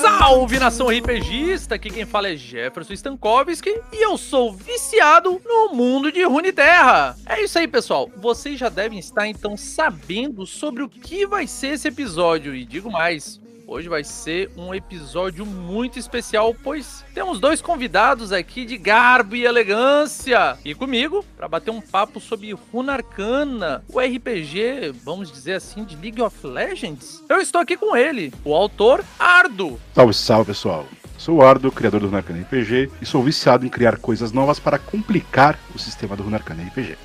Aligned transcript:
Salve 0.00 0.58
nação 0.58 0.88
RPGista! 0.88 1.76
Aqui 1.76 1.90
quem 1.90 2.04
fala 2.04 2.28
é 2.28 2.36
Jefferson 2.36 2.92
Stankovski 2.94 3.70
e 3.92 4.04
eu 4.04 4.18
sou 4.18 4.52
viciado 4.52 5.40
no 5.44 5.74
mundo 5.74 6.10
de 6.10 6.24
Runeterra. 6.24 7.16
É 7.24 7.40
isso 7.40 7.56
aí, 7.58 7.68
pessoal. 7.68 8.10
Vocês 8.16 8.58
já 8.58 8.68
devem 8.68 8.98
estar 8.98 9.28
então 9.28 9.56
sabendo 9.56 10.44
sobre 10.44 10.82
o 10.82 10.88
que 10.88 11.24
vai 11.24 11.46
ser 11.46 11.74
esse 11.74 11.86
episódio 11.86 12.52
e 12.52 12.64
digo 12.64 12.90
mais, 12.90 13.40
Hoje 13.70 13.88
vai 13.88 14.02
ser 14.02 14.50
um 14.56 14.74
episódio 14.74 15.46
muito 15.46 15.96
especial, 15.96 16.52
pois 16.60 17.04
temos 17.14 17.38
dois 17.38 17.62
convidados 17.62 18.32
aqui 18.32 18.64
de 18.64 18.76
garbo 18.76 19.36
e 19.36 19.44
elegância. 19.44 20.58
E 20.64 20.74
comigo, 20.74 21.24
para 21.36 21.46
bater 21.46 21.70
um 21.70 21.80
papo 21.80 22.18
sobre 22.18 22.50
Runa 22.50 22.94
Arcana, 22.94 23.84
o 23.88 24.00
RPG, 24.00 24.90
vamos 25.04 25.30
dizer 25.30 25.52
assim, 25.52 25.84
de 25.84 25.94
League 25.94 26.20
of 26.20 26.44
Legends. 26.44 27.22
Eu 27.28 27.36
estou 27.36 27.60
aqui 27.60 27.76
com 27.76 27.96
ele, 27.96 28.34
o 28.44 28.52
autor 28.52 29.04
Ardo. 29.16 29.78
Salve, 29.94 30.14
salve, 30.14 30.46
pessoal. 30.46 30.84
Sou 31.20 31.36
o 31.36 31.42
Ardo, 31.42 31.70
criador 31.70 32.00
do 32.00 32.06
Runarcana 32.06 32.40
RPG, 32.40 32.90
e 33.02 33.04
sou 33.04 33.22
viciado 33.22 33.66
em 33.66 33.68
criar 33.68 33.98
coisas 33.98 34.32
novas 34.32 34.58
para 34.58 34.78
complicar 34.78 35.58
o 35.74 35.78
sistema 35.78 36.16
do 36.16 36.22
Runarcana 36.22 36.62
RPG. 36.62 36.96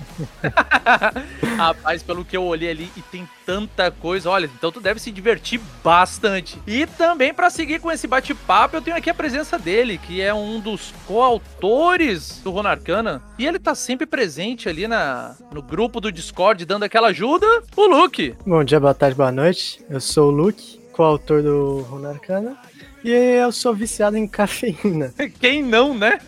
Rapaz, 1.57 2.01
pelo 2.01 2.23
que 2.23 2.37
eu 2.37 2.45
olhei 2.45 2.69
ali 2.69 2.89
e 2.95 3.01
tem 3.01 3.27
tanta 3.45 3.91
coisa, 3.91 4.29
olha, 4.29 4.45
então 4.45 4.71
tu 4.71 4.79
deve 4.79 5.01
se 5.01 5.11
divertir 5.11 5.59
bastante. 5.83 6.57
E 6.65 6.87
também 6.87 7.33
para 7.33 7.49
seguir 7.49 7.81
com 7.81 7.91
esse 7.91 8.07
bate-papo, 8.07 8.77
eu 8.77 8.81
tenho 8.81 8.95
aqui 8.95 9.09
a 9.09 9.13
presença 9.13 9.59
dele, 9.59 9.97
que 9.97 10.21
é 10.21 10.33
um 10.33 10.61
dos 10.61 10.93
coautores 11.05 12.39
do 12.41 12.51
Runarcana, 12.51 13.21
e 13.37 13.45
ele 13.45 13.59
tá 13.59 13.75
sempre 13.75 14.05
presente 14.05 14.69
ali 14.69 14.87
na, 14.87 15.35
no 15.51 15.61
grupo 15.61 15.99
do 15.99 16.09
Discord, 16.09 16.63
dando 16.63 16.83
aquela 16.83 17.09
ajuda, 17.09 17.45
o 17.75 17.85
Luke. 17.85 18.33
Bom 18.47 18.63
dia, 18.63 18.79
boa 18.79 18.93
tarde, 18.93 19.17
boa 19.17 19.33
noite. 19.33 19.83
Eu 19.89 19.99
sou 19.99 20.29
o 20.29 20.31
Luke, 20.31 20.79
coautor 20.93 21.43
do 21.43 21.79
Runarcana. 21.81 22.57
E 23.05 23.11
eu 23.11 23.51
sou 23.51 23.71
viciado 23.71 24.17
em 24.17 24.27
cafeína. 24.27 25.13
Quem 25.39 25.61
não, 25.61 25.93
né? 25.95 26.19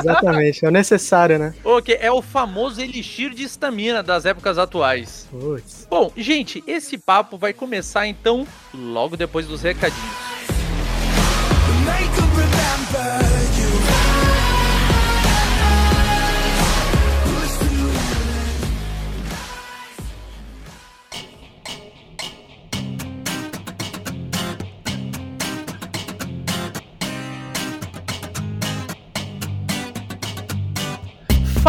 Exatamente, 0.00 0.64
é 0.64 0.68
o 0.68 0.70
necessário, 0.70 1.38
né? 1.38 1.54
Ok, 1.62 1.94
é 2.00 2.10
o 2.10 2.22
famoso 2.22 2.80
elixir 2.80 3.34
de 3.34 3.42
estamina 3.42 4.02
das 4.02 4.24
épocas 4.24 4.56
atuais. 4.56 5.28
Putz. 5.30 5.86
Bom, 5.90 6.10
gente, 6.16 6.64
esse 6.66 6.96
papo 6.96 7.36
vai 7.36 7.52
começar 7.52 8.06
então 8.06 8.46
logo 8.72 9.14
depois 9.14 9.46
dos 9.46 9.60
recadinhos. 9.60 10.16
Make 11.84 12.26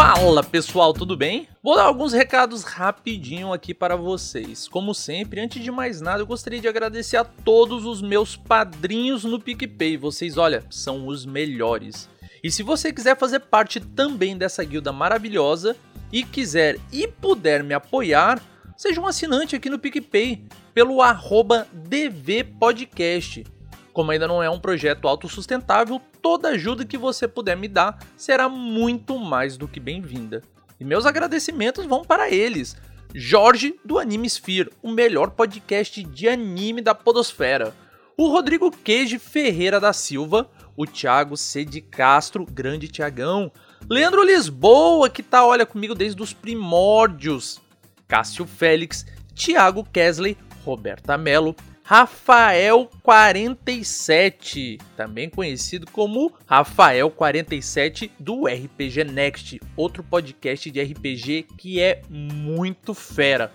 Fala 0.00 0.44
pessoal, 0.44 0.94
tudo 0.94 1.16
bem? 1.16 1.48
Vou 1.60 1.74
dar 1.74 1.82
alguns 1.82 2.12
recados 2.12 2.62
rapidinho 2.62 3.52
aqui 3.52 3.74
para 3.74 3.96
vocês. 3.96 4.68
Como 4.68 4.94
sempre, 4.94 5.40
antes 5.40 5.60
de 5.60 5.72
mais 5.72 6.00
nada, 6.00 6.22
eu 6.22 6.26
gostaria 6.26 6.60
de 6.60 6.68
agradecer 6.68 7.16
a 7.16 7.24
todos 7.24 7.84
os 7.84 8.00
meus 8.00 8.36
padrinhos 8.36 9.24
no 9.24 9.40
PicPay. 9.40 9.96
Vocês, 9.96 10.38
olha, 10.38 10.64
são 10.70 11.08
os 11.08 11.26
melhores. 11.26 12.08
E 12.44 12.48
se 12.48 12.62
você 12.62 12.92
quiser 12.92 13.18
fazer 13.18 13.40
parte 13.40 13.80
também 13.80 14.38
dessa 14.38 14.62
guilda 14.62 14.92
maravilhosa 14.92 15.74
e 16.12 16.22
quiser 16.22 16.78
e 16.92 17.08
puder 17.08 17.64
me 17.64 17.74
apoiar, 17.74 18.40
seja 18.76 19.00
um 19.00 19.06
assinante 19.06 19.56
aqui 19.56 19.68
no 19.68 19.80
PicPay 19.80 20.44
pelo 20.72 21.02
arroba 21.02 21.66
DVPodcast. 21.72 23.57
Como 23.98 24.12
ainda 24.12 24.28
não 24.28 24.40
é 24.40 24.48
um 24.48 24.60
projeto 24.60 25.08
autossustentável, 25.08 26.00
toda 26.22 26.50
ajuda 26.50 26.84
que 26.84 26.96
você 26.96 27.26
puder 27.26 27.56
me 27.56 27.66
dar 27.66 27.98
será 28.16 28.48
muito 28.48 29.18
mais 29.18 29.56
do 29.56 29.66
que 29.66 29.80
bem-vinda. 29.80 30.40
E 30.78 30.84
meus 30.84 31.04
agradecimentos 31.04 31.84
vão 31.84 32.04
para 32.04 32.30
eles. 32.30 32.76
Jorge 33.12 33.74
do 33.84 33.98
Anime 33.98 34.28
Sphere, 34.28 34.70
o 34.80 34.92
melhor 34.92 35.30
podcast 35.30 36.00
de 36.04 36.28
anime 36.28 36.80
da 36.80 36.94
podosfera. 36.94 37.74
O 38.16 38.28
Rodrigo 38.28 38.70
Queijo 38.70 39.18
Ferreira 39.18 39.80
da 39.80 39.92
Silva, 39.92 40.48
o 40.76 40.86
Thiago 40.86 41.36
C. 41.36 41.64
de 41.64 41.80
Castro, 41.80 42.46
grande 42.46 42.86
Tiagão. 42.86 43.50
Leandro 43.90 44.22
Lisboa, 44.22 45.10
que 45.10 45.24
tá, 45.24 45.44
olha, 45.44 45.66
comigo 45.66 45.96
desde 45.96 46.22
os 46.22 46.32
primórdios. 46.32 47.60
Cássio 48.06 48.46
Félix, 48.46 49.04
Thiago 49.34 49.82
Kesley, 49.82 50.38
Roberta 50.64 51.18
Mello, 51.18 51.56
Rafael47, 51.88 54.78
também 54.94 55.30
conhecido 55.30 55.90
como 55.90 56.34
Rafael47 56.46 58.10
do 58.18 58.46
RPG 58.46 59.04
Next, 59.04 59.58
outro 59.74 60.02
podcast 60.02 60.70
de 60.70 60.82
RPG 60.82 61.46
que 61.56 61.80
é 61.80 62.02
muito 62.10 62.92
fera. 62.92 63.50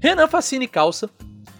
Renan 0.00 0.28
Facine 0.28 0.66
Calça, 0.66 1.10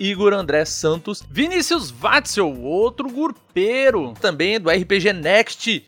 Igor 0.00 0.32
André 0.32 0.64
Santos, 0.64 1.22
Vinícius 1.30 1.90
Watzel, 1.90 2.58
outro 2.62 3.10
gurpeiro, 3.10 4.14
também 4.18 4.58
do 4.58 4.70
RPG 4.70 5.12
Next, 5.12 5.86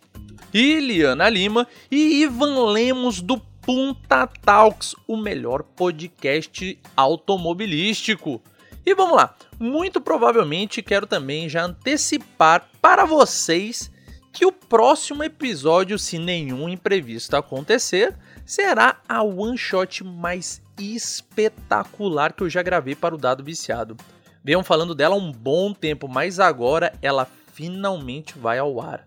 Iliana 0.52 1.30
Lima 1.30 1.66
e 1.90 2.22
Ivan 2.22 2.72
Lemos 2.72 3.22
do 3.22 3.40
Punta 3.62 4.26
Talks, 4.26 4.94
o 5.08 5.16
melhor 5.16 5.62
podcast 5.62 6.78
automobilístico. 6.94 8.42
E 8.86 8.94
vamos 8.94 9.16
lá, 9.16 9.34
muito 9.58 10.00
provavelmente 10.00 10.80
quero 10.80 11.08
também 11.08 11.48
já 11.48 11.64
antecipar 11.64 12.68
para 12.80 13.04
vocês 13.04 13.90
que 14.32 14.46
o 14.46 14.52
próximo 14.52 15.24
episódio, 15.24 15.98
se 15.98 16.20
nenhum 16.20 16.68
imprevisto 16.68 17.34
acontecer, 17.34 18.16
será 18.44 19.00
a 19.08 19.24
one 19.24 19.58
shot 19.58 20.04
mais 20.04 20.62
espetacular 20.78 22.32
que 22.32 22.44
eu 22.44 22.48
já 22.48 22.62
gravei 22.62 22.94
para 22.94 23.12
o 23.12 23.18
Dado 23.18 23.42
Viciado. 23.42 23.96
Venham 24.44 24.62
falando 24.62 24.94
dela 24.94 25.16
há 25.16 25.18
um 25.18 25.32
bom 25.32 25.72
tempo, 25.72 26.06
mas 26.06 26.38
agora 26.38 26.92
ela 27.02 27.26
finalmente 27.52 28.38
vai 28.38 28.60
ao 28.60 28.80
ar. 28.80 29.04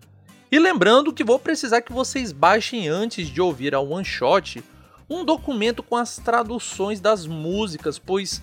E 0.52 0.58
lembrando 0.58 1.10
que 1.10 1.24
vou 1.24 1.38
precisar 1.38 1.80
que 1.80 1.92
vocês 1.92 2.32
baixem 2.32 2.86
antes 2.86 3.28
de 3.28 3.40
ouvir 3.40 3.74
a 3.74 3.80
one 3.80 4.04
shot 4.04 4.62
um 5.08 5.24
documento 5.24 5.82
com 5.82 5.96
as 5.96 6.16
traduções 6.16 7.00
das 7.00 7.26
músicas, 7.26 7.98
pois 7.98 8.42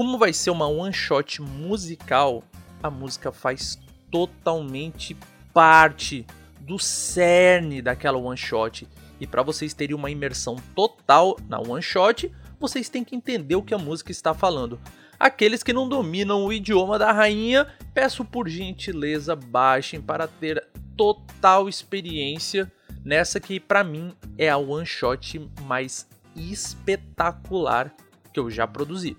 como 0.00 0.16
vai 0.16 0.32
ser 0.32 0.48
uma 0.48 0.66
one 0.66 0.94
shot 0.94 1.42
musical, 1.42 2.42
a 2.82 2.90
música 2.90 3.30
faz 3.30 3.78
totalmente 4.10 5.14
parte 5.52 6.26
do 6.58 6.78
cerne 6.78 7.82
daquela 7.82 8.16
one 8.16 8.34
shot. 8.34 8.88
E 9.20 9.26
para 9.26 9.42
vocês 9.42 9.74
terem 9.74 9.94
uma 9.94 10.10
imersão 10.10 10.56
total 10.74 11.36
na 11.46 11.60
one 11.60 11.82
shot, 11.82 12.32
vocês 12.58 12.88
têm 12.88 13.04
que 13.04 13.14
entender 13.14 13.56
o 13.56 13.62
que 13.62 13.74
a 13.74 13.78
música 13.78 14.10
está 14.10 14.32
falando. 14.32 14.80
Aqueles 15.18 15.62
que 15.62 15.70
não 15.70 15.86
dominam 15.86 16.46
o 16.46 16.50
idioma 16.50 16.98
da 16.98 17.12
rainha, 17.12 17.66
peço 17.92 18.24
por 18.24 18.48
gentileza 18.48 19.36
baixem 19.36 20.00
para 20.00 20.26
ter 20.26 20.66
total 20.96 21.68
experiência 21.68 22.72
nessa 23.04 23.38
que 23.38 23.60
para 23.60 23.84
mim 23.84 24.14
é 24.38 24.48
a 24.48 24.56
one 24.56 24.86
shot 24.86 25.38
mais 25.64 26.08
espetacular 26.34 27.94
que 28.32 28.40
eu 28.40 28.50
já 28.50 28.66
produzi. 28.66 29.14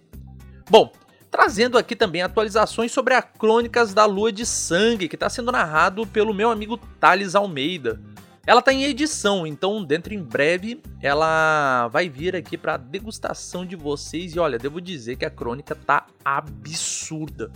Bom, 0.71 0.89
trazendo 1.29 1.77
aqui 1.77 1.97
também 1.97 2.21
atualizações 2.21 2.93
sobre 2.93 3.13
a 3.13 3.21
Crônicas 3.21 3.93
da 3.93 4.05
Lua 4.05 4.31
de 4.31 4.45
Sangue, 4.45 5.09
que 5.09 5.17
está 5.17 5.29
sendo 5.29 5.51
narrado 5.51 6.07
pelo 6.07 6.33
meu 6.33 6.49
amigo 6.49 6.77
Thales 6.77 7.35
Almeida. 7.35 7.99
Ela 8.47 8.61
está 8.61 8.71
em 8.71 8.85
edição, 8.85 9.45
então 9.45 9.83
dentro 9.83 10.13
em 10.13 10.23
breve 10.23 10.81
ela 11.01 11.89
vai 11.89 12.07
vir 12.07 12.37
aqui 12.37 12.57
para 12.57 12.77
degustação 12.77 13.65
de 13.65 13.75
vocês 13.75 14.33
e 14.33 14.39
olha, 14.39 14.57
devo 14.57 14.79
dizer 14.79 15.17
que 15.17 15.25
a 15.25 15.29
crônica 15.29 15.75
tá 15.75 16.05
absurda. 16.23 17.51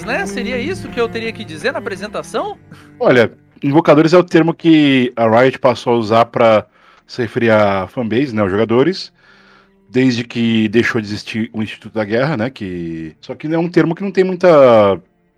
Invocadores, 0.04 0.06
né? 0.06 0.26
Seria 0.26 0.58
isso 0.58 0.88
que 0.88 1.00
eu 1.00 1.08
teria 1.08 1.32
que 1.32 1.44
dizer 1.44 1.72
na 1.72 1.78
apresentação? 1.78 2.58
Olha, 3.00 3.32
invocadores 3.62 4.12
é 4.12 4.18
o 4.18 4.24
termo 4.24 4.54
que 4.54 5.12
a 5.16 5.28
Riot 5.28 5.58
passou 5.58 5.94
a 5.94 5.96
usar 5.96 6.24
para 6.26 6.66
se 7.06 7.22
referir 7.22 7.50
a 7.50 7.86
fanbase, 7.86 8.34
né, 8.34 8.42
os 8.42 8.50
jogadores, 8.50 9.12
desde 9.90 10.24
que 10.24 10.68
deixou 10.68 11.00
de 11.00 11.06
existir 11.06 11.50
o 11.52 11.62
Instituto 11.62 11.94
da 11.94 12.04
Guerra, 12.04 12.36
né, 12.36 12.50
que 12.50 13.14
só 13.20 13.34
que 13.34 13.46
é 13.46 13.58
um 13.58 13.68
termo 13.68 13.94
que 13.94 14.02
não 14.02 14.10
tem 14.10 14.24
muita 14.24 14.92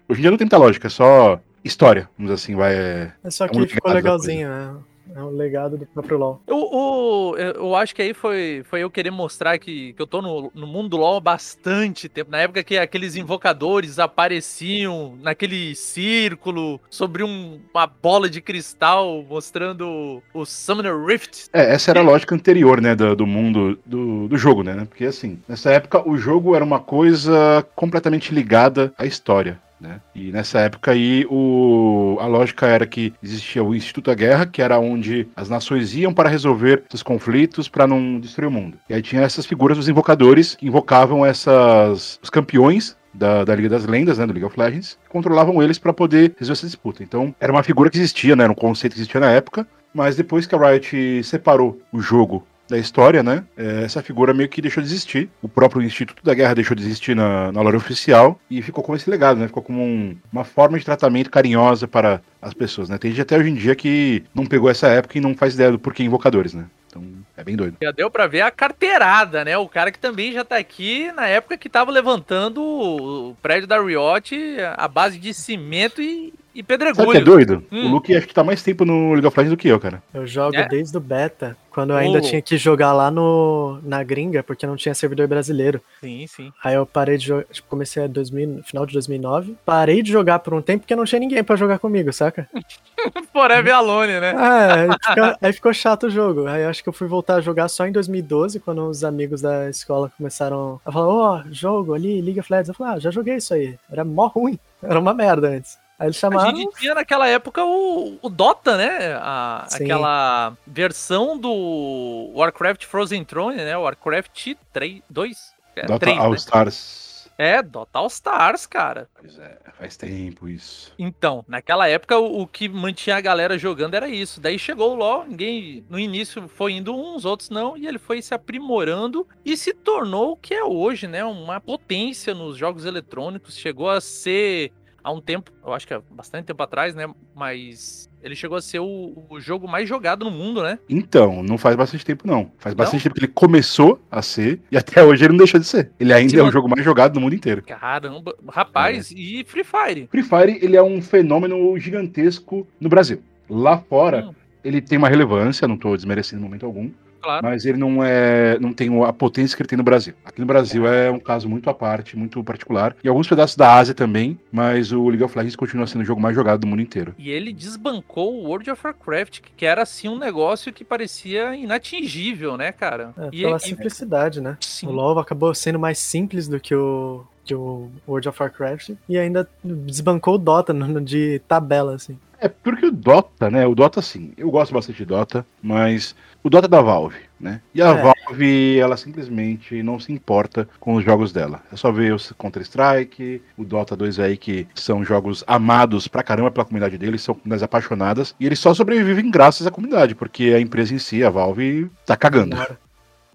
hoje 0.08 0.20
em 0.20 0.22
dia 0.22 0.30
não 0.30 0.38
tem 0.38 0.44
muita 0.44 0.58
lógica, 0.58 0.86
é 0.86 0.90
só 0.90 1.40
história, 1.64 2.08
vamos 2.16 2.30
dizer 2.30 2.34
assim, 2.34 2.54
vai 2.54 2.74
é, 2.74 3.12
só 3.28 3.46
é 3.46 3.48
que 3.48 3.58
é 3.58 3.66
ficou 3.66 3.92
legalzinho, 3.92 4.48
né? 4.48 4.74
É 5.14 5.22
um 5.22 5.30
legado 5.30 5.76
do 5.76 5.86
próprio 5.86 6.18
LoL. 6.18 6.42
Eu, 6.46 7.34
eu, 7.38 7.52
eu 7.52 7.74
acho 7.74 7.94
que 7.94 8.02
aí 8.02 8.12
foi, 8.12 8.62
foi 8.68 8.80
eu 8.80 8.90
querer 8.90 9.10
mostrar 9.10 9.58
que, 9.58 9.92
que 9.92 10.02
eu 10.02 10.06
tô 10.06 10.20
no, 10.20 10.50
no 10.54 10.66
mundo 10.66 10.90
do 10.90 10.96
LoL 10.96 11.16
há 11.16 11.20
bastante 11.20 12.08
tempo. 12.08 12.30
Na 12.30 12.38
época 12.38 12.62
que 12.62 12.76
aqueles 12.76 13.16
invocadores 13.16 13.98
apareciam 13.98 15.16
naquele 15.22 15.74
círculo 15.74 16.80
sobre 16.90 17.22
um, 17.22 17.60
uma 17.72 17.86
bola 17.86 18.28
de 18.28 18.40
cristal 18.40 19.24
mostrando 19.28 20.22
o 20.32 20.44
Summoner 20.44 20.96
Rift. 21.04 21.48
É, 21.52 21.74
essa 21.74 21.90
era 21.90 22.00
a 22.00 22.04
lógica 22.04 22.34
anterior, 22.34 22.80
né, 22.80 22.94
do, 22.94 23.14
do 23.14 23.26
mundo 23.26 23.78
do, 23.84 24.28
do 24.28 24.36
jogo, 24.36 24.62
né? 24.62 24.86
Porque 24.88 25.04
assim, 25.04 25.38
nessa 25.48 25.70
época 25.70 26.08
o 26.08 26.16
jogo 26.16 26.54
era 26.54 26.64
uma 26.64 26.80
coisa 26.80 27.66
completamente 27.74 28.34
ligada 28.34 28.92
à 28.98 29.06
história. 29.06 29.60
Né? 29.80 30.00
E 30.14 30.32
nessa 30.32 30.60
época 30.60 30.92
aí 30.92 31.26
o, 31.28 32.16
a 32.20 32.26
lógica 32.26 32.66
era 32.66 32.86
que 32.86 33.12
existia 33.22 33.62
o 33.62 33.74
Instituto 33.74 34.06
da 34.06 34.14
Guerra, 34.14 34.46
que 34.46 34.62
era 34.62 34.78
onde 34.78 35.28
as 35.36 35.50
nações 35.50 35.94
iam 35.94 36.14
para 36.14 36.30
resolver 36.30 36.84
seus 36.88 37.02
conflitos 37.02 37.68
para 37.68 37.86
não 37.86 38.18
destruir 38.18 38.48
o 38.48 38.50
mundo. 38.50 38.78
E 38.88 38.94
aí 38.94 39.02
tinha 39.02 39.22
essas 39.22 39.44
figuras 39.44 39.76
dos 39.76 39.88
invocadores 39.88 40.54
que 40.54 40.66
invocavam 40.66 41.24
essas 41.26 42.18
os 42.22 42.30
campeões 42.30 42.96
da, 43.12 43.44
da, 43.44 43.54
Liga 43.54 43.68
das 43.68 43.86
Lendas, 43.86 44.18
né, 44.18 44.26
do 44.26 44.32
League 44.32 44.46
of 44.46 44.58
Legends, 44.58 44.98
controlavam 45.08 45.62
eles 45.62 45.78
para 45.78 45.92
poder 45.92 46.34
resolver 46.38 46.58
essa 46.58 46.66
disputa. 46.66 47.02
Então, 47.02 47.34
era 47.40 47.52
uma 47.52 47.62
figura 47.62 47.90
que 47.90 47.96
existia, 47.96 48.36
né, 48.36 48.44
era 48.44 48.52
um 48.52 48.56
conceito 48.56 48.92
que 48.92 49.00
existia 49.00 49.20
na 49.20 49.30
época, 49.30 49.66
mas 49.92 50.16
depois 50.16 50.46
que 50.46 50.54
a 50.54 50.58
Riot 50.58 51.22
separou 51.24 51.80
o 51.90 52.00
jogo 52.00 52.46
da 52.68 52.78
história, 52.78 53.22
né? 53.22 53.44
É, 53.56 53.84
essa 53.84 54.02
figura 54.02 54.34
meio 54.34 54.48
que 54.48 54.62
deixou 54.62 54.82
de 54.82 54.88
existir. 54.88 55.30
O 55.40 55.48
próprio 55.48 55.82
Instituto 55.82 56.22
da 56.24 56.34
Guerra 56.34 56.54
deixou 56.54 56.76
de 56.76 56.82
existir 56.82 57.14
na, 57.14 57.52
na 57.52 57.60
lore 57.60 57.76
oficial 57.76 58.40
e 58.50 58.60
ficou 58.62 58.82
como 58.82 58.96
esse 58.96 59.08
legado, 59.08 59.38
né? 59.38 59.46
Ficou 59.46 59.62
como 59.62 59.82
um, 59.82 60.16
uma 60.32 60.44
forma 60.44 60.78
de 60.78 60.84
tratamento 60.84 61.30
carinhosa 61.30 61.86
para 61.86 62.20
as 62.40 62.54
pessoas, 62.54 62.88
né? 62.88 62.98
Tem 62.98 63.10
gente 63.10 63.22
até 63.22 63.36
hoje 63.36 63.50
em 63.50 63.54
dia 63.54 63.74
que 63.74 64.24
não 64.34 64.46
pegou 64.46 64.68
essa 64.68 64.88
época 64.88 65.18
e 65.18 65.20
não 65.20 65.34
faz 65.34 65.54
ideia 65.54 65.72
do 65.72 65.78
porquê 65.78 66.02
invocadores, 66.02 66.54
né? 66.54 66.66
Então 66.88 67.04
é 67.36 67.44
bem 67.44 67.56
doido. 67.56 67.76
Já 67.82 67.90
deu 67.90 68.10
pra 68.10 68.26
ver 68.26 68.40
a 68.40 68.50
carteirada, 68.50 69.44
né? 69.44 69.56
O 69.58 69.68
cara 69.68 69.92
que 69.92 69.98
também 69.98 70.32
já 70.32 70.44
tá 70.44 70.56
aqui 70.56 71.12
na 71.12 71.26
época 71.26 71.58
que 71.58 71.68
tava 71.68 71.90
levantando 71.90 72.62
o 72.62 73.36
prédio 73.42 73.66
da 73.66 73.80
Riot 73.80 74.34
a 74.76 74.88
base 74.88 75.18
de 75.18 75.34
cimento 75.34 76.00
e, 76.00 76.32
e 76.56 76.62
pedregulho. 76.62 77.04
Sabe 77.04 77.12
que 77.12 77.18
é 77.18 77.20
doido? 77.20 77.62
Hum. 77.70 77.86
O 77.86 77.90
Luke 77.90 78.16
acho 78.16 78.26
que 78.26 78.32
tá 78.32 78.42
mais 78.42 78.62
tempo 78.62 78.86
no 78.86 79.12
League 79.12 79.26
of 79.26 79.38
Legends 79.38 79.54
do 79.54 79.60
que 79.60 79.68
eu, 79.68 79.78
cara. 79.78 80.02
Eu 80.14 80.26
jogo 80.26 80.56
é? 80.56 80.66
desde 80.66 80.96
o 80.96 81.00
beta, 81.00 81.54
quando 81.70 81.90
eu 81.90 81.96
ainda 81.96 82.18
oh. 82.18 82.22
tinha 82.22 82.40
que 82.40 82.56
jogar 82.56 82.94
lá 82.94 83.10
no, 83.10 83.78
na 83.82 84.02
gringa, 84.02 84.42
porque 84.42 84.66
não 84.66 84.74
tinha 84.74 84.94
servidor 84.94 85.28
brasileiro. 85.28 85.82
Sim, 86.00 86.26
sim. 86.26 86.52
Aí 86.64 86.74
eu 86.74 86.86
parei 86.86 87.18
de 87.18 87.26
jogar, 87.26 87.44
tipo, 87.52 87.68
comecei 87.68 88.04
a 88.04 88.06
2000, 88.06 88.62
final 88.64 88.86
de 88.86 88.94
2009, 88.94 89.54
parei 89.66 90.02
de 90.02 90.10
jogar 90.10 90.38
por 90.38 90.54
um 90.54 90.62
tempo 90.62 90.80
porque 90.80 90.96
não 90.96 91.04
tinha 91.04 91.20
ninguém 91.20 91.44
para 91.44 91.56
jogar 91.56 91.78
comigo, 91.78 92.10
saca? 92.10 92.48
Forever 93.30 93.74
Alone, 93.74 94.18
né? 94.18 94.30
É, 94.30 94.72
aí, 94.72 94.88
fica, 95.06 95.38
aí 95.42 95.52
ficou 95.52 95.74
chato 95.74 96.06
o 96.06 96.10
jogo. 96.10 96.46
Aí 96.46 96.62
eu 96.62 96.70
acho 96.70 96.82
que 96.82 96.88
eu 96.88 96.94
fui 96.94 97.06
voltar 97.06 97.34
a 97.34 97.40
jogar 97.42 97.68
só 97.68 97.86
em 97.86 97.92
2012, 97.92 98.60
quando 98.60 98.88
os 98.88 99.04
amigos 99.04 99.42
da 99.42 99.68
escola 99.68 100.10
começaram 100.16 100.80
a 100.86 100.90
falar, 100.90 101.08
ó, 101.08 101.42
oh, 101.42 101.52
jogo 101.52 101.92
ali, 101.92 102.22
League 102.22 102.40
of 102.40 102.50
Legends. 102.50 102.70
Eu 102.70 102.74
falei, 102.74 102.94
ah, 102.94 102.98
já 102.98 103.10
joguei 103.10 103.36
isso 103.36 103.52
aí. 103.52 103.78
Era 103.92 104.02
mó 104.02 104.28
ruim. 104.28 104.58
Era 104.82 104.98
uma 104.98 105.12
merda 105.12 105.48
antes. 105.48 105.76
Aí 105.98 106.08
eles 106.08 106.16
chamaram. 106.16 106.50
A 106.50 106.54
gente 106.54 106.78
tinha 106.78 106.94
naquela 106.94 107.26
época 107.26 107.64
o, 107.64 108.18
o 108.20 108.28
Dota, 108.28 108.76
né? 108.76 109.14
A, 109.20 109.66
aquela 109.72 110.56
versão 110.66 111.38
do 111.38 112.32
Warcraft 112.34 112.84
Frozen 112.84 113.24
Throne, 113.24 113.56
né? 113.56 113.76
Warcraft 113.76 114.54
3, 114.72 115.02
2? 115.08 115.54
É, 115.76 115.86
Dota 115.86 116.00
3, 116.00 116.18
All 116.18 116.30
né? 116.30 116.36
Stars. 116.36 117.06
É, 117.38 117.62
Dota 117.62 117.98
All 117.98 118.06
Stars, 118.06 118.66
cara. 118.66 119.08
Pois 119.18 119.38
é, 119.38 119.58
faz 119.78 119.96
tempo 119.96 120.48
isso. 120.48 120.92
Então, 120.98 121.44
naquela 121.46 121.86
época 121.86 122.18
o, 122.18 122.42
o, 122.42 122.46
que 122.46 122.68
mantinha 122.68 123.16
a 123.16 123.20
galera 123.20 123.58
jogando 123.58 123.94
era 123.94 124.08
isso. 124.08 124.40
Daí 124.40 124.58
chegou 124.58 124.92
o 124.92 124.94
LoL, 124.94 125.26
ninguém 125.26 125.84
no 125.88 125.98
início 125.98 126.48
foi 126.48 126.72
indo 126.72 126.94
uns, 126.94 127.26
outros 127.26 127.50
não, 127.50 127.76
e 127.76 127.86
ele 127.86 127.98
foi 127.98 128.22
se 128.22 128.34
aprimorando 128.34 129.26
e 129.44 129.56
se 129.56 129.74
tornou 129.74 130.32
o 130.32 130.36
que 130.36 130.54
é 130.54 130.64
hoje, 130.64 131.06
né? 131.06 131.24
Uma 131.24 131.60
potência 131.60 132.34
nos 132.34 132.56
jogos 132.56 132.86
eletrônicos. 132.86 133.56
Chegou 133.56 133.90
a 133.90 134.00
ser 134.00 134.72
há 135.06 135.12
um 135.12 135.20
tempo, 135.20 135.52
eu 135.64 135.72
acho 135.72 135.86
que 135.86 135.94
é 135.94 136.00
bastante 136.10 136.46
tempo 136.46 136.60
atrás, 136.60 136.92
né? 136.92 137.08
Mas 137.32 138.10
ele 138.20 138.34
chegou 138.34 138.56
a 138.56 138.60
ser 138.60 138.80
o, 138.80 139.24
o, 139.30 139.38
jogo 139.38 139.68
mais 139.68 139.88
jogado 139.88 140.24
no 140.24 140.32
mundo, 140.32 140.64
né? 140.64 140.80
Então, 140.88 141.44
não 141.44 141.56
faz 141.56 141.76
bastante 141.76 142.04
tempo, 142.04 142.26
não. 142.26 142.50
Faz 142.58 142.74
bastante 142.74 143.04
tempo 143.04 143.14
que 143.14 143.20
ele 143.20 143.32
começou 143.32 144.00
a 144.10 144.20
ser 144.20 144.60
e 144.68 144.76
até 144.76 145.04
hoje 145.04 145.24
ele 145.24 145.30
não 145.32 145.38
deixou 145.38 145.60
de 145.60 145.66
ser. 145.66 145.92
Ele 146.00 146.12
ainda 146.12 146.32
Sim, 146.32 146.38
é 146.40 146.42
o 146.42 146.50
jogo 146.50 146.68
mais 146.68 146.84
jogado 146.84 147.14
no 147.14 147.20
mundo 147.20 147.36
inteiro. 147.36 147.62
Caramba, 147.62 148.34
rapaz, 148.48 149.12
é. 149.12 149.14
e 149.14 149.44
Free 149.44 149.62
Fire? 149.62 150.08
Free 150.10 150.24
Fire, 150.24 150.58
ele 150.60 150.76
é 150.76 150.82
um 150.82 151.00
fenômeno 151.00 151.78
gigantesco 151.78 152.66
no 152.80 152.88
Brasil. 152.88 153.22
Lá 153.48 153.78
fora, 153.78 154.26
hum. 154.26 154.34
ele 154.64 154.80
tem 154.80 154.98
uma 154.98 155.08
relevância, 155.08 155.68
não 155.68 155.76
tô 155.76 155.94
desmerecendo 155.94 156.42
em 156.42 156.44
momento 156.44 156.66
algum 156.66 156.90
claro. 157.26 157.46
Mas 157.46 157.66
ele 157.66 157.78
não 157.78 158.02
é, 158.02 158.58
não 158.60 158.72
tem 158.72 158.88
a 159.04 159.12
potência 159.12 159.56
que 159.56 159.62
ele 159.62 159.68
tem 159.68 159.76
no 159.76 159.82
Brasil. 159.82 160.14
Aqui 160.24 160.40
no 160.40 160.46
Brasil 160.46 160.86
é 160.86 161.10
um 161.10 161.18
caso 161.18 161.48
muito 161.48 161.68
à 161.68 161.74
parte, 161.74 162.16
muito 162.16 162.42
particular. 162.44 162.96
E 163.02 163.08
alguns 163.08 163.28
pedaços 163.28 163.56
da 163.56 163.74
Ásia 163.74 163.94
também, 163.94 164.38
mas 164.52 164.92
o 164.92 165.08
League 165.08 165.24
of 165.24 165.36
Legends 165.36 165.56
continua 165.56 165.86
sendo 165.86 166.02
o 166.02 166.04
jogo 166.04 166.20
mais 166.20 166.34
jogado 166.34 166.60
do 166.60 166.66
mundo 166.66 166.82
inteiro. 166.82 167.14
E 167.18 167.30
ele 167.30 167.52
desbancou 167.52 168.34
o 168.34 168.44
World 168.48 168.70
of 168.70 168.80
Warcraft, 168.84 169.40
que 169.56 169.66
era 169.66 169.82
assim 169.82 170.08
um 170.08 170.18
negócio 170.18 170.72
que 170.72 170.84
parecia 170.84 171.54
inatingível, 171.56 172.56
né, 172.56 172.70
cara? 172.72 173.12
É, 173.18 173.30
pela 173.30 173.56
e, 173.56 173.60
simplicidade, 173.60 174.40
né? 174.40 174.56
Sim. 174.60 174.86
O 174.86 174.90
LoL 174.92 175.18
acabou 175.18 175.52
sendo 175.54 175.78
mais 175.78 175.98
simples 175.98 176.46
do 176.46 176.60
que 176.60 176.74
o 176.74 177.24
que 177.44 177.54
o 177.54 177.88
World 178.08 178.28
of 178.28 178.42
Warcraft 178.42 178.90
e 179.08 179.16
ainda 179.16 179.48
desbancou 179.62 180.34
o 180.34 180.38
Dota 180.38 180.72
no, 180.72 181.00
de 181.00 181.40
tabela, 181.46 181.94
assim. 181.94 182.18
É 182.40 182.48
porque 182.48 182.86
o 182.86 182.90
Dota, 182.90 183.48
né? 183.48 183.66
O 183.66 183.74
Dota, 183.74 184.02
sim, 184.02 184.32
eu 184.36 184.50
gosto 184.50 184.74
bastante 184.74 184.98
de 184.98 185.04
Dota, 185.04 185.46
mas 185.62 186.14
o 186.46 186.48
Dota 186.48 186.66
é 186.66 186.68
da 186.68 186.80
Valve, 186.80 187.18
né? 187.40 187.60
E 187.74 187.82
a 187.82 187.88
é. 187.88 188.02
Valve, 188.02 188.78
ela 188.78 188.96
simplesmente 188.96 189.82
não 189.82 189.98
se 189.98 190.12
importa 190.12 190.68
com 190.78 190.94
os 190.94 191.04
jogos 191.04 191.32
dela. 191.32 191.60
É 191.72 191.76
só 191.76 191.90
ver 191.90 192.14
o 192.14 192.34
Counter-Strike, 192.38 193.42
o 193.58 193.64
Dota 193.64 193.96
2 193.96 194.20
aí, 194.20 194.36
que 194.36 194.64
são 194.76 195.04
jogos 195.04 195.42
amados 195.44 196.06
pra 196.06 196.22
caramba 196.22 196.52
pela 196.52 196.64
comunidade 196.64 196.96
deles, 196.96 197.22
são 197.22 197.34
comunidades 197.34 197.64
apaixonadas, 197.64 198.32
e 198.38 198.46
eles 198.46 198.60
só 198.60 198.72
sobrevivem 198.72 199.28
graças 199.28 199.66
à 199.66 199.72
comunidade, 199.72 200.14
porque 200.14 200.54
a 200.54 200.60
empresa 200.60 200.94
em 200.94 200.98
si, 200.98 201.24
a 201.24 201.30
Valve, 201.30 201.90
tá 202.06 202.16
cagando. 202.16 202.56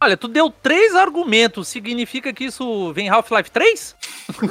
Olha, 0.02 0.18
tu 0.18 0.28
deu 0.28 0.50
três 0.50 0.96
argumentos. 0.96 1.68
Significa 1.68 2.34
que 2.34 2.46
isso 2.46 2.92
vem 2.94 3.08
Half-Life 3.10 3.52
3? 3.52 3.96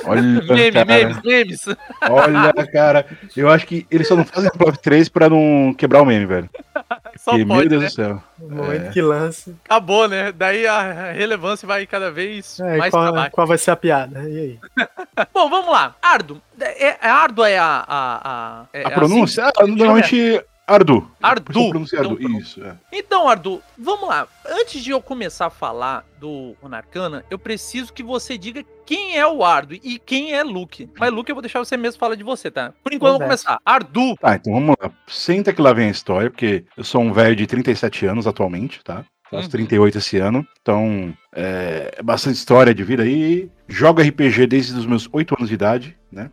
Olha, 0.05 0.23
Meme, 0.23 0.73
cara. 0.73 0.85
memes, 0.85 1.23
memes. 1.25 1.67
Olha, 2.09 2.53
cara, 2.73 3.07
eu 3.37 3.49
acho 3.51 3.67
que 3.67 3.85
eles 3.91 4.07
só 4.07 4.15
não 4.15 4.25
fazem 4.25 4.49
Half-Life 4.55 4.79
3 4.81 5.09
pra 5.09 5.29
não 5.29 5.75
quebrar 5.77 6.03
o 6.03 6.07
meme, 6.07 6.27
velho. 6.27 6.49
Só 7.19 7.33
Porque, 7.33 7.45
pode, 7.45 7.69
meu 7.69 7.69
Deus 7.69 7.83
né? 7.83 7.89
do 7.89 7.93
céu. 7.93 8.23
No 8.39 8.57
momento 8.57 8.87
É. 8.87 8.91
que 8.93 9.03
lance. 9.03 9.55
Acabou, 9.67 10.09
né? 10.09 10.33
Daí 10.33 10.67
a 10.67 11.13
relevância 11.13 11.67
vai 11.69 11.85
cada 11.87 12.11
vez 12.11 12.59
É, 12.61 12.79
mais 12.79 12.91
qual, 12.91 13.13
qual 13.31 13.47
vai 13.47 13.59
ser 13.59 13.73
a 13.73 13.77
piada? 13.77 14.23
E 14.27 14.39
aí? 14.39 14.87
Bom, 15.35 15.51
vamos 15.51 15.71
lá. 15.71 15.95
Ardo. 16.01 16.41
É, 16.59 16.87
é, 16.93 16.97
Ardo 17.03 17.45
é 17.45 17.59
a. 17.59 17.85
A, 17.87 18.21
a, 18.25 18.65
é 18.73 18.83
A 18.85 18.87
assim? 18.87 18.95
pronúncia? 18.95 19.45
Ah, 19.45 19.53
Chama- 19.55 19.77
normalmente 19.77 20.43
Ardu. 20.71 21.11
Ardu. 21.21 21.73
Ardu. 21.99 22.19
Então, 22.21 22.39
Isso, 22.39 22.63
é. 22.63 22.77
Então, 22.93 23.29
Ardu, 23.29 23.61
vamos 23.77 24.09
lá. 24.09 24.29
Antes 24.49 24.85
de 24.85 24.91
eu 24.91 25.03
começar 25.03 25.47
a 25.47 25.51
falar 25.51 26.07
do 26.21 26.55
Monarcana, 26.63 27.25
eu 27.29 27.39
preciso 27.39 27.93
que 27.93 28.05
você 28.05 28.39
diga 28.39 28.65
quem 28.87 29.17
é 29.19 29.27
o 29.27 29.45
Ardo 29.45 29.75
e 29.75 29.99
quem 29.99 30.33
é 30.33 30.45
Luke. 30.45 30.89
Mas 30.99 31.13
Luke 31.13 31.29
eu 31.29 31.35
vou 31.35 31.43
deixar 31.43 31.59
você 31.59 31.77
mesmo 31.77 31.99
falar 31.99 32.15
de 32.15 32.23
você, 32.23 32.51
tá? 32.51 32.73
Por 32.85 32.93
enquanto, 32.93 33.15
vamos 33.15 33.25
começar. 33.25 33.59
Ardu. 33.65 34.15
Tá, 34.21 34.37
então 34.37 34.53
vamos 34.53 34.77
lá. 34.81 34.93
Senta 35.09 35.53
que 35.53 35.61
lá 35.61 35.73
vem 35.73 35.89
a 35.89 35.91
história, 35.91 36.31
porque 36.31 36.65
eu 36.77 36.85
sou 36.85 37.01
um 37.01 37.13
velho 37.13 37.35
de 37.35 37.47
37 37.47 38.07
anos 38.07 38.27
atualmente, 38.29 38.83
tá? 38.85 39.05
Faço 39.29 39.45
Uhum. 39.45 39.51
38 39.51 39.99
esse 39.99 40.19
ano. 40.19 40.47
Então, 40.61 41.13
é 41.35 41.93
é 41.97 42.03
bastante 42.03 42.37
história 42.37 42.75
de 42.75 42.83
vida 42.83 43.03
aí. 43.03 43.51
Jogo 43.69 44.01
RPG 44.01 44.47
desde 44.47 44.73
os 44.75 44.87
meus 44.87 45.09
8 45.13 45.35
anos 45.37 45.49
de 45.49 45.55
idade, 45.55 45.97
né? 46.11 46.31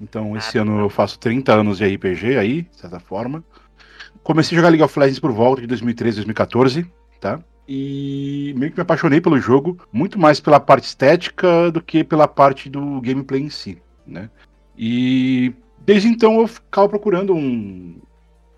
Então, 0.00 0.36
esse 0.36 0.56
ano 0.56 0.80
eu 0.80 0.88
faço 0.88 1.18
30 1.18 1.52
anos 1.52 1.78
de 1.78 1.86
RPG 1.86 2.38
aí, 2.38 2.62
de 2.62 2.76
certa 2.80 2.98
forma. 2.98 3.44
Comecei 4.22 4.56
a 4.56 4.60
jogar 4.60 4.68
League 4.68 4.82
of 4.82 4.98
Legends 4.98 5.18
por 5.18 5.32
volta 5.32 5.60
de 5.60 5.66
2013, 5.66 6.16
2014, 6.16 6.86
tá? 7.20 7.40
E 7.66 8.52
meio 8.56 8.72
que 8.72 8.78
me 8.78 8.82
apaixonei 8.82 9.20
pelo 9.20 9.38
jogo, 9.38 9.78
muito 9.92 10.18
mais 10.18 10.40
pela 10.40 10.58
parte 10.58 10.84
estética 10.84 11.70
do 11.70 11.80
que 11.80 12.02
pela 12.02 12.26
parte 12.26 12.68
do 12.68 13.00
gameplay 13.00 13.40
em 13.40 13.50
si, 13.50 13.80
né? 14.06 14.28
E 14.76 15.54
desde 15.78 16.08
então 16.08 16.40
eu 16.40 16.46
ficava 16.46 16.88
procurando 16.88 17.34
um, 17.34 18.00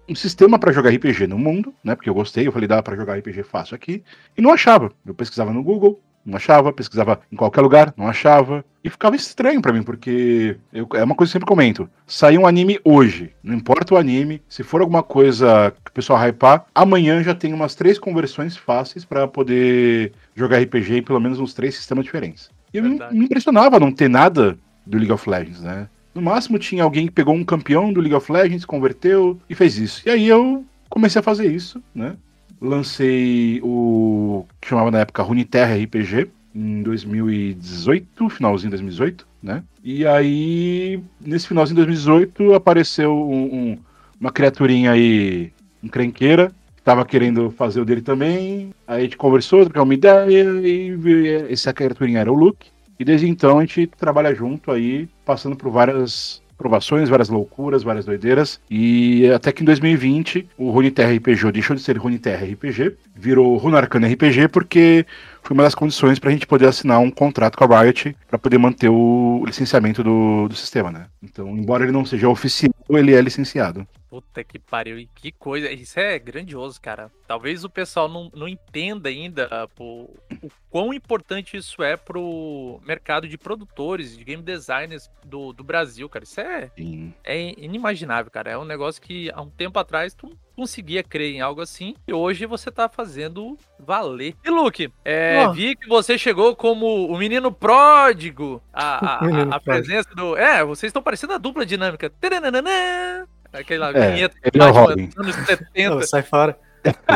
um 0.08 0.14
sistema 0.14 0.58
para 0.58 0.72
jogar 0.72 0.90
RPG 0.90 1.26
no 1.26 1.38
mundo, 1.38 1.74
né? 1.84 1.94
Porque 1.94 2.08
eu 2.08 2.14
gostei, 2.14 2.46
eu 2.46 2.52
falei, 2.52 2.68
dá 2.68 2.82
para 2.82 2.96
jogar 2.96 3.18
RPG 3.18 3.42
fácil 3.42 3.74
aqui. 3.74 4.02
E 4.36 4.42
não 4.42 4.52
achava. 4.52 4.90
Eu 5.04 5.14
pesquisava 5.14 5.52
no 5.52 5.62
Google, 5.62 6.00
não 6.24 6.36
achava, 6.36 6.72
pesquisava 6.72 7.20
em 7.30 7.36
qualquer 7.36 7.60
lugar, 7.60 7.92
não 7.96 8.06
achava. 8.06 8.64
E 8.84 8.90
ficava 8.90 9.14
estranho 9.14 9.62
para 9.62 9.72
mim, 9.72 9.82
porque 9.82 10.56
eu- 10.72 10.88
é 10.94 11.04
uma 11.04 11.14
coisa 11.14 11.30
que 11.30 11.36
eu 11.36 11.40
sempre 11.40 11.46
comento. 11.48 11.88
Sair 12.06 12.36
um 12.38 12.46
anime 12.46 12.80
hoje, 12.84 13.30
não 13.42 13.54
importa 13.54 13.94
o 13.94 13.96
anime, 13.96 14.42
se 14.48 14.62
for 14.64 14.80
alguma 14.80 15.02
coisa 15.02 15.72
que 15.84 15.90
o 15.90 15.94
pessoal 15.94 16.18
hypar, 16.18 16.64
amanhã 16.74 17.22
já 17.22 17.34
tem 17.34 17.52
umas 17.52 17.74
três 17.74 17.98
conversões 17.98 18.56
fáceis 18.56 19.04
para 19.04 19.28
poder 19.28 20.12
jogar 20.34 20.58
RPG 20.58 20.98
em 20.98 21.02
pelo 21.02 21.20
menos 21.20 21.38
uns 21.38 21.54
três 21.54 21.74
sistemas 21.76 22.04
diferentes. 22.04 22.50
E 22.74 22.78
eu 22.78 22.82
me, 22.82 22.90
Verdade. 22.90 23.14
me 23.16 23.24
impressionava 23.24 23.78
não 23.78 23.92
ter 23.92 24.08
nada 24.08 24.58
do 24.84 24.98
League 24.98 25.12
of 25.12 25.28
Legends, 25.28 25.60
né? 25.60 25.88
No 26.14 26.20
máximo 26.20 26.58
tinha 26.58 26.82
alguém 26.82 27.06
que 27.06 27.12
pegou 27.12 27.34
um 27.34 27.44
campeão 27.44 27.92
do 27.92 28.00
League 28.00 28.14
of 28.14 28.30
Legends, 28.30 28.64
converteu 28.64 29.38
e 29.48 29.54
fez 29.54 29.78
isso. 29.78 30.02
E 30.06 30.10
aí 30.10 30.26
eu 30.28 30.64
comecei 30.90 31.20
a 31.20 31.22
fazer 31.22 31.46
isso, 31.50 31.82
né? 31.94 32.16
Lancei 32.62 33.60
o 33.62 34.44
que 34.60 34.68
chamava 34.68 34.90
na 34.90 35.00
época 35.00 35.22
Runeterra 35.22 35.74
RPG 35.74 36.28
em 36.54 36.82
2018, 36.82 38.28
finalzinho 38.28 38.70
de 38.70 38.76
2018, 38.76 39.26
né? 39.42 39.62
E 39.82 40.06
aí, 40.06 41.02
nesse 41.20 41.48
finalzinho 41.48 41.76
de 41.76 41.86
2018, 41.86 42.54
apareceu 42.54 43.12
um- 43.12 43.54
um- 43.54 43.78
uma 44.20 44.30
criaturinha 44.30 44.92
aí, 44.92 45.50
encrenqueira, 45.82 46.52
que 46.76 46.82
tava 46.82 47.04
querendo 47.04 47.50
fazer 47.50 47.80
o 47.80 47.84
dele 47.84 48.02
também. 48.02 48.70
Aí 48.86 48.98
a 48.98 49.02
gente 49.02 49.16
conversou, 49.16 49.64
trocou 49.64 49.82
uma 49.82 49.94
ideia 49.94 50.44
e 50.64 50.94
veio- 50.94 51.50
essa 51.50 51.72
criaturinha 51.72 52.20
era 52.20 52.32
o 52.32 52.36
Luke. 52.36 52.68
E 53.00 53.04
desde 53.04 53.28
então 53.28 53.58
a 53.58 53.62
gente 53.62 53.86
trabalha 53.86 54.34
junto 54.34 54.70
aí, 54.70 55.08
passando 55.24 55.56
por 55.56 55.70
várias 55.70 56.41
provações, 56.62 57.08
várias 57.08 57.28
loucuras, 57.28 57.82
várias 57.82 58.04
doideiras. 58.04 58.60
E 58.70 59.28
até 59.30 59.50
que 59.50 59.62
em 59.62 59.66
2020 59.66 60.48
o 60.56 60.70
Runeterra 60.70 61.12
RPG 61.12 61.50
deixou 61.52 61.74
de 61.74 61.82
ser 61.82 61.98
Runeterra 61.98 62.46
RPG, 62.46 62.96
virou 63.16 63.56
Runarcana 63.56 64.06
RPG, 64.06 64.48
porque 64.48 65.04
foi 65.42 65.54
uma 65.54 65.64
das 65.64 65.74
condições 65.74 66.20
para 66.20 66.30
a 66.30 66.32
gente 66.32 66.46
poder 66.46 66.68
assinar 66.68 67.00
um 67.00 67.10
contrato 67.10 67.58
com 67.58 67.64
a 67.64 67.82
Riot 67.82 68.16
para 68.28 68.38
poder 68.38 68.58
manter 68.58 68.88
o 68.88 69.42
licenciamento 69.44 70.02
do, 70.04 70.46
do 70.48 70.54
sistema, 70.54 70.92
né? 70.92 71.06
Então, 71.22 71.48
embora 71.48 71.82
ele 71.82 71.92
não 71.92 72.04
seja 72.04 72.28
oficial, 72.28 72.72
ele 72.90 73.12
é 73.12 73.20
licenciado. 73.20 73.86
Puta 74.12 74.44
que 74.44 74.58
pariu, 74.58 74.98
e 74.98 75.06
que 75.06 75.32
coisa. 75.32 75.70
Isso 75.72 75.98
é 75.98 76.18
grandioso, 76.18 76.78
cara. 76.78 77.10
Talvez 77.26 77.64
o 77.64 77.70
pessoal 77.70 78.10
não, 78.10 78.30
não 78.34 78.46
entenda 78.46 79.08
ainda 79.08 79.48
ah, 79.50 79.66
pô, 79.74 80.10
o 80.42 80.50
quão 80.68 80.92
importante 80.92 81.56
isso 81.56 81.82
é 81.82 81.96
pro 81.96 82.78
mercado 82.86 83.26
de 83.26 83.38
produtores, 83.38 84.14
de 84.14 84.22
game 84.22 84.42
designers 84.42 85.08
do, 85.24 85.54
do 85.54 85.64
Brasil, 85.64 86.06
cara. 86.10 86.24
Isso 86.26 86.38
é, 86.42 86.70
Sim. 86.76 87.14
é 87.24 87.58
inimaginável, 87.58 88.30
cara. 88.30 88.50
É 88.50 88.58
um 88.58 88.66
negócio 88.66 89.00
que 89.00 89.30
há 89.32 89.40
um 89.40 89.48
tempo 89.48 89.78
atrás 89.78 90.12
tu 90.12 90.36
conseguia 90.54 91.02
crer 91.02 91.32
em 91.34 91.40
algo 91.40 91.62
assim 91.62 91.94
e 92.06 92.12
hoje 92.12 92.44
você 92.44 92.70
tá 92.70 92.86
fazendo 92.90 93.56
valer. 93.80 94.36
E 94.44 94.50
Luke, 94.50 94.92
é, 95.02 95.48
vi 95.54 95.74
que 95.74 95.88
você 95.88 96.18
chegou 96.18 96.54
como 96.54 97.06
o 97.06 97.16
menino 97.16 97.50
pródigo. 97.50 98.62
A, 98.70 99.06
a- 99.06 99.18
a- 99.54 99.56
a 99.56 99.60
presença 99.60 100.14
do. 100.14 100.36
É, 100.36 100.62
vocês 100.62 100.90
estão 100.90 101.02
parecendo 101.02 101.32
a 101.32 101.38
dupla 101.38 101.64
dinâmica. 101.64 102.10
Taranana, 102.10 103.26
Aquela 103.52 103.90
É, 103.90 104.10
vinheta 104.12 104.36
ele 104.42 104.62
é 104.62 104.64
o 104.64 104.72
Batman 104.72 104.80
Robin. 104.80 105.06
dos 105.06 105.18
anos 105.18 105.36
Não, 105.36 105.44
70. 105.46 106.02
sai 106.06 106.22
fora. 106.22 106.58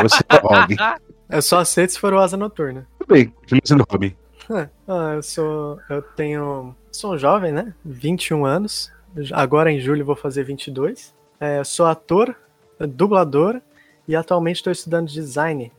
Você 0.03 0.23
é 0.29 0.35
o 0.35 0.47
Robin. 0.47 0.75
Eu 1.29 1.41
só 1.41 1.59
aceito 1.59 1.91
se 1.91 1.99
for 1.99 2.13
o 2.13 2.19
Asa 2.19 2.37
Noturna. 2.37 2.87
Tudo 2.99 3.13
bem, 3.13 3.27
continua 3.29 3.61
sendo 3.65 3.85
Robin. 3.89 4.15
É, 4.49 4.69
ah, 4.87 5.13
eu 5.15 5.21
sou. 5.21 5.77
Eu 5.89 6.01
tenho. 6.01 6.73
Sou 6.89 7.15
um 7.15 7.17
jovem, 7.17 7.51
né? 7.51 7.73
21 7.83 8.45
anos. 8.45 8.89
Agora 9.33 9.69
em 9.69 9.77
julho 9.77 10.05
vou 10.05 10.15
fazer 10.15 10.43
22. 10.45 11.13
É, 11.37 11.61
sou 11.65 11.85
ator, 11.85 12.33
dublador 12.79 13.59
e 14.07 14.15
atualmente 14.15 14.55
estou 14.57 14.71
estudando 14.71 15.09
design. 15.09 15.69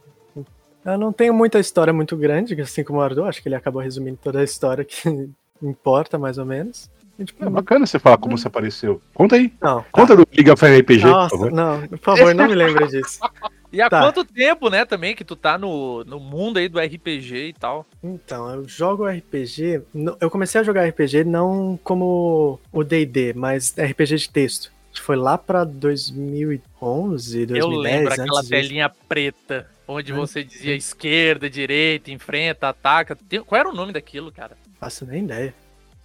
Eu 0.85 0.99
não 0.99 1.15
tenho 1.15 1.33
muita 1.33 1.59
história 1.59 1.95
muito 1.95 2.15
grande, 2.15 2.61
assim 2.61 2.85
como 2.85 2.99
o 2.99 3.03
Ardo. 3.03 3.25
Acho 3.25 3.43
que 3.43 3.49
ele 3.49 3.55
acabou 3.57 3.81
resumindo 3.81 4.19
toda 4.23 4.41
a 4.41 4.45
história 4.45 4.85
que 4.85 5.31
importa, 5.63 6.19
mais 6.19 6.37
ou 6.37 6.45
menos. 6.45 6.91
E, 7.19 7.25
tipo, 7.25 7.45
É 7.45 7.51
bacana 7.51 7.85
você 7.87 7.99
falar 7.99 8.17
como 8.19 8.39
você 8.39 8.47
apareceu. 8.49 9.01
Conta 9.13 9.37
aí. 9.37 9.53
não, 9.61 9.83
tá. 9.83 9.87
Conta 9.91 10.15
do 10.17 10.27
League 10.33 10.51
of 10.51 10.65
RPG, 10.65 11.01
por 11.03 11.09
Nossa, 11.11 11.31
favor. 11.37 11.51
não, 11.53 11.89
por 11.89 11.99
favor, 11.99 12.35
não 12.35 12.47
me 12.49 12.55
lembre 12.55 12.87
disso. 12.89 13.19
E 13.71 13.83
há 13.83 13.91
Tá. 13.91 14.01
quanto 14.01 14.25
tempo, 14.25 14.71
né, 14.71 14.87
também, 14.87 15.15
que 15.15 15.23
tu 15.23 15.37
tá 15.37 15.59
no, 15.59 16.03
no 16.05 16.19
mundo 16.19 16.57
aí 16.57 16.71
do 16.71 16.81
RPG 16.81 17.49
e 17.49 17.53
tal? 17.53 17.85
Então, 18.03 18.49
eu 18.49 18.67
jogo 18.67 19.05
RPG. 19.07 19.83
Eu 20.19 20.31
comecei 20.31 20.59
a 20.59 20.65
jogar 20.65 20.87
RPG 20.89 21.23
não 21.25 21.79
como 21.85 22.59
o 22.73 22.83
DD, 22.83 23.35
mas 23.35 23.75
RPG 23.77 24.17
de 24.17 24.31
texto. 24.31 24.73
Foi 25.03 25.17
lá 25.17 25.37
pra 25.37 25.65
2011, 25.65 27.47
2010. 27.47 27.63
Eu 27.63 27.69
lembro 27.79 28.13
aquela 28.13 28.41
disso. 28.41 28.49
telinha 28.51 28.91
preta, 29.07 29.67
onde 29.87 30.13
Antes- 30.13 30.31
você 30.33 30.43
dizia 30.45 30.75
esquerda, 30.75 31.51
direita, 31.51 32.11
enfrenta, 32.11 32.69
ataca. 32.71 33.19
Qual 33.47 33.59
era 33.61 33.69
o 33.69 33.75
nome 33.75 33.93
daquilo, 33.93 34.33
cara? 34.33 34.57
Faço 34.81 35.05
nem 35.05 35.25
ideia. 35.25 35.55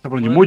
Tá 0.02 0.10
falando 0.10 0.24
de 0.24 0.30
Mano. 0.30 0.40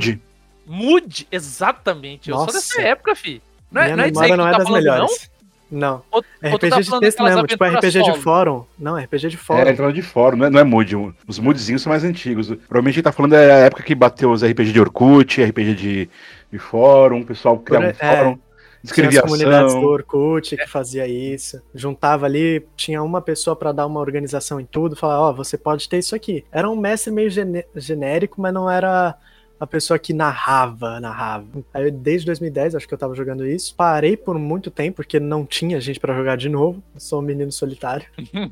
Mood? 0.67 1.03
Mude, 1.03 1.29
exatamente. 1.31 2.31
Eu 2.31 2.37
sou 2.37 2.47
Nossa. 2.47 2.59
dessa 2.59 2.83
época, 2.83 3.15
fi. 3.15 3.41
Não 3.71 3.83
é, 3.83 3.85
Minha 3.87 3.97
não 3.97 4.05
é 4.05 4.07
memória 4.07 4.37
não 4.37 4.49
é 4.49 4.53
tá 4.53 4.59
das 4.59 4.67
falando, 4.67 4.83
melhores. 4.83 5.31
Não. 5.71 6.03
não? 6.13 6.23
Tu 6.23 6.55
RPG 6.55 6.71
tá 6.71 6.81
de 6.81 7.01
texto 7.01 7.23
mesmo, 7.23 7.47
tipo 7.47 7.65
RPG 7.65 7.91
de 7.91 8.05
solo? 8.05 8.23
fórum. 8.23 8.65
Não, 8.79 8.97
RPG 8.97 9.29
de 9.29 9.37
É, 9.37 9.39
fórum. 9.39 9.69
entrando 9.69 9.93
de 9.93 10.03
fórum, 10.03 10.37
não 10.37 10.47
é, 10.47 10.51
não 10.51 10.61
é 10.61 10.65
Mood. 10.65 11.15
Os 11.27 11.39
Moodzinhos 11.39 11.83
são 11.83 11.91
mais 11.91 12.05
antigos. 12.05 12.49
Provavelmente 12.49 12.97
ele 12.97 13.03
tá 13.03 13.13
falando 13.13 13.33
da 13.33 13.39
época 13.39 13.83
que 13.83 13.95
bateu 13.95 14.31
os 14.31 14.45
RPG 14.45 14.73
de 14.73 14.81
Orkut, 14.81 15.43
RPG 15.43 15.75
de, 15.75 16.11
de 16.53 16.59
fórum, 16.59 17.21
o 17.21 17.27
pessoal 17.27 17.59
criava 17.59 17.87
um 17.87 17.89
é. 17.89 17.95
fórum, 17.95 18.35
Tinha 18.35 18.41
escrevia 18.85 19.21
as 19.21 19.25
comunidades 19.25 19.75
do. 19.75 19.81
Orkut 19.81 20.57
que 20.57 20.67
fazia 20.69 21.07
isso. 21.09 21.61
Juntava 21.75 22.27
ali, 22.27 22.65
tinha 22.77 23.03
uma 23.03 23.21
pessoa 23.21 23.57
pra 23.57 23.73
dar 23.73 23.87
uma 23.87 24.01
organização 24.01 24.61
em 24.61 24.65
tudo, 24.65 24.95
falar, 24.95 25.21
ó, 25.21 25.33
você 25.33 25.59
pode 25.59 25.89
ter 25.89 25.99
isso 25.99 26.15
aqui. 26.15 26.45
Era 26.53 26.71
um 26.71 26.77
mestre 26.77 27.13
meio 27.13 27.31
genérico, 27.75 28.41
mas 28.41 28.55
não 28.55 28.71
era 28.71 29.17
a 29.59 29.67
pessoa 29.67 29.99
que 29.99 30.13
narrava, 30.13 31.01
narrava. 31.01 31.47
Aí 31.73 31.91
desde 31.91 32.27
2010, 32.27 32.75
acho 32.75 32.89
que 32.89 32.95
eu 32.95 32.99
tava 32.99 33.15
jogando 33.15 33.47
isso. 33.47 33.75
Parei 33.75 34.17
por 34.17 34.39
muito 34.39 34.71
tempo, 34.71 34.97
porque 34.97 35.19
não 35.19 35.45
tinha 35.45 35.81
gente 35.81 36.01
pra 36.01 36.15
jogar 36.15 36.37
de 36.37 36.49
novo. 36.49 36.83
Eu 36.95 37.01
sou 37.01 37.21
um 37.21 37.23
menino 37.23 37.53
solitário. 37.53 38.07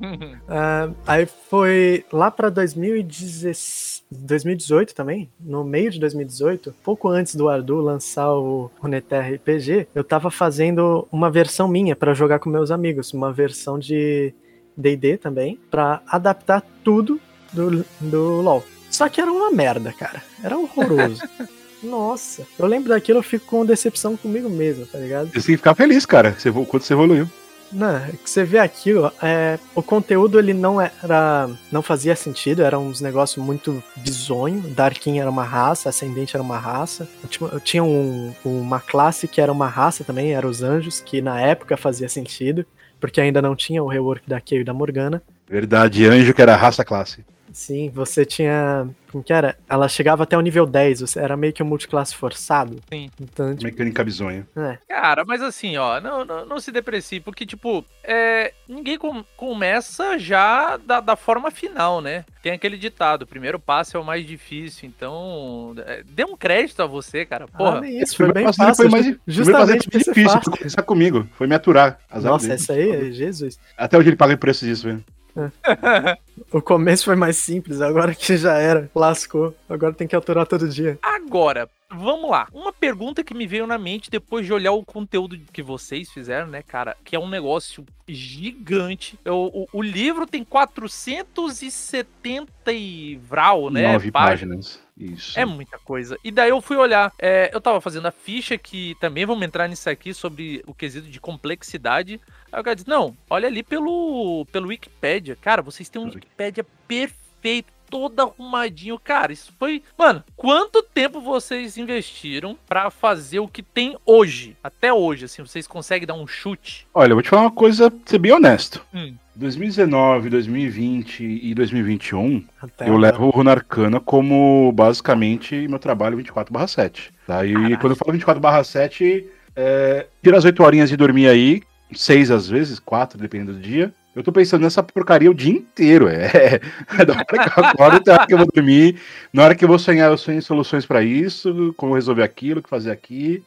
Ah, 0.49 0.91
aí 1.07 1.27
foi 1.27 2.05
lá 2.13 2.31
pra 2.31 2.49
2016 2.49 3.95
2018 4.11 4.95
também, 4.95 5.31
no 5.41 5.65
meio 5.65 5.91
de 5.91 5.99
2018, 5.99 6.75
pouco 6.83 7.09
antes 7.09 7.35
do 7.35 7.49
Ardu 7.49 7.81
lançar 7.81 8.33
o 8.33 8.71
Runeterra 8.79 9.35
RPG, 9.35 9.89
eu 9.95 10.05
tava 10.05 10.31
fazendo 10.31 11.07
uma 11.11 11.31
versão 11.31 11.67
minha 11.67 11.97
pra 11.97 12.15
jogar 12.15 12.39
com 12.39 12.49
meus 12.49 12.71
amigos, 12.71 13.13
uma 13.13 13.33
versão 13.33 13.79
de 13.79 14.33
D&D 14.77 15.17
também, 15.19 15.59
pra 15.71 16.03
adaptar 16.07 16.63
tudo 16.83 17.21
do, 17.53 17.85
do 18.01 18.41
LoL. 18.41 18.65
Só 18.95 19.09
que 19.09 19.21
era 19.21 19.31
uma 19.33 19.51
merda, 19.51 19.93
cara. 19.93 20.23
Era 20.43 20.57
horroroso. 20.57 21.21
Nossa, 21.83 22.47
eu 22.59 22.67
lembro 22.67 22.91
daquilo, 22.91 23.19
eu 23.19 23.23
fico 23.23 23.45
com 23.47 23.67
decepção 23.67 24.17
comigo 24.17 24.49
mesmo, 24.49 24.87
tá 24.87 24.99
ligado? 24.99 25.27
Você 25.27 25.33
tem 25.33 25.43
que 25.43 25.57
ficar 25.57 25.75
feliz, 25.75 26.07
cara, 26.07 26.33
você, 26.39 26.51
quando 26.51 26.83
você 26.83 26.93
evoluiu. 26.95 27.29
Não, 27.73 27.97
é 27.97 28.11
que 28.23 28.31
você 28.31 28.45
vê 28.45 28.59
aquilo, 28.59 29.11
é, 29.21 29.59
o 29.75 29.83
conteúdo 29.83 30.39
ele 30.39 30.55
não 30.55 30.81
era, 30.81 31.51
não 31.73 31.83
fazia 31.83 32.15
sentido, 32.15 32.63
era 32.63 32.79
uns 32.79 33.01
negócios 33.01 33.45
muito 33.45 33.83
bizonho. 33.97 34.61
Darkin 34.69 35.19
era 35.19 35.29
uma 35.29 35.43
raça, 35.43 35.89
Ascendente 35.89 36.37
era 36.37 36.43
uma 36.43 36.57
raça. 36.57 37.09
Tinha, 37.29 37.51
tinha 37.65 37.83
um- 37.85 38.33
uma 38.45 38.79
classe 38.81 39.27
que 39.27 39.41
era 39.41 39.51
uma 39.51 39.67
raça 39.67 40.05
também, 40.05 40.33
era 40.35 40.47
os 40.47 40.63
anjos, 40.63 41.01
que 41.01 41.21
na 41.21 41.41
época 41.41 41.77
fazia 41.77 42.09
sentido. 42.09 42.65
porque 43.01 43.21
ainda 43.21 43.43
não 43.43 43.55
tinha 43.55 43.83
o 43.83 43.87
rework 43.89 44.23
da 44.27 44.41
Kayle 44.41 44.63
e 44.63 44.65
da 44.65 44.73
Morgana. 44.73 45.23
Verdade, 45.47 46.07
anjo 46.07 46.33
que 46.33 46.41
era 46.41 46.57
raça 46.57 46.83
classe. 46.83 47.23
Sim, 47.55 47.89
você 47.89 48.25
tinha. 48.27 48.87
Como 49.13 49.23
que 49.23 49.33
era? 49.33 49.57
Ela 49.69 49.87
chegava 49.89 50.25
até 50.25 50.37
o 50.37 50.41
nível 50.41 50.67
10, 50.67 51.03
você 51.03 51.21
era 51.21 51.37
meio 51.37 51.53
que 51.53 51.63
um 51.63 51.67
multiclasse 51.67 52.17
forçado. 52.17 52.81
Sim. 52.93 53.09
Então, 53.21 53.53
tipo, 53.55 53.63
Mecânica 53.63 54.03
bizonha. 54.03 54.45
é. 54.57 54.77
Cara, 54.89 55.25
mas 55.25 55.41
assim, 55.41 55.77
ó, 55.77 56.01
não, 56.01 56.25
não, 56.25 56.45
não 56.45 56.59
se 56.59 56.73
deprecie, 56.73 57.21
porque, 57.21 57.47
tipo, 57.47 57.85
é, 58.03 58.53
ninguém 58.69 58.99
com- 58.99 59.25
começa 59.37 60.19
já 60.19 60.77
da, 60.79 60.99
da 60.99 61.15
forma 61.15 61.49
final, 61.53 62.01
né? 62.01 62.25
Tem 62.43 62.51
aquele 62.51 62.77
ditado, 62.77 63.23
o 63.23 63.27
primeiro 63.27 63.61
passo 63.61 63.97
é 63.97 64.01
o 64.01 64.05
mais 64.05 64.27
difícil, 64.27 64.89
então, 64.89 65.77
é, 65.87 66.03
dê 66.05 66.25
um 66.25 66.37
crédito 66.37 66.83
a 66.83 66.87
você, 66.87 67.25
cara, 67.25 67.47
porra. 67.47 67.79
Ah, 67.79 67.81
nem 67.83 68.01
isso, 68.03 68.17
foi 68.17 68.33
bem 68.33 68.53
fácil. 68.53 68.75
Foi 68.75 68.89
mais, 68.89 69.07
ju- 69.07 69.21
justamente 69.29 69.85
ser 69.85 69.91
difícil, 69.99 70.25
fácil. 70.25 70.43
foi 70.51 70.59
começar 70.59 70.83
comigo, 70.83 71.29
foi 71.35 71.47
me 71.47 71.55
aturar. 71.55 72.01
Nossa, 72.21 72.53
essa 72.55 72.73
aí 72.73 72.91
é 72.91 73.13
Jesus. 73.13 73.61
Até 73.79 73.97
hoje 73.97 74.09
ele 74.09 74.17
paga 74.17 74.35
o 74.35 74.39
preço 74.39 74.65
disso, 74.65 74.89
velho. 74.89 75.05
O 76.51 76.61
começo 76.61 77.05
foi 77.05 77.17
mais 77.17 77.37
simples, 77.37 77.81
agora 77.81 78.15
que 78.15 78.37
já 78.37 78.59
era, 78.59 78.91
lascou. 78.95 79.55
Agora 79.69 79.93
tem 79.93 80.07
que 80.07 80.17
aturar 80.17 80.47
todo 80.47 80.69
dia. 80.69 80.99
Agora, 81.03 81.69
vamos 81.95 82.31
lá. 82.31 82.49
Uma 82.53 82.73
pergunta 82.73 83.25
que 83.25 83.35
me 83.35 83.47
veio 83.47 83.67
na 83.67 83.79
mente 83.79 84.11
depois 84.11 84.45
de 84.45 84.53
olhar 84.53 84.73
o 84.73 84.85
conteúdo 84.85 85.39
que 85.53 85.63
vocês 85.63 86.11
fizeram, 86.11 86.49
né, 86.49 86.63
cara? 86.63 86.97
Que 87.05 87.17
é 87.17 87.19
um 87.19 87.29
negócio 87.29 87.87
gigante. 88.07 89.19
O, 89.25 89.63
o, 89.63 89.69
o 89.73 89.83
livro 89.83 90.27
tem 90.27 90.45
470 90.45 92.73
e 92.73 93.17
vral, 93.17 93.71
né? 93.71 93.93
Nove 93.93 94.11
páginas. 94.11 94.79
páginas. 94.79 94.85
Isso. 94.97 95.39
É 95.39 95.45
muita 95.45 95.79
coisa. 95.79 96.17
E 96.23 96.31
daí 96.31 96.51
eu 96.51 96.61
fui 96.61 96.77
olhar. 96.77 97.13
é, 97.19 97.51
eu 97.53 97.61
tava 97.61 97.81
fazendo 97.81 98.07
a 98.07 98.13
ficha 98.13 98.57
que 98.57 98.95
também 99.01 99.27
vamos 99.27 99.45
entrar 99.45 99.69
nisso 99.69 99.91
aqui 99.91 100.15
sobre 100.15 100.63
o 100.67 100.75
quesito 100.75 101.09
de 101.09 101.21
complexidade. 101.21 102.21
Aí 102.53 102.61
o 102.61 102.65
cara 102.65 102.77
disse: 102.77 102.89
Não, 102.89 103.17
olha 103.29 103.49
ali 103.49 103.63
pelo, 103.63 104.47
pelo 104.53 104.69
Wikipedia. 104.69 105.37
Cara, 105.37 105.63
vocês 105.63 105.89
têm 105.89 106.01
um 106.01 106.07
Wikipedia 106.07 106.65
perfeito, 106.87 107.73
todo 107.95 108.19
arrumadinho. 108.21 108.99
Cara, 108.99 109.33
isso 109.33 109.53
foi. 109.57 109.81
Mano, 109.97 110.25
quanto 110.35 110.83
tempo 110.83 111.21
vocês 111.21 111.79
investiram 111.79 112.59
pra 112.67 112.91
fazer 112.91 113.39
o 113.39 113.47
que 113.47 113.63
tem 113.63 113.97
hoje? 114.05 114.57
Até 114.65 114.93
hoje, 114.93 115.27
assim, 115.27 115.43
vocês 115.43 115.65
conseguem 115.69 116.05
dar 116.05 116.15
um 116.15 116.27
chute? 116.27 116.89
Olha, 116.93 117.13
eu 117.13 117.15
vou 117.15 117.23
te 117.23 117.29
falar 117.29 117.43
uma 117.43 117.53
coisa, 117.53 117.93
ser 118.05 118.19
bem 118.19 118.33
honesto. 118.33 118.85
Hum. 118.93 119.15
2019, 119.37 120.29
2020 120.29 121.23
e 121.23 121.55
2021, 121.55 122.45
Até 122.61 122.89
eu 122.89 122.97
levo 122.97 123.27
o 123.27 123.31
Runarcana 123.31 124.01
como 124.01 124.73
basicamente 124.73 125.69
meu 125.69 125.79
trabalho 125.79 126.17
24/7. 126.17 127.13
Tá? 127.29 127.47
E 127.47 127.53
Caralho. 127.53 127.79
quando 127.79 127.93
eu 127.93 127.97
falo 127.97 128.13
24/7, 128.13 129.25
é, 129.55 130.07
tira 130.21 130.37
as 130.37 130.45
8 130.45 130.61
horinhas 130.65 130.89
de 130.89 130.97
dormir 130.97 131.29
aí, 131.29 131.63
6 131.93 132.33
às 132.33 132.49
vezes, 132.49 132.81
4, 132.81 133.19
dependendo 133.19 133.53
do 133.53 133.61
dia. 133.61 133.95
Eu 134.15 134.23
tô 134.23 134.31
pensando 134.31 134.63
nessa 134.63 134.83
porcaria 134.83 135.31
o 135.31 135.35
dia 135.35 135.53
inteiro. 135.53 136.09
É, 136.09 136.61
da 137.05 137.15
hora 137.15 137.25
que 137.25 137.61
eu 137.61 137.65
acordo 137.65 137.97
até 137.97 138.11
a 138.11 138.15
hora 138.15 138.27
que 138.27 138.35
eu 138.35 138.39
vou 138.39 138.47
dormir. 138.47 139.01
Na 139.33 139.45
hora 139.45 139.55
que 139.55 139.65
eu 139.65 139.69
vou 139.69 139.79
sonhar, 139.79 140.11
eu 140.11 140.17
sonho 140.17 140.39
em 140.39 140.43
soluções 140.43 140.87
pra 140.87 141.03
isso, 141.03 141.75
como 141.77 141.95
resolver 141.95 142.23
aquilo, 142.23 142.61
o 142.61 142.63
que 142.63 142.69
fazer 142.69 142.91
aqui. 142.91 143.43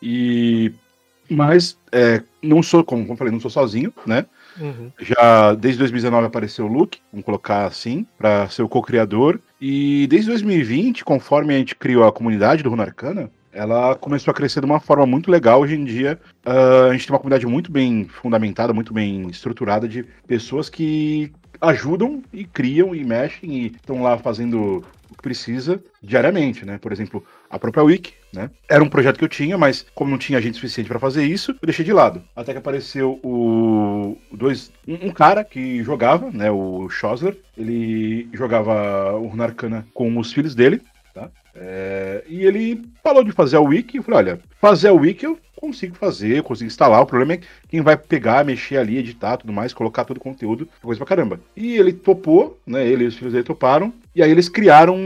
E. 0.00 0.72
Mas, 1.28 1.78
é, 1.92 2.22
não 2.42 2.62
sou, 2.62 2.82
como 2.82 3.06
eu 3.08 3.16
falei, 3.16 3.32
não 3.32 3.40
sou 3.40 3.50
sozinho, 3.50 3.92
né? 4.04 4.26
Uhum. 4.58 4.90
Já 4.98 5.54
desde 5.54 5.78
2019 5.78 6.26
apareceu 6.26 6.66
o 6.66 6.72
Luke, 6.72 6.98
vamos 7.12 7.24
colocar 7.24 7.66
assim, 7.66 8.04
para 8.18 8.48
ser 8.48 8.62
o 8.62 8.68
co-criador. 8.68 9.40
E 9.60 10.06
desde 10.08 10.28
2020, 10.28 11.04
conforme 11.04 11.54
a 11.54 11.58
gente 11.58 11.76
criou 11.76 12.04
a 12.04 12.12
comunidade 12.12 12.62
do 12.64 12.70
Runarcana, 12.70 13.30
ela 13.52 13.94
começou 13.94 14.30
a 14.30 14.34
crescer 14.34 14.60
de 14.60 14.66
uma 14.66 14.80
forma 14.80 15.06
muito 15.06 15.30
legal. 15.30 15.60
Hoje 15.60 15.74
em 15.74 15.84
dia, 15.84 16.18
ah, 16.44 16.88
a 16.88 16.92
gente 16.92 17.06
tem 17.06 17.12
uma 17.12 17.18
comunidade 17.18 17.46
muito 17.46 17.70
bem 17.70 18.06
fundamentada, 18.06 18.72
muito 18.72 18.92
bem 18.92 19.28
estruturada 19.28 19.88
de 19.88 20.04
pessoas 20.26 20.68
que 20.68 21.32
ajudam 21.60 22.22
e 22.32 22.44
criam 22.44 22.94
e 22.94 23.04
mexem 23.04 23.52
e 23.52 23.66
estão 23.66 24.02
lá 24.02 24.16
fazendo 24.18 24.82
o 25.10 25.14
que 25.14 25.22
precisa 25.22 25.82
diariamente, 26.02 26.64
né? 26.64 26.78
Por 26.78 26.92
exemplo, 26.92 27.24
a 27.50 27.58
própria 27.58 27.82
Wiki, 27.82 28.14
né? 28.32 28.50
Era 28.68 28.82
um 28.82 28.88
projeto 28.88 29.18
que 29.18 29.24
eu 29.24 29.28
tinha, 29.28 29.58
mas 29.58 29.84
como 29.94 30.10
não 30.10 30.18
tinha 30.18 30.40
gente 30.40 30.54
suficiente 30.54 30.88
para 30.88 30.98
fazer 30.98 31.24
isso, 31.24 31.50
eu 31.52 31.66
deixei 31.66 31.84
de 31.84 31.92
lado. 31.92 32.22
Até 32.34 32.52
que 32.52 32.58
apareceu 32.58 33.20
o 33.22 34.16
dois 34.32 34.72
um, 34.86 35.08
um 35.08 35.10
cara 35.10 35.44
que 35.44 35.82
jogava, 35.82 36.30
né? 36.30 36.50
O 36.50 36.88
Schosler. 36.88 37.36
Ele 37.58 38.28
jogava 38.32 39.12
o 39.18 39.26
Runarcana 39.26 39.86
com 39.92 40.16
os 40.16 40.32
filhos 40.32 40.54
dele, 40.54 40.80
tá? 41.14 41.30
É, 41.54 42.24
e 42.28 42.44
ele 42.44 42.82
falou 43.02 43.24
de 43.24 43.32
fazer 43.32 43.56
a 43.56 43.60
Wiki. 43.60 43.96
Eu 43.96 44.02
falei, 44.02 44.18
olha, 44.18 44.40
fazer 44.60 44.88
a 44.88 44.92
Wiki 44.92 45.24
eu 45.24 45.38
consigo 45.56 45.94
fazer, 45.94 46.38
eu 46.38 46.44
consigo 46.44 46.68
instalar. 46.68 47.02
O 47.02 47.06
problema 47.06 47.34
é 47.34 47.36
que 47.38 47.46
quem 47.68 47.80
vai 47.82 47.96
pegar, 47.96 48.44
mexer 48.44 48.78
ali, 48.78 48.96
editar, 48.96 49.36
tudo 49.36 49.52
mais, 49.52 49.74
colocar 49.74 50.04
todo 50.04 50.16
o 50.16 50.20
conteúdo, 50.20 50.68
é 50.80 50.86
coisa 50.86 50.98
pra 50.98 51.06
caramba. 51.06 51.40
E 51.56 51.76
ele 51.76 51.92
topou, 51.92 52.58
né? 52.66 52.86
Ele 52.86 53.04
e 53.04 53.06
os 53.06 53.16
filhos 53.16 53.32
dele 53.32 53.44
toparam. 53.44 53.92
E 54.14 54.22
aí 54.22 54.30
eles 54.30 54.48
criaram 54.48 54.96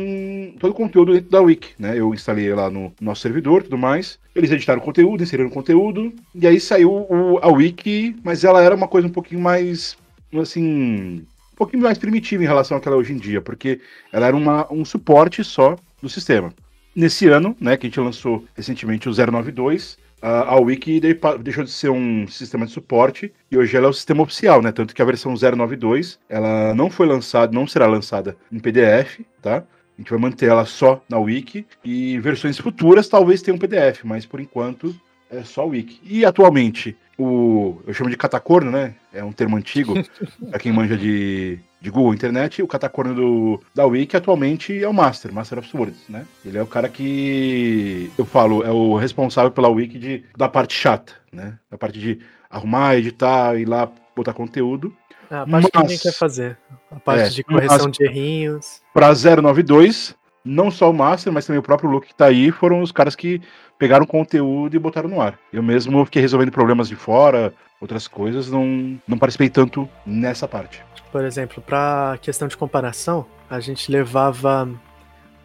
todo 0.58 0.70
o 0.70 0.74
conteúdo 0.74 1.12
dentro 1.12 1.30
da 1.30 1.40
Wiki, 1.40 1.74
né? 1.78 1.98
Eu 1.98 2.14
instalei 2.14 2.52
lá 2.54 2.70
no 2.70 2.92
nosso 3.00 3.22
servidor, 3.22 3.62
tudo 3.62 3.76
mais. 3.76 4.18
Eles 4.34 4.50
editaram 4.50 4.80
o 4.80 4.84
conteúdo, 4.84 5.22
inseriram 5.22 5.48
o 5.48 5.52
conteúdo. 5.52 6.12
E 6.34 6.46
aí 6.46 6.60
saiu 6.60 6.90
o- 6.92 7.38
a 7.42 7.48
Wiki, 7.48 8.16
mas 8.22 8.44
ela 8.44 8.62
era 8.62 8.74
uma 8.74 8.88
coisa 8.88 9.08
um 9.08 9.12
pouquinho 9.12 9.40
mais, 9.40 9.96
assim, 10.40 11.26
um 11.52 11.56
pouquinho 11.56 11.82
mais 11.82 11.98
primitiva 11.98 12.42
em 12.42 12.46
relação 12.46 12.76
àquela 12.76 12.96
hoje 12.96 13.12
em 13.12 13.16
dia, 13.16 13.40
porque 13.40 13.80
ela 14.12 14.26
era 14.26 14.36
uma, 14.36 14.72
um 14.72 14.84
suporte 14.84 15.42
só 15.44 15.76
do 16.04 16.10
sistema. 16.10 16.52
Nesse 16.94 17.26
ano, 17.26 17.56
né, 17.60 17.76
que 17.76 17.86
a 17.86 17.88
gente 17.88 17.98
lançou 17.98 18.44
recentemente 18.54 19.08
o 19.08 19.12
092, 19.12 19.98
a, 20.22 20.56
Wiki 20.58 21.00
deixou 21.42 21.64
de 21.64 21.70
ser 21.70 21.90
um 21.90 22.26
sistema 22.28 22.64
de 22.64 22.72
suporte 22.72 23.32
e 23.50 23.58
hoje 23.58 23.76
ela 23.76 23.86
é 23.86 23.90
o 23.90 23.92
sistema 23.92 24.22
oficial, 24.22 24.62
né? 24.62 24.72
Tanto 24.72 24.94
que 24.94 25.02
a 25.02 25.04
versão 25.04 25.34
092, 25.34 26.18
ela 26.30 26.74
não 26.74 26.88
foi 26.88 27.06
lançada, 27.06 27.52
não 27.52 27.66
será 27.66 27.86
lançada 27.86 28.34
em 28.50 28.58
PDF, 28.58 29.20
tá? 29.42 29.58
A 29.58 30.00
gente 30.00 30.10
vai 30.10 30.18
manter 30.18 30.48
ela 30.48 30.64
só 30.64 31.04
na 31.10 31.18
Wiki 31.18 31.66
e 31.84 32.18
versões 32.20 32.58
futuras 32.58 33.06
talvez 33.06 33.42
tenham 33.42 33.58
PDF, 33.58 34.02
mas 34.04 34.24
por 34.24 34.40
enquanto 34.40 34.94
é 35.30 35.42
só 35.42 35.66
Wiki. 35.66 36.00
E 36.02 36.24
atualmente, 36.24 36.96
o 37.18 37.80
eu 37.86 37.94
chamo 37.94 38.10
de 38.10 38.16
catacorno, 38.16 38.70
né? 38.70 38.94
É 39.12 39.22
um 39.22 39.32
termo 39.32 39.56
antigo 39.56 39.94
para 40.50 40.58
quem 40.58 40.72
manja 40.72 40.96
de, 40.96 41.58
de 41.80 41.90
Google 41.90 42.14
Internet. 42.14 42.62
O 42.62 42.66
catacorno 42.66 43.14
do, 43.14 43.60
da 43.74 43.86
Wiki 43.86 44.16
atualmente 44.16 44.82
é 44.82 44.88
o 44.88 44.92
Master, 44.94 45.32
Master 45.32 45.58
of 45.58 45.68
Swords, 45.68 45.98
né? 46.08 46.24
Ele 46.44 46.58
é 46.58 46.62
o 46.62 46.66
cara 46.66 46.88
que 46.88 48.10
eu 48.18 48.24
falo, 48.24 48.64
é 48.64 48.70
o 48.70 48.96
responsável 48.96 49.50
pela 49.50 49.68
Wiki 49.68 49.98
de, 49.98 50.24
da 50.36 50.48
parte 50.48 50.74
chata, 50.74 51.12
né? 51.32 51.58
Da 51.70 51.78
parte 51.78 51.98
de 51.98 52.18
arrumar, 52.50 52.96
editar, 52.96 53.56
ir 53.58 53.64
lá 53.66 53.90
botar 54.16 54.32
conteúdo. 54.32 54.94
É, 55.30 55.36
a 55.36 55.46
parte 55.46 55.70
que 55.70 55.78
ninguém 55.78 55.94
Mas- 55.96 56.02
quer 56.02 56.12
fazer. 56.12 56.58
A 56.90 57.00
parte 57.00 57.22
É, 57.24 57.28
de 57.28 57.42
correção 57.44 57.86
mas- 57.86 57.96
de 57.96 58.04
errinhos. 58.04 58.80
Para 58.92 59.08
092, 59.14 60.14
não 60.44 60.70
só 60.70 60.90
o 60.90 60.94
Master, 60.94 61.32
mas 61.32 61.46
também 61.46 61.58
o 61.58 61.62
próprio 61.62 61.90
Luke 61.90 62.08
que 62.08 62.14
tá 62.14 62.26
aí, 62.26 62.50
foram 62.50 62.82
os 62.82 62.92
caras 62.92 63.16
que 63.16 63.40
pegaram 63.78 64.06
conteúdo 64.06 64.74
e 64.74 64.78
botaram 64.78 65.08
no 65.08 65.20
ar. 65.20 65.38
Eu 65.52 65.62
mesmo 65.62 66.04
fiquei 66.04 66.22
resolvendo 66.22 66.50
problemas 66.50 66.88
de 66.88 66.96
fora, 66.96 67.52
outras 67.80 68.08
coisas, 68.08 68.50
não, 68.50 68.98
não 69.06 69.18
participei 69.18 69.48
tanto 69.48 69.88
nessa 70.06 70.48
parte. 70.48 70.82
Por 71.12 71.24
exemplo, 71.24 71.62
para 71.62 72.18
questão 72.20 72.48
de 72.48 72.56
comparação, 72.56 73.26
a 73.48 73.60
gente 73.60 73.90
levava 73.90 74.68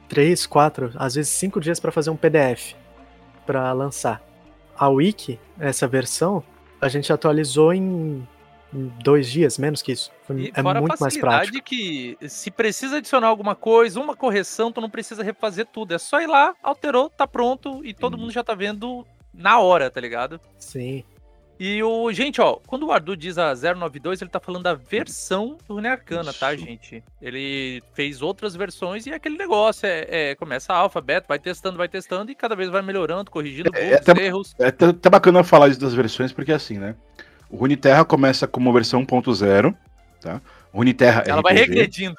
três, 0.08 0.46
quatro, 0.46 0.92
às 0.96 1.16
vezes 1.16 1.32
cinco 1.32 1.60
dias 1.60 1.80
para 1.80 1.92
fazer 1.92 2.10
um 2.10 2.16
PDF 2.16 2.74
para 3.46 3.72
lançar. 3.74 4.22
A 4.78 4.88
Wiki, 4.90 5.40
essa 5.60 5.88
versão, 5.88 6.44
a 6.80 6.88
gente 6.88 7.12
atualizou 7.12 7.74
em, 7.74 7.82
em 7.82 8.28
dois 8.72 9.30
dias, 9.30 9.58
menos 9.58 9.82
que 9.82 9.92
isso. 9.92 10.12
Foi- 10.26 10.42
E 10.42 10.52
é 10.56 10.62
fora 10.62 10.80
muito 10.80 10.94
a 10.94 10.98
mais 11.00 11.18
prático. 11.18 11.62
que 11.64 12.18
se 12.28 12.52
precisa 12.52 12.98
adicionar 12.98 13.28
alguma 13.28 13.56
coisa, 13.56 14.00
uma 14.00 14.16
correção, 14.16 14.72
tu 14.72 14.80
não 14.82 14.90
precisa 14.90 15.24
refazer 15.24 15.66
tudo. 15.66 15.94
É 15.94 15.98
só 15.98 16.22
ir 16.22 16.28
lá, 16.28 16.54
alterou, 16.62 17.10
tá 17.10 17.28
pronto 17.28 17.84
e 17.84 17.94
todo 17.94 18.14
Uhum. 18.14 18.22
mundo 18.22 18.32
já 18.32 18.44
tá 18.44 18.54
vendo 18.54 19.06
na 19.34 19.60
hora, 19.60 19.90
tá 19.90 20.00
ligado? 20.00 20.40
Sim. 20.58 21.04
E 21.62 21.84
o. 21.84 22.10
Gente, 22.14 22.40
ó, 22.40 22.58
quando 22.66 22.86
o 22.86 22.92
Ardu 22.92 23.18
diz 23.18 23.38
a 23.38 23.54
092, 23.54 24.22
ele 24.22 24.30
tá 24.30 24.40
falando 24.40 24.64
da 24.64 24.74
versão 24.74 25.58
do 25.68 25.74
Rune 25.74 25.90
Arcana, 25.90 26.32
tá, 26.32 26.56
gente? 26.56 27.04
Ele 27.22 27.84
fez 27.94 28.22
outras 28.22 28.56
versões 28.56 29.06
e 29.06 29.12
é 29.12 29.16
aquele 29.16 29.38
negócio. 29.38 29.86
É, 29.86 30.06
é, 30.32 30.36
começa 30.36 30.74
alfa, 30.74 31.02
beta, 31.02 31.26
vai 31.28 31.38
testando, 31.38 31.78
vai 31.78 31.90
testando 31.90 32.32
e 32.32 32.36
cada 32.36 32.56
vez 32.56 32.70
vai 32.70 32.82
melhorando, 32.82 33.30
corrigindo 33.30 33.70
É, 33.76 33.90
bugs, 33.98 34.10
até- 34.10 34.26
erros. 34.26 34.56
É 34.58 34.68
até, 34.68 34.86
até 34.86 35.10
bacana 35.10 35.44
falar 35.44 35.68
isso 35.68 35.82
das 35.82 35.94
versões, 35.94 36.32
porque 36.32 36.54
é 36.54 36.56
assim, 36.56 36.78
né? 36.78 36.96
O 37.50 37.58
Runeterra 37.58 38.06
começa 38.06 38.48
como 38.48 38.72
versão 38.72 39.06
1.0, 39.06 39.74
tá? 40.22 40.40
O 40.72 40.78
Runeterra 40.78 41.24
Ela 41.26 41.42
vai 41.42 41.54
RPG. 41.56 41.68
regredindo. 41.70 42.16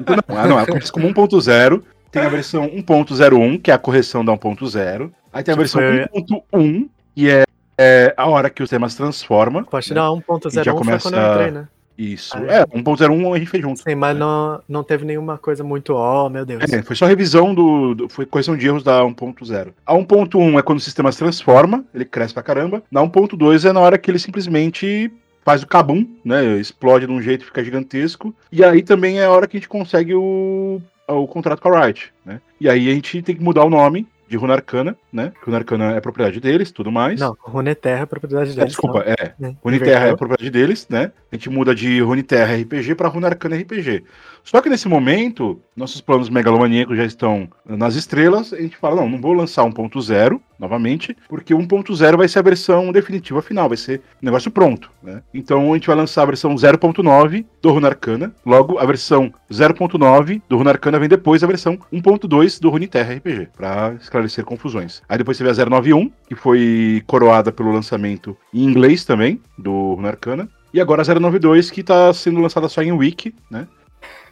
Então, 0.00 0.16
não, 0.28 0.36
ah, 0.38 0.46
não, 0.46 0.58
ela 0.58 0.66
começa 0.66 0.92
como 0.92 1.08
1.0, 1.08 1.82
tem 2.12 2.22
a 2.22 2.28
versão 2.28 2.66
1.01, 2.68 3.58
que 3.60 3.70
é 3.70 3.74
a 3.74 3.78
correção 3.78 4.24
da 4.24 4.32
1.0, 4.32 5.10
aí 5.32 5.42
tem 5.42 5.52
a 5.52 5.56
Que 5.56 5.60
versão 5.62 5.80
foi- 5.80 6.06
1.1, 6.14 6.88
que 7.14 7.28
é, 7.28 7.42
é 7.76 8.14
a 8.16 8.26
hora 8.26 8.48
que 8.48 8.62
o 8.62 8.68
tema 8.68 8.88
se 8.88 8.96
transforma. 8.96 9.60
A 9.60 9.62
né? 9.62 9.94
da 9.94 10.02
Já 10.02 10.10
1.01 10.10 10.64
foi 10.64 10.72
começa- 10.74 11.10
quando 11.10 11.20
eu 11.20 11.32
entrei, 11.32 11.50
né? 11.50 11.68
Isso. 11.98 12.36
Ah, 12.36 12.42
É, 12.60 12.66
1.01 12.66 13.34
a 13.34 13.38
gente 13.38 13.50
fez 13.50 13.60
junto. 13.62 13.82
Sim, 13.82 13.94
mas 13.96 14.16
não, 14.16 14.62
não 14.68 14.84
teve 14.84 15.04
nenhuma 15.04 15.36
coisa 15.36 15.64
muito, 15.64 15.94
ó, 15.94 16.28
meu 16.28 16.46
Deus. 16.46 16.62
É, 16.72 16.80
foi 16.82 16.94
só 16.94 17.06
revisão 17.06 17.52
do, 17.52 17.94
do- 17.94 18.08
Foi 18.08 18.24
correção 18.24 18.56
de 18.56 18.66
erros 18.66 18.84
da 18.84 19.02
1.0. 19.02 19.72
A 19.84 19.94
1.1 19.94 20.58
é 20.58 20.62
quando 20.62 20.78
o 20.78 20.82
sistema 20.82 21.10
se 21.10 21.18
transforma, 21.18 21.84
ele 21.92 22.04
cresce 22.04 22.32
pra 22.32 22.42
caramba. 22.42 22.82
Na 22.90 23.02
1.2 23.02 23.68
é 23.68 23.72
na 23.72 23.80
hora 23.80 23.98
que 23.98 24.08
ele 24.10 24.18
simplesmente 24.20 25.10
faz 25.44 25.62
o 25.62 25.66
cabum, 25.66 26.06
né? 26.24 26.56
Explode 26.58 27.06
de 27.06 27.12
um 27.12 27.20
jeito, 27.20 27.44
fica 27.44 27.64
gigantesco. 27.64 28.34
E 28.52 28.62
aí 28.62 28.82
também 28.82 29.18
é 29.18 29.24
a 29.24 29.30
hora 29.30 29.48
que 29.48 29.56
a 29.56 29.60
gente 29.60 29.68
consegue 29.68 30.14
o, 30.14 30.80
o 31.08 31.26
contrato 31.26 31.60
com 31.60 31.68
a 31.74 31.84
Riot, 31.86 32.12
né? 32.24 32.40
E 32.60 32.68
aí 32.68 32.88
a 32.90 32.94
gente 32.94 33.22
tem 33.22 33.34
que 33.34 33.42
mudar 33.42 33.64
o 33.64 33.70
nome 33.70 34.06
de 34.28 34.36
Runarcana, 34.36 34.96
né? 35.12 35.32
Runarcana 35.44 35.92
é 35.96 36.00
propriedade 36.00 36.38
deles, 36.40 36.70
tudo 36.70 36.92
mais. 36.92 37.18
Não, 37.18 37.36
Runeterra 37.40 38.02
é 38.02 38.06
propriedade 38.06 38.50
É, 38.50 38.54
deles. 38.54 38.68
desculpa, 38.68 38.98
não. 38.98 39.12
é. 39.12 39.34
Né? 39.38 39.56
Runeterra 39.64 40.06
é 40.08 40.16
propriedade 40.16 40.50
deles, 40.50 40.86
né? 40.88 41.10
A 41.32 41.34
gente 41.36 41.48
muda 41.48 41.74
de 41.74 42.00
Runeterra 42.00 42.54
RPG 42.54 42.94
para 42.94 43.08
Runarcana 43.08 43.56
RPG. 43.56 44.04
Só 44.44 44.60
que 44.60 44.68
nesse 44.68 44.88
momento, 44.88 45.60
nossos 45.74 46.00
planos 46.00 46.28
megalomaníacos 46.28 46.96
já 46.96 47.04
estão 47.04 47.48
nas 47.66 47.94
estrelas. 47.94 48.52
A 48.52 48.60
gente 48.60 48.76
fala, 48.76 48.96
não, 48.96 49.08
não 49.08 49.20
vou 49.20 49.32
lançar 49.32 49.62
1.0 49.64 50.40
novamente, 50.58 51.16
porque 51.28 51.54
1.0 51.54 52.16
vai 52.16 52.28
ser 52.28 52.38
a 52.40 52.42
versão 52.42 52.90
definitiva 52.92 53.40
final, 53.40 53.68
vai 53.68 53.76
ser 53.76 54.00
o 54.20 54.24
negócio 54.24 54.50
pronto, 54.50 54.90
né? 55.02 55.22
Então 55.32 55.72
a 55.72 55.74
gente 55.74 55.86
vai 55.86 55.96
lançar 55.96 56.22
a 56.22 56.26
versão 56.26 56.54
0.9 56.54 57.44
do 57.62 57.70
Runarcana. 57.70 58.34
Logo, 58.44 58.78
a 58.78 58.84
versão 58.84 59.32
0.9 59.50 60.42
do 60.48 60.56
Runarcana 60.56 60.98
vem 60.98 61.08
depois 61.08 61.40
da 61.40 61.46
versão 61.46 61.78
1.2 61.92 62.60
do 62.60 62.70
Runeterra 62.70 63.14
RPG, 63.14 63.48
para 63.56 63.94
esclarecer 64.00 64.44
confusões. 64.44 65.02
Aí 65.08 65.18
depois 65.18 65.36
você 65.36 65.44
vê 65.44 65.50
a 65.50 65.66
091, 65.66 66.10
que 66.28 66.34
foi 66.34 67.02
coroada 67.06 67.52
pelo 67.52 67.72
lançamento 67.72 68.36
em 68.52 68.64
inglês 68.64 69.04
também, 69.04 69.40
do 69.56 69.94
Runarcana. 69.94 70.48
E 70.72 70.80
agora 70.80 71.02
a 71.02 71.14
092, 71.14 71.70
que 71.70 71.80
está 71.80 72.12
sendo 72.12 72.40
lançada 72.40 72.68
só 72.68 72.82
em 72.82 72.92
Wiki, 72.92 73.34
né? 73.50 73.66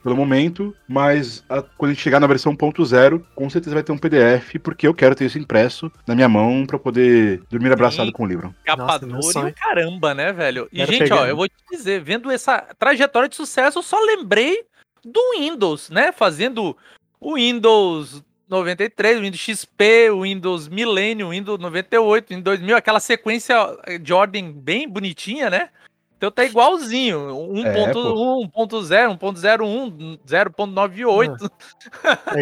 Pelo 0.02 0.14
momento, 0.16 0.74
mas 0.86 1.44
a- 1.48 1.62
quando 1.62 1.90
a 1.90 1.94
gente 1.94 2.02
chegar 2.02 2.20
na 2.20 2.26
versão 2.28 2.52
1.0, 2.56 3.26
com 3.34 3.50
certeza 3.50 3.74
vai 3.74 3.82
ter 3.82 3.90
um 3.90 3.98
PDF, 3.98 4.58
porque 4.62 4.86
eu 4.86 4.94
quero 4.94 5.14
ter 5.16 5.24
isso 5.24 5.38
impresso 5.38 5.90
na 6.06 6.14
minha 6.14 6.28
mão 6.28 6.64
para 6.64 6.78
poder 6.78 7.42
dormir 7.50 7.72
abraçado 7.72 8.06
Sim. 8.06 8.12
com 8.12 8.22
o 8.22 8.26
livro. 8.26 8.54
Capa 8.64 8.98
dura 8.98 9.48
e 9.48 9.52
caramba, 9.52 10.14
né, 10.14 10.32
velho? 10.32 10.68
E, 10.72 10.76
Quero 10.76 10.92
gente, 10.92 11.02
pegar. 11.04 11.22
ó, 11.22 11.26
eu 11.26 11.34
vou 11.36 11.48
te 11.48 11.54
dizer, 11.72 12.00
vendo 12.02 12.30
essa 12.30 12.60
trajetória 12.78 13.28
de 13.28 13.34
sucesso, 13.34 13.78
eu 13.78 13.82
só 13.82 13.98
lembrei 14.00 14.62
do 15.04 15.20
Windows, 15.38 15.90
né? 15.90 16.12
Fazendo 16.12 16.76
o 17.20 17.34
Windows 17.34 18.22
93, 18.48 19.18
o 19.18 19.22
Windows 19.22 19.40
XP, 19.40 20.10
o 20.10 20.22
Windows 20.22 20.68
Millennium, 20.68 21.28
o 21.28 21.30
Windows 21.30 21.58
98, 21.58 22.26
o 22.26 22.28
Windows 22.36 22.44
2000, 22.44 22.76
aquela 22.76 23.00
sequência 23.00 23.56
de 24.00 24.12
ordem 24.12 24.52
bem 24.52 24.88
bonitinha, 24.88 25.50
né? 25.50 25.68
Então 26.16 26.30
tá 26.30 26.44
igualzinho, 26.44 27.18
1.1, 27.28 28.50
1.0, 28.50 29.18
1.01, 29.18 30.18
0.98. 30.26 31.50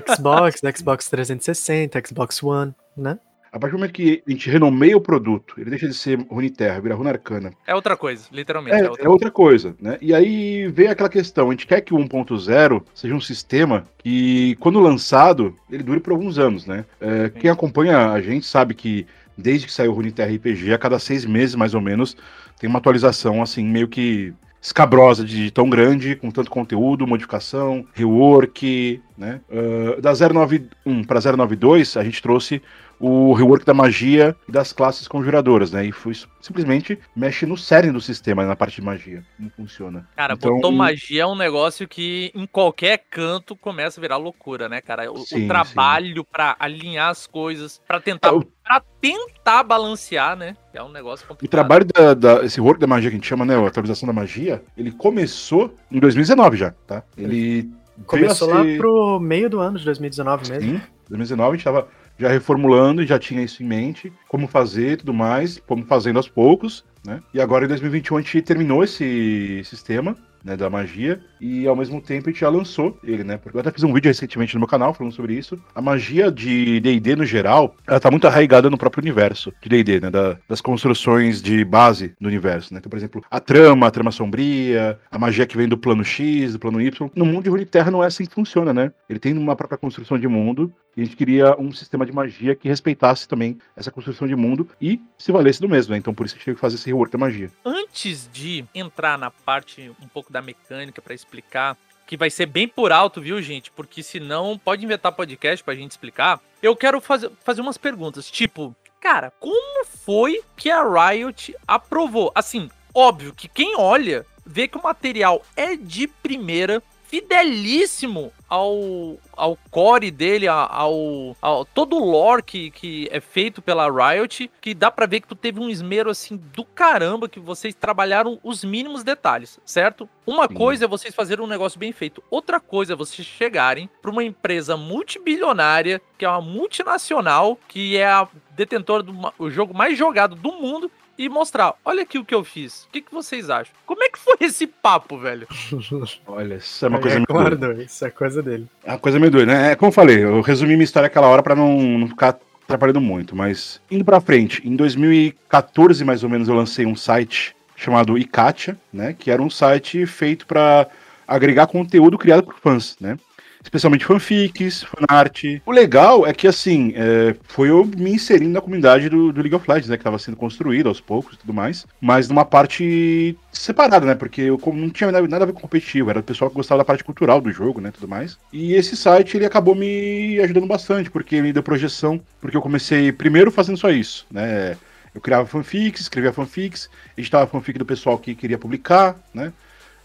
Xbox, 0.07 0.61
Xbox 0.77 1.09
360, 1.09 2.03
Xbox 2.07 2.43
One, 2.43 2.75
né? 2.97 3.19
A 3.55 3.59
partir 3.59 3.77
do 3.77 3.79
momento 3.79 3.93
que 3.93 4.21
a 4.27 4.31
gente 4.33 4.51
renomeia 4.51 4.97
o 4.97 5.01
produto, 5.01 5.55
ele 5.59 5.71
deixa 5.71 5.87
de 5.87 5.95
ser 5.95 6.19
Runeterra, 6.29 6.81
vira 6.81 6.97
Runarcana, 6.97 7.53
É 7.65 7.73
outra 7.73 7.97
coisa, 7.97 8.27
literalmente. 8.33 8.77
É, 8.77 8.81
É, 8.81 8.91
outra 8.91 9.05
é 9.05 9.09
outra 9.09 9.31
coisa, 9.31 9.77
né? 9.81 9.97
E 10.01 10.13
aí 10.13 10.67
vem 10.67 10.89
aquela 10.89 11.09
questão, 11.09 11.49
a 11.49 11.51
gente 11.53 11.65
quer 11.65 11.81
que 11.81 11.95
o 11.95 11.97
1.0 11.97 12.83
seja 12.93 13.15
um 13.15 13.21
sistema 13.21 13.85
que, 13.99 14.57
quando 14.57 14.81
lançado, 14.81 15.55
ele 15.71 15.85
dure 15.85 16.01
por 16.01 16.13
alguns 16.13 16.37
anos, 16.37 16.67
né? 16.67 16.85
É, 17.01 17.29
quem 17.29 17.49
acompanha 17.49 18.11
a 18.11 18.21
gente 18.21 18.45
sabe 18.45 18.75
que 18.75 19.07
desde 19.39 19.67
que 19.67 19.73
saiu 19.73 19.93
o 19.93 19.95
Runeterra 19.95 20.33
RPG, 20.35 20.73
a 20.73 20.79
cada 20.79 20.99
seis 20.99 21.25
meses, 21.25 21.55
mais 21.55 21.75
ou 21.75 21.81
menos, 21.81 22.17
tem 22.59 22.69
uma 22.69 22.79
atualização, 22.79 23.43
assim, 23.43 23.65
meio 23.65 23.89
que 23.89 24.33
escabrosa 24.61 25.23
de 25.23 25.51
tão 25.51 25.69
grande, 25.69 26.17
com 26.17 26.31
tanto 26.31 26.51
conteúdo, 26.51 27.07
modificação, 27.07 27.85
rework, 27.93 29.03
né? 29.17 29.41
Ah, 29.51 30.01
da 30.01 30.13
091 30.15 31.05
para 31.05 31.21
092, 31.21 31.99
a 31.99 32.03
gente 32.03 32.23
trouxe 32.23 32.63
o 33.01 33.33
rework 33.33 33.65
da 33.65 33.75
magia 33.75 34.37
e 34.49 34.53
das 34.53 34.73
classes 34.73 35.07
conjuradoras, 35.09 35.73
né? 35.73 35.87
E 35.87 35.93
foi 35.93 36.13
simplesmente 36.41 36.99
mexe 37.15 37.47
no 37.47 37.57
cerne 37.57 37.91
do 37.93 38.01
sistema, 38.01 38.45
na 38.45 38.55
parte 38.57 38.77
de 38.77 38.83
magia. 38.83 39.25
Como 39.37 39.51
funciona. 39.51 40.09
Cara, 40.17 40.35
Então- 40.35 40.55
botou 40.57 40.73
magia 40.73 41.23
é 41.23 41.27
um 41.27 41.37
negócio 41.37 41.87
que 41.89 42.31
em 42.35 42.47
qualquer 42.47 43.05
canto 43.11 43.57
começa 43.57 43.99
a 43.99 44.03
virar 44.03 44.17
loucura, 44.17 44.69
né, 44.69 44.81
cara? 44.81 45.11
O, 45.11 45.15
o 45.21 45.27
Sim, 45.27 45.47
trabalho 45.49 46.25
pra 46.25 46.57
alinhar 46.59 47.11
as 47.11 47.27
coisas, 47.27 47.81
pra 47.87 48.01
tentar, 48.01 48.29
É, 48.29 48.33
o- 48.33 48.45
pra 48.63 48.83
tentar 49.01 49.63
balancear, 49.63 50.37
né? 50.37 50.57
É 50.73 50.83
um 50.83 50.91
negócio 50.91 51.25
O 51.25 51.29
complicado. 51.29 51.51
trabalho 51.51 51.85
da, 51.85 52.15
da- 52.15 52.45
esse 52.45 52.57
rework 52.61 52.81
da 52.81 52.87
magia 52.87 53.11
que 53.11 53.17
a 53.17 53.19
gente 53.19 53.29
chama, 53.29 53.45
né? 53.45 53.57
A 53.57 53.67
atualização 53.67 54.07
da 54.07 54.13
magia, 54.13 54.63
ele 54.77 54.91
começou 54.93 55.75
em 55.91 55.99
2019 56.01 56.57
já, 56.57 56.71
tá? 56.87 57.03
Ele 57.17 57.71
Começou 58.07 58.49
lá 58.49 58.63
ser- 58.65 58.77
pro 58.77 59.21
meio 59.21 59.49
do 59.49 59.61
ano 59.61 59.79
de 59.79 59.85
2019 59.85 60.51
mesmo. 60.51 60.69
Sim, 60.79 60.83
2019 61.09 61.51
a 61.51 61.55
gente 61.55 61.65
tava 61.65 61.87
já 62.19 62.29
reformulando 62.29 63.03
e 63.03 63.07
já 63.07 63.19
tinha 63.19 63.43
isso 63.43 63.63
em 63.63 63.67
mente, 63.67 64.13
como 64.29 64.47
fazer 64.47 64.93
e 64.93 64.97
tudo 64.99 65.15
mais, 65.15 65.61
como 65.67 65.85
fazendo 65.85 66.17
aos 66.17 66.29
poucos, 66.29 66.85
né? 67.05 67.23
E 67.33 67.41
agora 67.41 67.65
em 67.65 67.69
2021 67.69 68.17
a 68.17 68.21
gente 68.21 68.43
terminou 68.43 68.85
esse 68.85 69.63
sistema, 69.65 70.17
né, 70.45 70.57
da 70.57 70.69
magia, 70.69 71.21
e 71.41 71.67
ao 71.67 71.75
mesmo 71.75 72.01
tempo 72.01 72.29
a 72.29 72.33
gente 72.33 72.41
já 72.41 72.49
lançou 72.49 72.99
ele, 73.03 73.25
né? 73.25 73.39
Porque 73.39 73.57
eu 73.57 73.61
até 73.61 73.71
fiz 73.73 73.83
um 73.83 73.93
vídeo 73.93 74.09
recentemente 74.09 74.55
no 74.55 74.61
meu 74.61 74.69
canal 74.69 74.93
falando 74.93 75.13
sobre 75.13 75.35
isso. 75.35 75.59
A 75.75 75.81
magia 75.81 76.31
de 76.31 76.79
D&D 76.81 77.17
no 77.17 77.25
geral, 77.25 77.75
ela 77.87 77.99
tá 77.99 78.11
muito 78.11 78.27
arraigada 78.27 78.69
no 78.69 78.77
próprio 78.77 79.03
universo 79.03 79.53
de 79.63 79.69
D&D, 79.69 80.01
né? 80.01 80.11
Da- 80.11 80.37
das 80.49 80.61
construções 80.61 81.41
de 81.41 81.65
base 81.65 82.15
do 82.21 82.29
universo, 82.29 82.73
né? 82.75 82.79
Então, 82.79 82.91
por 82.91 82.97
exemplo, 82.97 83.25
a 83.31 83.41
trama, 83.41 83.87
a 83.87 83.91
trama 83.91 84.11
sombria, 84.11 84.99
a 85.11 85.19
magia 85.19 85.47
que 85.47 85.57
vem 85.57 85.69
do 85.69 85.79
plano 85.79 86.05
X, 86.05 86.53
do 86.53 86.59
plano 86.59 86.81
Y. 86.81 87.11
No 87.15 87.25
mundo 87.25 87.45
de 87.45 87.51
Runeterra 87.51 87.91
não 87.91 88.03
é 88.03 88.07
assim 88.07 88.27
que 88.27 88.35
funciona, 88.35 88.73
né? 88.75 88.93
Ele 89.09 89.19
tem 89.19 89.37
uma 89.37 89.57
própria 89.57 89.79
construção 89.79 90.19
de 90.19 90.29
mundo, 90.29 90.73
e 90.97 91.01
a 91.03 91.05
gente 91.05 91.17
queria 91.17 91.57
um 91.61 91.73
sistema 91.73 92.07
de 92.07 92.13
magia 92.13 92.55
que 92.55 92.69
respeitasse 92.69 93.27
também 93.27 93.59
essa 93.77 93.91
construção 93.91 94.29
de 94.29 94.37
mundo 94.37 94.69
e 94.81 95.01
se 95.19 95.33
valesse 95.33 95.61
do 95.61 95.69
mesmo, 95.69 95.93
né? 95.93 95.99
Então 95.99 96.15
por 96.15 96.25
isso 96.25 96.35
a 96.35 96.39
gente 96.39 96.45
teve 96.45 96.55
que 96.55 96.61
fazer 96.61 96.77
esse 96.77 96.87
rework 96.87 97.11
da 97.13 97.19
magia. 97.19 97.51
Antes 97.65 98.29
de 98.33 98.65
entrar 98.75 99.19
na 99.19 99.31
parte 99.31 99.91
um 100.01 100.07
pouco 100.07 100.33
da 100.35 100.43
mecânica 100.43 101.01
pra 101.01 101.15
explicar, 101.15 101.77
que 102.07 102.17
vai 102.17 102.29
ser 102.29 102.47
bem 102.47 102.67
por 102.67 102.93
alto, 102.93 103.21
viu, 103.21 103.41
gente? 103.41 103.71
Porque 103.71 104.03
senão 104.03 104.59
pode 104.59 104.85
inventar 104.85 105.13
podcast 105.13 105.65
pra 105.65 105.77
gente 105.77 105.93
explicar. 105.93 106.41
Eu 106.61 106.75
quero 106.75 107.01
fazer, 107.01 107.31
fazer 107.45 107.61
umas 107.61 107.79
perguntas, 107.79 108.31
tipo, 108.31 108.75
cara, 109.01 109.33
como 109.39 109.87
foi 109.87 110.43
que 110.57 110.71
a 110.71 110.83
Riot 110.83 111.55
aprovou? 111.67 112.33
Assim, 112.35 112.69
óbvio 112.93 113.33
que 113.33 113.47
quem 113.47 113.77
olha 113.77 114.27
vê 114.45 114.67
que 114.67 114.77
o 114.77 114.83
material 114.83 115.41
é 115.57 115.77
de 115.77 116.09
primeira, 116.09 116.83
fidelíssimo 117.07 118.33
ao, 118.55 119.19
ao 119.37 119.59
core 119.69 120.13
dele, 120.13 120.47
ao, 120.47 121.37
ao 121.43 121.65
todo 121.65 121.97
o 121.97 122.05
lore 122.05 122.43
que, 122.43 122.71
que 122.71 123.09
é 123.11 123.21
feito 123.21 123.61
pela 123.61 123.91
Riot, 123.91 124.49
que 124.61 124.73
dá 124.73 124.93
pra 124.93 125.07
ver 125.07 125.21
que 125.21 125.29
tu 125.29 125.35
teve 125.35 125.59
um 125.59 125.69
esmero 125.69 126.09
assim 126.09 126.37
do 126.37 126.65
caramba, 126.65 127.29
que 127.29 127.41
vocês 127.41 127.75
trabalharam 127.75 128.39
os 128.45 128.65
mínimos 128.65 129.03
detalhes, 129.03 129.59
certo? 129.65 130.09
Uma 130.25 130.47
Sim. 130.47 130.55
coisa 130.55 130.85
é 130.85 130.89
vocês 130.89 131.13
fazerem 131.13 131.45
um 131.45 131.49
negócio 131.49 131.81
bem 131.81 131.91
feito, 131.91 132.23
outra 132.31 132.61
coisa 132.61 132.93
é 132.93 132.97
vocês 132.97 133.27
chegarem 133.27 133.91
pra 134.01 134.11
uma 134.13 134.23
empresa 134.23 134.77
multibilionária, 134.77 136.01
que 136.17 136.25
é 136.25 136.29
uma 136.29 136.41
multinacional, 136.41 137.59
que 137.67 137.97
é 137.97 138.07
a 138.07 138.29
detentora 138.51 139.03
do 139.03 139.15
o 139.37 139.51
jogo 139.51 139.75
mais 139.75 139.99
jogado 139.99 140.37
do 140.37 140.53
mundo. 140.53 140.91
E 141.17 141.29
mostrar, 141.29 141.75
olha 141.85 142.03
aqui 142.03 142.19
o 142.19 142.25
que 142.25 142.35
eu 142.35 142.43
fiz. 142.43 142.85
O 142.85 142.89
que, 142.91 143.01
que 143.01 143.13
vocês 143.13 143.49
acham? 143.49 143.73
Como 143.87 144.03
é 144.03 144.09
que 144.09 144.19
foi 144.19 144.37
esse 144.41 144.67
papo, 144.67 145.17
velho? 145.17 145.47
Olha, 146.27 146.57
isso 146.57 146.85
é 146.85 146.89
uma 146.89 146.99
coisa 146.99 147.17
é, 147.17 147.19
meio 147.21 147.27
doida. 147.29 147.67
guardo, 147.67 147.83
isso 147.83 148.05
é 148.05 148.11
coisa 148.11 148.43
dele. 148.43 148.67
É 148.85 148.91
uma 148.91 148.99
coisa 148.99 149.21
meio 149.21 149.31
doida, 149.31 149.53
né? 149.53 149.73
É 149.73 149.77
como 149.77 149.91
eu 149.91 149.95
falei, 149.95 150.25
eu 150.25 150.41
resumi 150.41 150.73
minha 150.75 150.85
história 150.85 151.07
aquela 151.07 151.29
hora 151.29 151.43
pra 151.43 151.55
não, 151.55 151.79
não 151.99 152.09
ficar 152.09 152.37
atrapalhando 152.65 153.01
muito, 153.01 153.37
mas 153.37 153.81
indo 153.91 154.05
pra 154.05 154.21
frente, 154.21 154.67
em 154.67 154.75
2014 154.75 156.05
mais 156.05 156.25
ou 156.25 156.31
menos 156.31 156.49
eu 156.49 156.55
lancei 156.55 156.87
um 156.87 156.97
site 156.97 157.55
chamado 157.77 158.17
Ikatia, 158.19 158.77
né, 158.93 159.13
que 159.13 159.31
era 159.31 159.43
um 159.43 159.51
site 159.51 160.07
feito 160.07 160.47
pra 160.47 160.87
agregar 161.29 161.67
conteúdo 161.67 162.19
criado 162.19 162.43
por 162.43 162.55
fãs, 162.55 162.97
né? 163.01 163.19
Especialmente 163.65 164.05
fanfics, 164.05 164.85
fanart. 164.85 165.43
O 165.65 165.73
legal 165.73 166.27
é 166.27 166.35
que, 166.35 166.47
assim, 166.47 166.93
é, 166.95 167.35
foi 167.45 167.71
eu 167.71 167.85
me 167.85 168.13
inserindo 168.13 168.53
na 168.53 168.61
comunidade 168.61 169.09
do, 169.09 169.33
do 169.33 169.41
League 169.41 169.55
of 169.55 169.65
Legends, 169.67 169.89
né? 169.89 169.97
Que 169.97 170.05
tava 170.05 170.19
sendo 170.19 170.37
construída 170.37 170.89
aos 170.89 171.01
poucos 171.01 171.35
e 171.35 171.39
tudo 171.39 171.55
mais. 171.55 171.87
Mas 171.99 172.29
numa 172.29 172.45
parte 172.45 173.37
separada, 173.51 174.05
né? 174.05 174.15
Porque 174.15 174.43
eu 174.43 174.61
não 174.67 174.91
tinha 174.91 175.11
nada, 175.11 175.27
nada 175.27 175.45
a 175.45 175.47
ver 175.47 175.55
com 175.55 175.63
competitivo. 175.63 176.11
Era 176.11 176.21
o 176.21 176.23
pessoal 176.23 176.51
que 176.51 176.57
gostava 176.57 176.79
da 176.79 176.85
parte 176.85 177.03
cultural 177.03 177.41
do 177.41 177.51
jogo, 177.51 177.81
né? 177.81 177.91
Tudo 177.91 178.07
mais. 178.07 178.39
E 178.53 178.75
esse 178.75 178.97
site, 178.97 179.37
ele 179.37 179.47
acabou 179.47 179.75
me 179.75 180.39
ajudando 180.41 180.67
bastante, 180.67 181.11
porque 181.11 181.41
me 181.41 181.53
deu 181.53 181.63
projeção. 181.63 182.21
Porque 182.43 182.57
eu 182.57 182.63
comecei 182.63 183.11
primeiro 183.13 183.51
fazendo 183.51 183.79
só 183.79 183.91
isso, 183.91 184.27
né? 184.31 184.77
Eu 185.15 185.23
criava 185.23 185.47
fanfics, 185.47 186.03
escrevia 186.03 186.33
fanfics, 186.33 186.91
editava 187.17 187.47
fanfic 187.47 187.79
do 187.79 187.87
pessoal 187.87 188.19
que 188.19 188.35
queria 188.35 188.59
publicar, 188.59 189.17
né? 189.33 189.53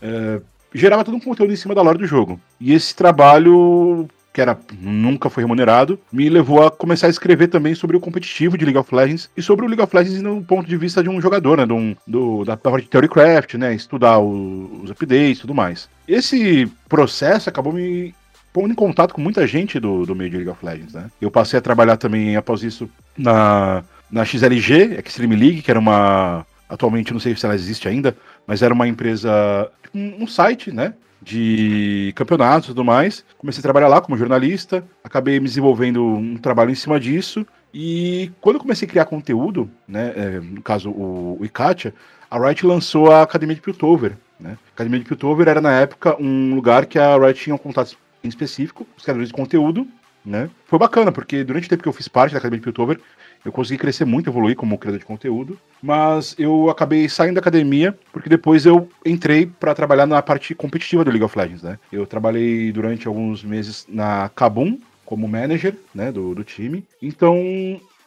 É, 0.01 0.39
gerava 0.73 1.03
todo 1.03 1.15
um 1.15 1.19
conteúdo 1.19 1.53
em 1.53 1.55
cima 1.55 1.73
da 1.75 1.81
lore 1.81 1.97
do 1.99 2.05
jogo. 2.07 2.39
E 2.59 2.73
esse 2.73 2.95
trabalho, 2.95 4.07
que 4.33 4.39
era 4.41 4.57
nunca 4.81 5.29
foi 5.29 5.43
remunerado, 5.43 5.99
me 6.11 6.29
levou 6.29 6.65
a 6.65 6.69
começar 6.71 7.07
a 7.07 7.09
escrever 7.09 7.47
também 7.47 7.73
sobre 7.75 7.97
o 7.97 7.99
competitivo 7.99 8.57
de 8.57 8.65
League 8.65 8.77
of 8.77 8.93
Legends 8.93 9.29
e 9.35 9.41
sobre 9.41 9.65
o 9.65 9.67
League 9.67 9.81
of 9.81 9.95
Legends 9.95 10.21
no 10.21 10.43
ponto 10.43 10.67
de 10.67 10.77
vista 10.77 11.01
de 11.01 11.09
um 11.09 11.19
jogador, 11.21 11.57
né? 11.57 11.65
De 11.65 11.73
um- 11.73 11.95
do, 12.05 12.43
da 12.45 12.55
parte 12.55 12.83
de 12.83 12.89
Theorycraft, 12.89 13.55
né? 13.55 13.73
Estudar 13.73 14.19
o- 14.19 14.81
os 14.83 14.91
updates 14.91 15.39
e 15.39 15.41
tudo 15.41 15.55
mais. 15.55 15.89
Esse 16.07 16.71
processo 16.87 17.49
acabou 17.49 17.73
me 17.73 18.13
pondo 18.51 18.71
em 18.71 18.75
contato 18.75 19.13
com 19.13 19.21
muita 19.21 19.45
gente 19.45 19.79
do, 19.79 20.05
do 20.05 20.15
meio 20.15 20.29
de 20.29 20.37
League 20.37 20.51
of 20.51 20.65
Legends, 20.65 20.93
né? 20.93 21.05
Eu 21.21 21.29
passei 21.31 21.57
a 21.59 21.61
trabalhar 21.61 21.97
também, 21.97 22.35
após 22.35 22.63
isso, 22.63 22.89
na, 23.17 23.83
na 24.11 24.25
XLG, 24.25 24.99
Extreme 25.05 25.35
League, 25.35 25.61
que 25.61 25.69
era 25.71 25.79
uma. 25.79 26.45
Atualmente, 26.69 27.11
não 27.11 27.19
sei 27.19 27.35
se 27.35 27.45
ela 27.45 27.55
existe 27.55 27.87
ainda, 27.87 28.15
mas 28.45 28.61
era 28.61 28.73
uma 28.73 28.87
empresa, 28.87 29.69
um, 29.93 30.23
um 30.23 30.27
site, 30.27 30.71
né? 30.71 30.93
De 31.21 32.13
campeonatos 32.15 32.65
e 32.65 32.71
tudo 32.71 32.85
mais. 32.85 33.25
Comecei 33.37 33.59
a 33.59 33.63
trabalhar 33.63 33.87
lá 33.87 33.99
como 33.99 34.15
jornalista, 34.15 34.85
acabei 35.03 35.39
me 35.39 35.47
desenvolvendo 35.47 36.05
um 36.05 36.37
trabalho 36.37 36.69
em 36.69 36.75
cima 36.75 36.99
disso. 36.99 37.45
E 37.73 38.31
quando 38.39 38.55
eu 38.55 38.61
comecei 38.61 38.87
a 38.87 38.91
criar 38.91 39.05
conteúdo, 39.05 39.69
né, 39.87 40.13
é, 40.15 40.39
no 40.39 40.61
caso 40.61 40.89
o, 40.91 41.37
o 41.39 41.45
Ikatia, 41.45 41.93
a 42.29 42.37
Riot 42.37 42.65
lançou 42.65 43.11
a 43.11 43.23
Academia 43.23 43.55
de 43.55 43.61
Piltover. 43.61 44.15
Né? 44.39 44.51
A 44.51 44.73
Academia 44.75 44.99
de 44.99 45.05
Piltover 45.05 45.47
era 45.47 45.59
na 45.59 45.73
época 45.79 46.15
um 46.21 46.55
lugar 46.55 46.85
que 46.85 46.97
a 46.97 47.17
Riot 47.17 47.39
tinha 47.39 47.55
um 47.55 47.59
contato 47.59 47.97
específico, 48.23 48.87
os 48.95 49.03
criadores 49.03 49.29
de 49.29 49.33
conteúdo, 49.33 49.87
né? 50.25 50.49
Foi 50.65 50.77
bacana, 50.77 51.11
porque 51.11 51.43
durante 51.43 51.65
o 51.65 51.69
tempo 51.69 51.83
que 51.83 51.89
eu 51.89 51.93
fiz 51.93 52.07
parte 52.07 52.33
da 52.33 52.37
Academia 52.37 52.59
de 52.59 52.63
Piltover, 52.63 52.99
eu 53.43 53.51
consegui 53.51 53.77
crescer 53.77 54.05
muito, 54.05 54.29
evoluir 54.29 54.55
como 54.55 54.77
criador 54.77 54.99
de 54.99 55.05
conteúdo, 55.05 55.57
mas 55.81 56.35
eu 56.37 56.69
acabei 56.69 57.07
saindo 57.07 57.35
da 57.35 57.41
academia 57.41 57.97
porque 58.11 58.29
depois 58.29 58.65
eu 58.65 58.89
entrei 59.05 59.45
para 59.45 59.73
trabalhar 59.73 60.05
na 60.05 60.21
parte 60.21 60.53
competitiva 60.53 61.03
do 61.03 61.11
League 61.11 61.23
of 61.23 61.37
Legends, 61.37 61.63
né? 61.63 61.79
Eu 61.91 62.05
trabalhei 62.05 62.71
durante 62.71 63.07
alguns 63.07 63.43
meses 63.43 63.85
na 63.87 64.29
Kabum 64.29 64.77
como 65.05 65.27
manager, 65.27 65.75
né, 65.93 66.11
do, 66.11 66.35
do 66.35 66.43
time. 66.43 66.85
Então, 67.01 67.35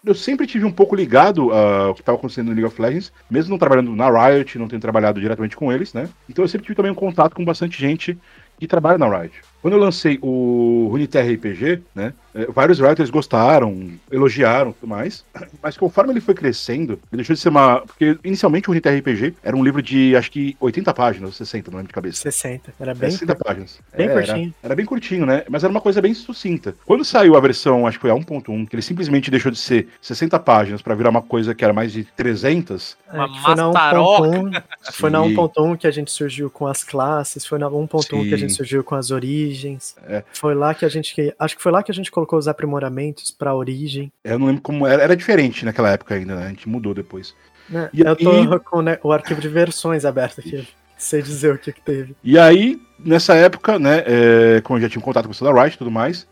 eu 0.04 0.14
sempre 0.14 0.46
tive 0.46 0.64
um 0.64 0.70
pouco 0.70 0.94
ligado 0.94 1.52
ao 1.52 1.94
que 1.94 2.00
estava 2.00 2.18
acontecendo 2.18 2.46
no 2.46 2.52
League 2.52 2.66
of 2.66 2.80
Legends, 2.80 3.12
mesmo 3.30 3.50
não 3.50 3.58
trabalhando 3.58 3.94
na 3.94 4.08
Riot, 4.10 4.58
não 4.58 4.68
tendo 4.68 4.80
trabalhado 4.80 5.20
diretamente 5.20 5.56
com 5.56 5.72
eles, 5.72 5.94
né? 5.94 6.08
Então 6.28 6.44
eu 6.44 6.48
sempre 6.48 6.66
tive 6.66 6.76
também 6.76 6.90
um 6.92 6.96
contato 6.96 7.34
com 7.34 7.44
bastante 7.44 7.80
gente 7.80 8.18
que 8.58 8.66
trabalha 8.66 8.98
na 8.98 9.08
Riot. 9.08 9.34
Quando 9.60 9.74
eu 9.74 9.80
lancei 9.80 10.18
o 10.20 10.88
Runeterra 10.90 11.32
RPG, 11.32 11.82
né, 11.94 12.12
é, 12.34 12.46
vários 12.46 12.80
writers 12.80 13.10
gostaram, 13.10 13.92
elogiaram 14.10 14.72
tudo 14.72 14.88
mais, 14.88 15.24
mas 15.62 15.76
conforme 15.76 16.12
ele 16.12 16.20
foi 16.20 16.34
crescendo, 16.34 16.92
ele 17.12 17.18
deixou 17.18 17.34
de 17.34 17.40
ser 17.40 17.48
uma... 17.48 17.80
Porque 17.80 18.18
inicialmente 18.24 18.70
o 18.70 18.72
RPG 18.72 19.34
era 19.42 19.56
um 19.56 19.64
livro 19.64 19.82
de, 19.82 20.16
acho 20.16 20.30
que 20.30 20.56
80 20.60 20.94
páginas, 20.94 21.36
60, 21.36 21.70
não 21.70 21.78
lembro 21.78 21.88
de 21.88 21.94
cabeça. 21.94 22.22
60, 22.22 22.74
era 22.78 22.94
bem... 22.94 23.10
60 23.10 23.34
páginas. 23.36 23.80
Bem 23.96 24.08
É, 24.08 24.12
curtinho. 24.12 24.54
Era, 24.62 24.72
era 24.72 24.74
bem 24.74 24.86
curtinho, 24.86 25.26
né? 25.26 25.44
Mas 25.48 25.64
era 25.64 25.70
uma 25.70 25.80
coisa 25.80 26.00
bem 26.00 26.14
sucinta. 26.14 26.74
Quando 26.84 27.04
saiu 27.04 27.36
a 27.36 27.40
versão, 27.40 27.86
acho 27.86 27.98
que 27.98 28.02
foi 28.02 28.10
a 28.10 28.14
1.1, 28.14 28.68
que 28.68 28.74
ele 28.74 28.82
simplesmente 28.82 29.30
deixou 29.30 29.50
de 29.50 29.58
ser 29.58 29.88
60 30.00 30.38
páginas 30.40 30.82
pra 30.82 30.94
virar 30.94 31.10
uma 31.10 31.22
coisa 31.22 31.54
que 31.54 31.64
era 31.64 31.72
mais 31.72 31.92
de 31.92 32.04
300, 32.04 32.96
Uma 33.12 33.24
É, 33.24 33.28
que 33.28 33.40
foi 33.42 33.54
na 33.54 33.68
maçaroca. 33.68 34.28
1.1, 34.28 34.62
foi 34.92 35.10
na 35.10 35.22
Sim. 35.22 35.34
1.1 35.34 35.76
que 35.76 35.86
a 35.86 35.90
gente 35.90 36.10
surgiu 36.10 36.50
com 36.50 36.66
as 36.66 36.82
classes, 36.84 37.44
foi 37.44 37.58
na 37.58 37.68
1.1 37.68 38.28
que 38.28 38.34
a 38.34 38.38
gente 38.38 38.52
surgiu 38.52 38.82
com 38.82 38.94
as 38.94 39.10
origens. 39.10 39.94
É. 40.06 40.22
Foi 40.32 40.54
lá 40.54 40.74
que 40.74 40.84
a 40.84 40.88
gente 40.88 41.34
acho 41.38 41.56
que 41.56 41.62
foi 41.62 41.72
lá 41.72 41.82
que 41.82 41.90
a 41.90 41.94
gente 41.94 42.10
colocou 42.10 42.21
os 42.30 42.48
aprimoramentos 42.48 43.30
pra 43.30 43.54
origem, 43.54 44.12
eu 44.24 44.38
não 44.38 44.46
lembro 44.46 44.62
como 44.62 44.86
era, 44.86 45.02
era 45.02 45.16
diferente 45.16 45.64
naquela 45.64 45.90
época 45.90 46.14
ainda, 46.14 46.34
né? 46.34 46.46
A 46.46 46.48
gente 46.48 46.68
mudou 46.68 46.94
depois. 46.94 47.34
né? 47.68 47.88
E 47.92 48.00
eu 48.00 48.16
tô 48.16 48.60
com 48.60 48.82
né, 48.82 48.98
o 49.02 49.12
arquivo 49.12 49.40
de 49.40 49.48
versões 49.48 50.04
aberto 50.04 50.40
aqui. 50.40 50.66
Sei 50.96 51.20
dizer 51.20 51.54
o 51.54 51.58
que 51.58 51.72
que 51.72 51.80
teve. 51.80 52.14
E 52.22 52.38
aí, 52.38 52.80
nessa 52.98 53.34
época, 53.34 53.78
né, 53.78 54.04
é, 54.06 54.60
como 54.62 54.78
eu 54.78 54.82
já 54.82 54.88
tinha 54.88 55.00
um 55.00 55.04
contato 55.04 55.24
com 55.24 55.30
o 55.30 55.32
pessoal 55.32 55.52
da 55.52 55.62
Riot 55.62 55.74
e 55.74 55.78
tudo 55.78 55.90
mais, 55.90 56.28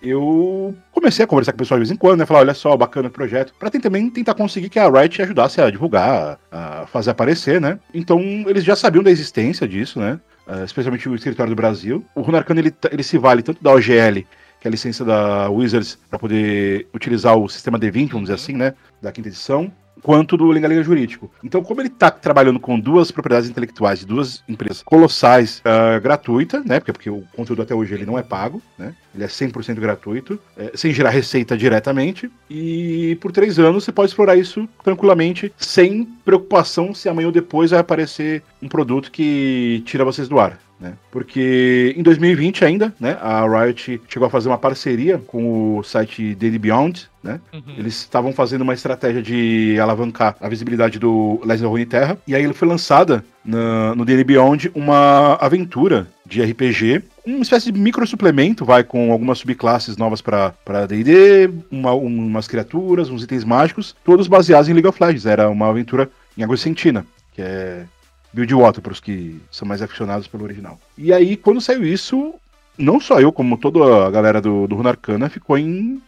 eu 0.00 0.74
comecei 0.92 1.24
a 1.24 1.28
conversar 1.28 1.52
com 1.52 1.56
o 1.56 1.58
pessoal 1.58 1.78
de 1.78 1.86
vez 1.86 1.90
em 1.90 1.96
quando, 1.96 2.20
né? 2.20 2.26
Falar, 2.26 2.40
olha 2.40 2.54
só, 2.54 2.76
bacana 2.76 3.08
o 3.08 3.10
projeto. 3.10 3.52
Pra 3.58 3.70
também 3.70 4.08
tentar 4.10 4.34
conseguir 4.34 4.68
que 4.68 4.78
a 4.78 4.88
Riot 4.88 5.22
ajudasse 5.22 5.60
a 5.60 5.70
divulgar, 5.70 6.38
a 6.50 6.86
fazer 6.86 7.10
aparecer, 7.10 7.60
né? 7.60 7.80
Então, 7.92 8.20
eles 8.46 8.62
já 8.62 8.76
sabiam 8.76 9.02
da 9.02 9.10
existência 9.10 9.66
disso, 9.66 9.98
né? 9.98 10.20
eh, 10.46 10.64
especialmente 10.64 11.08
o 11.08 11.14
escritório 11.14 11.52
do 11.52 11.56
Brasil. 11.56 12.04
O 12.14 12.20
Runarcano, 12.20 12.60
ele, 12.60 12.74
ele 12.90 13.02
se 13.02 13.18
vale 13.18 13.42
tanto 13.42 13.62
da 13.62 13.72
OGL, 13.72 14.26
que 14.62 14.68
é 14.68 14.70
a 14.70 14.70
licença 14.70 15.04
da 15.04 15.50
Wizards, 15.50 15.98
para 16.08 16.20
poder 16.20 16.86
utilizar 16.94 17.36
o 17.36 17.48
sistema 17.48 17.80
D20, 17.80 18.12
vamos 18.12 18.22
dizer 18.28 18.34
assim, 18.34 18.52
né? 18.52 18.74
Da 19.02 19.10
quinta 19.10 19.28
edição, 19.28 19.72
quanto 20.00 20.36
do 20.36 20.46
Lenga-Lenga 20.46 20.84
Jurídico. 20.84 21.28
Então, 21.42 21.64
como 21.64 21.80
ele 21.80 21.88
está 21.88 22.12
trabalhando 22.12 22.60
com 22.60 22.78
duas 22.78 23.10
propriedades 23.10 23.50
intelectuais 23.50 23.98
de 23.98 24.06
duas 24.06 24.44
empresas 24.48 24.80
colossais 24.80 25.60
ah, 25.64 25.98
gratuita, 25.98 26.62
né? 26.64 26.78
Porque, 26.78 26.92
porque 26.92 27.10
o 27.10 27.24
conteúdo 27.34 27.62
até 27.62 27.74
hoje 27.74 27.92
ele 27.92 28.06
não 28.06 28.16
é 28.16 28.22
pago, 28.22 28.62
né? 28.78 28.94
Ele 29.12 29.24
é 29.24 29.26
100% 29.26 29.74
gratuito, 29.74 30.38
eh, 30.56 30.70
sem 30.74 30.92
gerar 30.94 31.10
receita 31.10 31.56
diretamente. 31.56 32.30
E 32.48 33.18
por 33.20 33.32
três 33.32 33.58
anos 33.58 33.82
você 33.82 33.90
pode 33.90 34.10
explorar 34.10 34.36
isso 34.36 34.68
tranquilamente, 34.84 35.52
sem 35.58 36.04
preocupação 36.24 36.94
se 36.94 37.08
amanhã 37.08 37.26
ou 37.26 37.32
depois 37.32 37.72
vai 37.72 37.80
aparecer 37.80 38.44
um 38.62 38.68
produto 38.68 39.10
que 39.10 39.82
tira 39.84 40.04
vocês 40.04 40.28
do 40.28 40.38
ar. 40.38 40.58
Né? 40.82 40.94
Porque 41.12 41.94
em 41.96 42.02
2020 42.02 42.64
ainda, 42.64 42.92
né, 42.98 43.16
a 43.22 43.46
Riot 43.46 44.00
chegou 44.08 44.26
a 44.26 44.30
fazer 44.30 44.48
uma 44.48 44.58
parceria 44.58 45.16
com 45.28 45.78
o 45.78 45.82
site 45.84 46.34
Daily 46.34 46.58
Beyond, 46.58 47.08
né? 47.22 47.38
Uhum. 47.52 47.62
Eles 47.78 47.94
estavam 48.00 48.32
fazendo 48.32 48.62
uma 48.62 48.74
estratégia 48.74 49.22
de 49.22 49.78
alavancar 49.80 50.34
a 50.40 50.48
visibilidade 50.48 50.98
do 50.98 51.38
Legends 51.44 51.62
of 51.62 51.70
Runeterra. 51.70 52.18
E 52.26 52.34
aí 52.34 52.42
ele 52.42 52.52
foi 52.52 52.66
lançada 52.66 53.24
na- 53.44 53.94
no 53.94 54.04
Daily 54.04 54.24
Beyond 54.24 54.72
uma 54.74 55.34
aventura 55.34 56.08
de 56.26 56.42
RPG, 56.42 57.00
uma 57.24 57.42
espécie 57.42 57.70
de 57.70 57.78
micro 57.78 58.04
suplemento, 58.04 58.64
vai 58.64 58.82
com 58.82 59.12
algumas 59.12 59.38
subclasses 59.38 59.96
novas 59.96 60.20
para 60.20 60.52
D&D, 60.88 61.48
uma- 61.70 61.92
umas 61.94 62.48
criaturas, 62.48 63.08
uns 63.08 63.22
itens 63.22 63.44
mágicos, 63.44 63.94
todos 64.04 64.26
baseados 64.26 64.68
em 64.68 64.72
League 64.72 64.88
of 64.88 65.00
Legends. 65.00 65.26
Era 65.26 65.48
uma 65.48 65.68
aventura 65.68 66.10
em 66.36 66.42
Água 66.42 66.56
Sentina, 66.56 67.06
que 67.32 67.40
é 67.40 67.84
Buildwater 68.32 68.82
para 68.82 68.92
os 68.92 69.00
que 69.00 69.40
são 69.50 69.66
mais 69.66 69.82
aficionados 69.82 70.26
pelo 70.26 70.44
original. 70.44 70.80
E 70.96 71.12
aí, 71.12 71.36
quando 71.36 71.60
saiu 71.60 71.84
isso, 71.84 72.34
não 72.78 72.98
só 72.98 73.20
eu, 73.20 73.32
como 73.32 73.58
toda 73.58 74.06
a 74.06 74.10
galera 74.10 74.40
do, 74.40 74.66
do 74.66 74.74
Runarcana 74.74 75.28
ficou 75.28 75.58
em, 75.58 76.00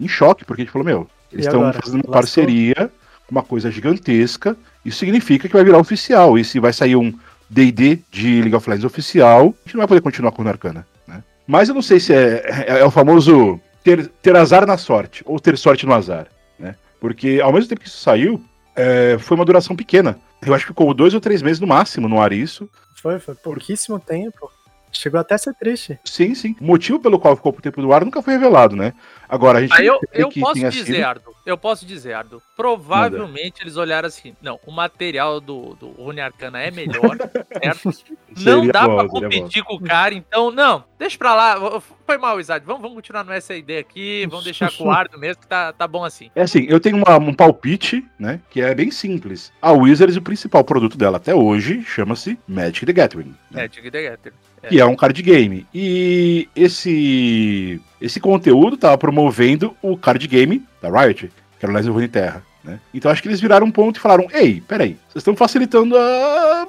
em 0.00 0.08
choque, 0.08 0.44
porque 0.44 0.62
a 0.62 0.64
gente 0.64 0.72
falou, 0.72 0.86
meu, 0.86 1.08
eles 1.32 1.46
estão 1.46 1.72
fazendo 1.72 2.04
uma 2.04 2.10
Lascou? 2.10 2.12
parceria, 2.12 2.90
uma 3.30 3.42
coisa 3.42 3.70
gigantesca, 3.70 4.56
isso 4.84 4.98
significa 4.98 5.48
que 5.48 5.54
vai 5.54 5.64
virar 5.64 5.78
oficial, 5.78 6.38
e 6.38 6.44
se 6.44 6.60
vai 6.60 6.72
sair 6.72 6.96
um 6.96 7.12
D&D 7.50 8.00
de 8.10 8.40
League 8.40 8.54
of 8.54 8.68
Legends 8.68 8.84
oficial, 8.84 9.40
a 9.40 9.66
gente 9.66 9.74
não 9.74 9.80
vai 9.80 9.88
poder 9.88 10.00
continuar 10.00 10.30
com 10.30 10.42
o 10.42 10.44
Runarcana, 10.44 10.86
né? 11.06 11.22
Mas 11.46 11.68
eu 11.68 11.74
não 11.74 11.82
sei 11.82 11.98
se 12.00 12.12
é, 12.14 12.42
é, 12.68 12.78
é 12.80 12.84
o 12.84 12.90
famoso 12.90 13.60
ter, 13.82 14.06
ter 14.22 14.36
azar 14.36 14.66
na 14.66 14.78
sorte, 14.78 15.22
ou 15.26 15.40
ter 15.40 15.58
sorte 15.58 15.84
no 15.84 15.92
azar, 15.92 16.26
né? 16.58 16.76
Porque 17.00 17.40
ao 17.42 17.52
mesmo 17.52 17.68
tempo 17.68 17.80
que 17.80 17.88
isso 17.88 17.98
saiu, 17.98 18.42
é, 18.74 19.16
foi 19.18 19.36
uma 19.36 19.44
duração 19.44 19.76
pequena. 19.76 20.18
Eu 20.46 20.54
acho 20.54 20.64
que 20.64 20.72
ficou 20.72 20.92
dois 20.94 21.14
ou 21.14 21.20
três 21.20 21.42
meses 21.42 21.60
no 21.60 21.66
máximo 21.66 22.08
no 22.08 22.20
ar 22.20 22.32
isso. 22.32 22.68
Foi, 22.94 23.18
foi 23.18 23.34
pouquíssimo 23.34 23.98
tempo. 23.98 24.50
Chegou 24.92 25.18
até 25.18 25.34
a 25.34 25.38
ser 25.38 25.52
triste. 25.54 25.98
Sim, 26.04 26.36
sim. 26.36 26.54
O 26.60 26.64
motivo 26.64 27.00
pelo 27.00 27.18
qual 27.18 27.34
ficou 27.34 27.52
por 27.52 27.60
tempo 27.60 27.82
do 27.82 27.92
ar 27.92 28.04
nunca 28.04 28.22
foi 28.22 28.34
revelado, 28.34 28.76
né? 28.76 28.92
Agora, 29.28 29.58
a 29.58 29.60
gente 29.60 29.72
Aí 29.72 29.86
eu, 29.86 29.98
eu 30.12 30.28
que 30.28 30.40
posso 30.40 30.54
tenha 30.54 30.70
dizer, 30.70 30.94
sido- 30.94 31.04
Ardo, 31.04 31.30
eu 31.44 31.58
posso 31.58 31.84
dizer, 31.84 32.12
Ardo, 32.12 32.40
provavelmente 32.56 33.60
eles 33.60 33.76
olharam 33.76 34.06
assim, 34.06 34.36
não, 34.40 34.60
o 34.64 34.70
material 34.70 35.40
do, 35.40 35.74
do 35.74 35.88
Rune 35.88 36.20
Arcana 36.20 36.60
é 36.62 36.70
melhor, 36.70 37.16
certo? 37.60 37.90
Não 38.36 38.42
Seria 38.60 38.72
dá 38.72 38.86
bom, 38.88 38.96
pra 38.96 39.08
seria 39.08 39.28
bom. 39.28 39.36
competir 39.38 39.62
com 39.64 39.74
o 39.74 39.80
cara, 39.80 40.14
então, 40.14 40.50
não, 40.50 40.84
deixa 40.98 41.16
pra 41.18 41.34
lá, 41.34 41.80
foi 42.06 42.18
mal, 42.18 42.40
Isaac, 42.40 42.66
vamos, 42.66 42.82
vamos 42.82 42.96
continuar 42.96 43.24
nessa 43.24 43.54
ideia 43.54 43.80
aqui, 43.80 44.26
vamos 44.28 44.44
deixar 44.44 44.72
com 44.72 44.84
o 44.84 44.90
Ardo 44.90 45.18
mesmo, 45.18 45.40
que 45.42 45.46
tá, 45.46 45.72
tá 45.72 45.86
bom 45.86 46.04
assim. 46.04 46.30
É 46.34 46.42
assim, 46.42 46.66
eu 46.68 46.80
tenho 46.80 46.96
uma- 46.96 47.16
um 47.18 47.32
palpite, 47.32 48.04
né? 48.18 48.40
Que 48.50 48.60
é 48.60 48.74
bem 48.74 48.90
simples. 48.90 49.52
A 49.62 49.72
Wizards, 49.72 50.16
o 50.16 50.22
principal 50.22 50.64
produto 50.64 50.96
dela 50.98 51.16
até 51.18 51.34
hoje, 51.34 51.82
chama-se 51.84 52.38
Magic 52.48 52.84
the 52.86 52.92
Gathering. 52.92 53.34
né? 53.50 53.64
É, 53.64 53.68
Tig 53.68 53.90
the 53.90 54.02
Getter. 54.02 54.32
que 54.68 54.80
é 54.80 54.84
um 54.86 54.96
card 54.96 55.22
game. 55.22 55.66
E 55.74 56.48
esse 56.56 57.80
esse 58.00 58.18
conteúdo 58.20 58.76
tava 58.76 58.96
promovendo 58.98 59.76
o 59.82 59.96
card 59.96 60.26
game 60.26 60.62
da 60.82 60.88
Riot, 60.90 61.30
que 61.58 61.64
era 61.64 61.70
o 61.70 61.74
Legends 61.74 61.88
of 61.88 61.94
Runeterra, 61.94 62.42
né? 62.62 62.80
Então 62.92 63.10
acho 63.10 63.22
que 63.22 63.28
eles 63.28 63.40
viraram 63.40 63.66
um 63.66 63.70
ponto 63.70 63.96
e 63.96 64.00
falaram: 64.00 64.26
"Ei, 64.32 64.60
peraí, 64.66 64.96
vocês 65.08 65.16
estão 65.16 65.36
facilitando 65.36 65.96
a- 65.96 66.66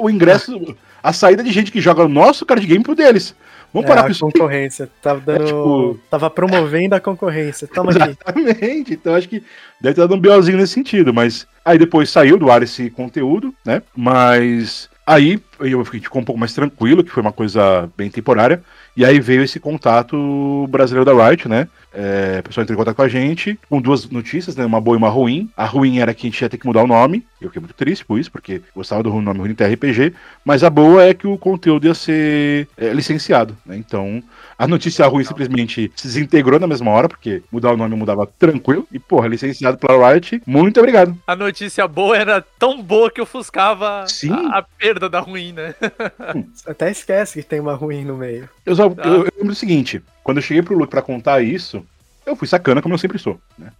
o 0.00 0.08
ingresso, 0.10 0.76
a 1.02 1.12
saída 1.12 1.42
de 1.42 1.50
gente 1.52 1.70
que 1.72 1.80
joga 1.80 2.04
o 2.04 2.08
nosso 2.08 2.44
card 2.46 2.66
game 2.66 2.82
pro 2.84 2.94
deles. 2.94 3.34
Vamos 3.72 3.90
É, 3.90 3.94
parar 3.94 4.10
a 4.10 4.14
concorrência. 4.18 4.88
Tava 5.02 5.20
dando. 5.20 5.42
É, 5.42 5.46
tipo- 5.46 6.00
Tava 6.10 6.30
promovendo 6.30 6.94
a 6.94 7.00
concorrência. 7.00 7.68
Toma 7.68 7.90
aqui. 7.90 8.00
Exatamente. 8.02 8.94
Então 8.94 9.14
acho 9.14 9.28
que 9.28 9.42
deve 9.80 9.94
ter 9.94 10.00
dado 10.00 10.14
um 10.14 10.20
BOzinho 10.20 10.56
nesse 10.56 10.72
sentido, 10.72 11.12
mas 11.12 11.46
aí 11.64 11.76
depois 11.78 12.08
saiu 12.08 12.38
do 12.38 12.50
ar 12.50 12.62
esse 12.62 12.88
conteúdo, 12.88 13.54
né? 13.66 13.82
Mas 13.94 14.88
aí 15.06 15.38
eu 15.60 15.84
fiquei 15.84 16.00
ficou 16.00 16.22
um 16.22 16.24
pouco 16.24 16.38
mais 16.40 16.54
tranquilo, 16.54 17.04
que 17.04 17.10
foi 17.10 17.20
uma 17.22 17.32
coisa 17.32 17.90
bem 17.96 18.10
temporária. 18.10 18.62
E 18.96 19.04
aí 19.04 19.20
veio 19.20 19.42
esse 19.42 19.60
contato 19.60 20.66
brasileiro 20.70 21.04
da 21.04 21.28
Riot, 21.28 21.46
né? 21.48 21.68
É, 21.92 22.38
o 22.40 22.42
pessoal 22.42 22.62
entrou 22.62 22.74
em 22.74 22.78
contato 22.78 22.96
com 22.96 23.02
a 23.02 23.08
gente, 23.08 23.58
com 23.68 23.80
duas 23.80 24.08
notícias, 24.10 24.54
né? 24.56 24.64
Uma 24.64 24.80
boa 24.80 24.96
e 24.96 24.98
uma 24.98 25.08
ruim. 25.08 25.50
A 25.56 25.64
ruim 25.64 25.98
era 25.98 26.12
que 26.12 26.26
a 26.26 26.30
gente 26.30 26.40
ia 26.40 26.48
ter 26.48 26.58
que 26.58 26.66
mudar 26.66 26.82
o 26.82 26.86
nome. 26.86 27.24
Eu 27.40 27.48
fiquei 27.48 27.60
muito 27.60 27.74
triste 27.74 28.04
por 28.04 28.18
isso, 28.18 28.30
porque 28.30 28.60
gostava 28.74 29.02
do 29.02 29.20
nome 29.20 29.40
Ruim 29.40 29.52
RPG. 29.52 30.12
Mas 30.44 30.64
a 30.64 30.70
boa 30.70 31.04
é 31.04 31.14
que 31.14 31.26
o 31.26 31.38
conteúdo 31.38 31.86
ia 31.86 31.94
ser 31.94 32.68
é, 32.76 32.92
licenciado, 32.92 33.56
né? 33.64 33.76
Então, 33.76 34.22
a 34.58 34.66
notícia 34.66 35.06
ruim 35.06 35.24
simplesmente 35.24 35.90
se 35.94 36.08
desintegrou 36.08 36.58
na 36.58 36.66
mesma 36.66 36.90
hora, 36.90 37.08
porque 37.08 37.42
mudar 37.50 37.72
o 37.72 37.76
nome 37.76 37.94
mudava 37.94 38.26
tranquilo. 38.26 38.86
E, 38.92 38.98
porra, 38.98 39.28
licenciado 39.28 39.78
pela 39.78 40.12
Riot, 40.12 40.42
muito 40.46 40.78
obrigado. 40.80 41.16
A 41.26 41.36
notícia 41.36 41.86
boa 41.86 42.16
era 42.16 42.44
tão 42.58 42.82
boa 42.82 43.10
que 43.10 43.20
ofuscava 43.20 44.04
Sim. 44.08 44.32
a, 44.32 44.58
a 44.58 44.62
perda 44.62 45.08
da 45.08 45.20
ruim, 45.20 45.52
né? 45.52 45.74
Você 46.52 46.70
até 46.70 46.90
esquece 46.90 47.40
que 47.40 47.48
tem 47.48 47.60
uma 47.60 47.74
ruim 47.74 48.04
no 48.04 48.16
meio. 48.16 48.48
Eu, 48.66 48.74
só, 48.74 48.90
Tá. 48.90 49.02
eu, 49.08 49.14
eu 49.14 49.32
lembro 49.36 49.48
do 49.48 49.54
seguinte: 49.54 50.02
quando 50.24 50.38
eu 50.38 50.42
cheguei 50.42 50.62
pro 50.62 50.76
Luke 50.76 50.90
pra 50.90 51.02
contar 51.02 51.40
isso, 51.40 51.84
Eu 52.28 52.36
fui 52.36 52.46
sacana, 52.46 52.82
como 52.82 52.94
eu 52.94 52.98
sempre 52.98 53.18
sou, 53.18 53.40
né? 53.58 53.70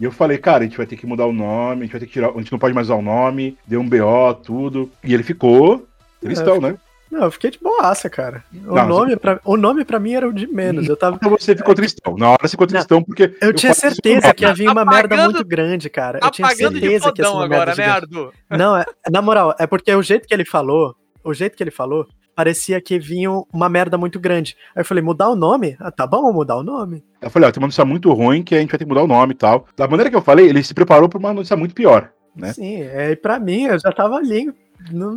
E 0.00 0.04
eu 0.04 0.10
falei, 0.10 0.38
cara, 0.38 0.60
a 0.60 0.62
gente 0.62 0.76
vai 0.76 0.86
ter 0.86 0.96
que 0.96 1.06
mudar 1.06 1.26
o 1.26 1.32
nome, 1.32 1.80
a 1.80 1.84
gente 1.84 1.92
vai 1.92 2.00
ter 2.00 2.06
que 2.06 2.12
tirar. 2.12 2.30
A 2.30 2.38
gente 2.38 2.50
não 2.52 2.58
pode 2.58 2.74
mais 2.74 2.86
usar 2.86 2.94
o 2.94 3.02
nome, 3.02 3.56
deu 3.66 3.80
um 3.80 3.88
BO, 3.88 4.34
tudo. 4.42 4.90
E 5.04 5.12
ele 5.12 5.22
ficou 5.22 5.86
tristão, 6.20 6.60
né? 6.60 6.76
Não, 7.10 7.24
eu 7.24 7.30
fiquei 7.30 7.50
de 7.50 7.58
boaça, 7.58 8.08
cara. 8.08 8.42
O, 8.66 8.74
Não, 8.74 8.88
nome, 8.88 9.16
pra, 9.16 9.38
o 9.44 9.54
nome 9.58 9.84
pra 9.84 10.00
mim 10.00 10.14
era 10.14 10.26
o 10.26 10.32
de 10.32 10.46
menos. 10.46 10.88
Eu 10.88 10.96
tava. 10.96 11.16
Então 11.16 11.28
você 11.28 11.54
ficou 11.54 11.74
tristão. 11.74 12.16
Na 12.16 12.30
hora 12.30 12.38
você 12.40 12.52
ficou 12.52 12.66
tristão, 12.66 13.02
porque. 13.02 13.34
Eu 13.38 13.52
tinha 13.52 13.74
faço 13.74 13.86
isso 13.88 13.96
certeza 13.96 14.32
que 14.32 14.44
ia 14.44 14.54
vir 14.54 14.70
uma 14.70 14.82
merda 14.82 15.14
Apagando- 15.14 15.34
muito 15.34 15.46
grande, 15.46 15.90
cara. 15.90 16.20
Eu 16.22 16.30
tinha 16.30 16.48
certeza 16.48 17.12
que 17.12 17.20
ia 17.20 17.28
ser 17.28 17.34
uma 17.34 17.46
merda 17.46 17.72
agora, 17.72 17.74
né. 17.76 17.84
Ardu? 17.86 18.32
Não, 18.48 18.74
é- 18.78 18.86
na 19.10 19.20
moral, 19.20 19.54
é 19.58 19.66
porque 19.66 19.94
o 19.94 20.02
jeito 20.02 20.26
que 20.26 20.32
ele 20.32 20.46
falou, 20.46 20.96
o 21.22 21.34
jeito 21.34 21.54
que 21.54 21.62
ele 21.62 21.70
falou, 21.70 22.06
parecia 22.34 22.80
que 22.80 22.98
vinha 22.98 23.30
uma 23.52 23.68
merda 23.68 23.96
muito 23.96 24.18
grande. 24.18 24.56
Aí 24.74 24.80
eu 24.80 24.84
falei, 24.84 25.02
mudar 25.02 25.28
o 25.28 25.36
nome? 25.36 25.76
Ah, 25.78 25.90
tá 25.90 26.06
bom, 26.06 26.32
mudar 26.32 26.56
o 26.56 26.62
nome. 26.62 27.04
Eu 27.20 27.30
falei, 27.30 27.48
ó, 27.48 27.52
tem 27.52 27.60
uma 27.60 27.66
notícia 27.66 27.84
muito 27.84 28.12
ruim 28.12 28.42
que 28.42 28.54
a 28.54 28.60
gente 28.60 28.70
vai 28.70 28.78
ter 28.78 28.84
que 28.84 28.88
mudar 28.88 29.02
o 29.02 29.08
nome 29.08 29.32
e 29.32 29.36
tal. 29.36 29.66
Da 29.76 29.86
maneira 29.86 30.10
que 30.10 30.16
eu 30.16 30.22
falei, 30.22 30.48
ele 30.48 30.62
se 30.62 30.74
preparou 30.74 31.08
pra 31.08 31.18
uma 31.18 31.32
notícia 31.32 31.56
muito 31.56 31.74
pior. 31.74 32.10
Né? 32.34 32.52
Sim, 32.52 32.82
é, 32.82 33.10
e 33.10 33.16
pra 33.16 33.38
mim, 33.38 33.64
eu 33.64 33.78
já 33.78 33.92
tava 33.92 34.16
ali. 34.16 34.52
Não, 34.90 35.16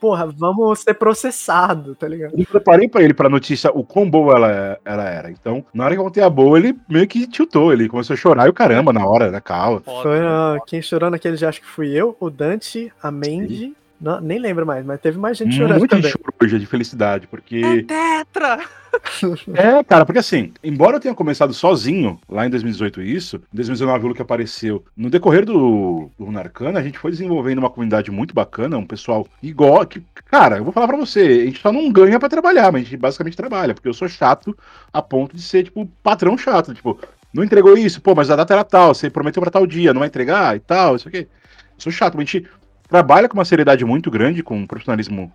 porra, 0.00 0.26
vamos 0.26 0.80
ser 0.80 0.94
processado, 0.94 1.94
tá 1.96 2.06
ligado? 2.06 2.38
Eu 2.38 2.46
preparei 2.46 2.88
pra 2.88 3.02
ele 3.02 3.14
pra 3.14 3.28
notícia 3.28 3.70
o 3.72 3.82
quão 3.82 4.08
boa 4.08 4.36
ela, 4.36 4.78
ela 4.84 5.08
era. 5.08 5.30
Então, 5.30 5.64
na 5.74 5.84
hora 5.84 5.94
que 5.94 6.00
eu 6.00 6.04
contei 6.04 6.22
a 6.22 6.30
boa, 6.30 6.58
ele 6.58 6.78
meio 6.88 7.06
que 7.08 7.26
tiltou. 7.26 7.72
Ele 7.72 7.88
começou 7.88 8.14
a 8.14 8.16
chorar 8.16 8.46
e 8.46 8.50
o 8.50 8.54
caramba 8.54 8.92
na 8.92 9.04
hora, 9.04 9.30
na 9.30 9.40
calma. 9.40 9.80
Foda, 9.80 10.02
Foi, 10.02 10.20
né? 10.20 10.26
ah, 10.26 10.56
quem 10.66 10.80
chorou 10.80 11.10
naquele 11.10 11.36
dia, 11.36 11.48
acho 11.48 11.60
que 11.60 11.66
fui 11.66 11.90
eu, 11.90 12.16
o 12.20 12.30
Dante, 12.30 12.92
a 13.02 13.10
Mandy. 13.10 13.74
Não, 14.00 14.20
nem 14.20 14.38
lembro 14.38 14.66
mais, 14.66 14.84
mas 14.84 15.00
teve 15.00 15.18
mais 15.18 15.38
gente 15.38 15.56
chorando 15.56 15.78
Muita 15.78 15.96
também. 15.96 16.10
gente 16.10 16.20
chorou 16.20 16.34
hoje 16.42 16.58
de 16.58 16.66
felicidade, 16.66 17.24
É 17.24 17.28
porque. 17.28 17.82
tetra! 17.82 18.58
É, 19.52 19.84
cara, 19.84 20.06
porque 20.06 20.18
assim, 20.20 20.54
embora 20.64 20.96
eu 20.96 21.00
tenha 21.00 21.14
começado 21.14 21.52
sozinho 21.52 22.18
lá 22.26 22.46
em 22.46 22.50
2018 22.50 23.02
isso, 23.02 23.36
em 23.52 23.56
2019 23.56 24.04
o 24.04 24.08
Luke 24.08 24.22
apareceu. 24.22 24.82
No 24.96 25.10
decorrer 25.10 25.44
do, 25.44 26.10
do 26.18 26.24
Runarcana, 26.24 26.80
a 26.80 26.82
gente 26.82 26.98
foi 26.98 27.10
desenvolvendo 27.10 27.58
uma 27.58 27.68
comunidade 27.68 28.10
muito 28.10 28.34
bacana, 28.34 28.78
um 28.78 28.86
pessoal 28.86 29.26
igual. 29.42 29.84
Que, 29.86 30.02
cara, 30.24 30.56
eu 30.56 30.64
vou 30.64 30.72
falar 30.72 30.86
pra 30.86 30.96
você, 30.96 31.20
a 31.20 31.44
gente 31.44 31.60
só 31.60 31.70
não 31.70 31.92
ganha 31.92 32.18
pra 32.18 32.28
trabalhar, 32.28 32.72
mas 32.72 32.82
a 32.82 32.84
gente 32.84 32.96
basicamente 32.96 33.36
trabalha, 33.36 33.74
porque 33.74 33.88
eu 33.88 33.92
sou 33.94 34.08
chato 34.08 34.56
a 34.90 35.02
ponto 35.02 35.36
de 35.36 35.42
ser, 35.42 35.64
tipo, 35.64 35.86
patrão 36.02 36.38
chato. 36.38 36.72
Tipo, 36.72 36.98
não 37.34 37.44
entregou 37.44 37.76
isso, 37.76 38.00
pô, 38.00 38.14
mas 38.14 38.30
a 38.30 38.36
data 38.36 38.54
era 38.54 38.64
tal, 38.64 38.94
você 38.94 39.10
prometeu 39.10 39.42
pra 39.42 39.50
tal 39.50 39.66
dia, 39.66 39.92
não 39.92 40.00
vai 40.00 40.08
entregar 40.08 40.56
e 40.56 40.60
tal, 40.60 40.96
isso 40.96 41.06
aqui. 41.08 41.18
Eu 41.18 41.26
sou 41.76 41.92
chato, 41.92 42.14
mas 42.16 42.22
a 42.22 42.32
gente 42.32 42.48
trabalha 42.88 43.28
com 43.28 43.34
uma 43.38 43.44
seriedade 43.44 43.84
muito 43.84 44.10
grande, 44.10 44.42
com 44.42 44.56
um 44.58 44.66
profissionalismo 44.66 45.32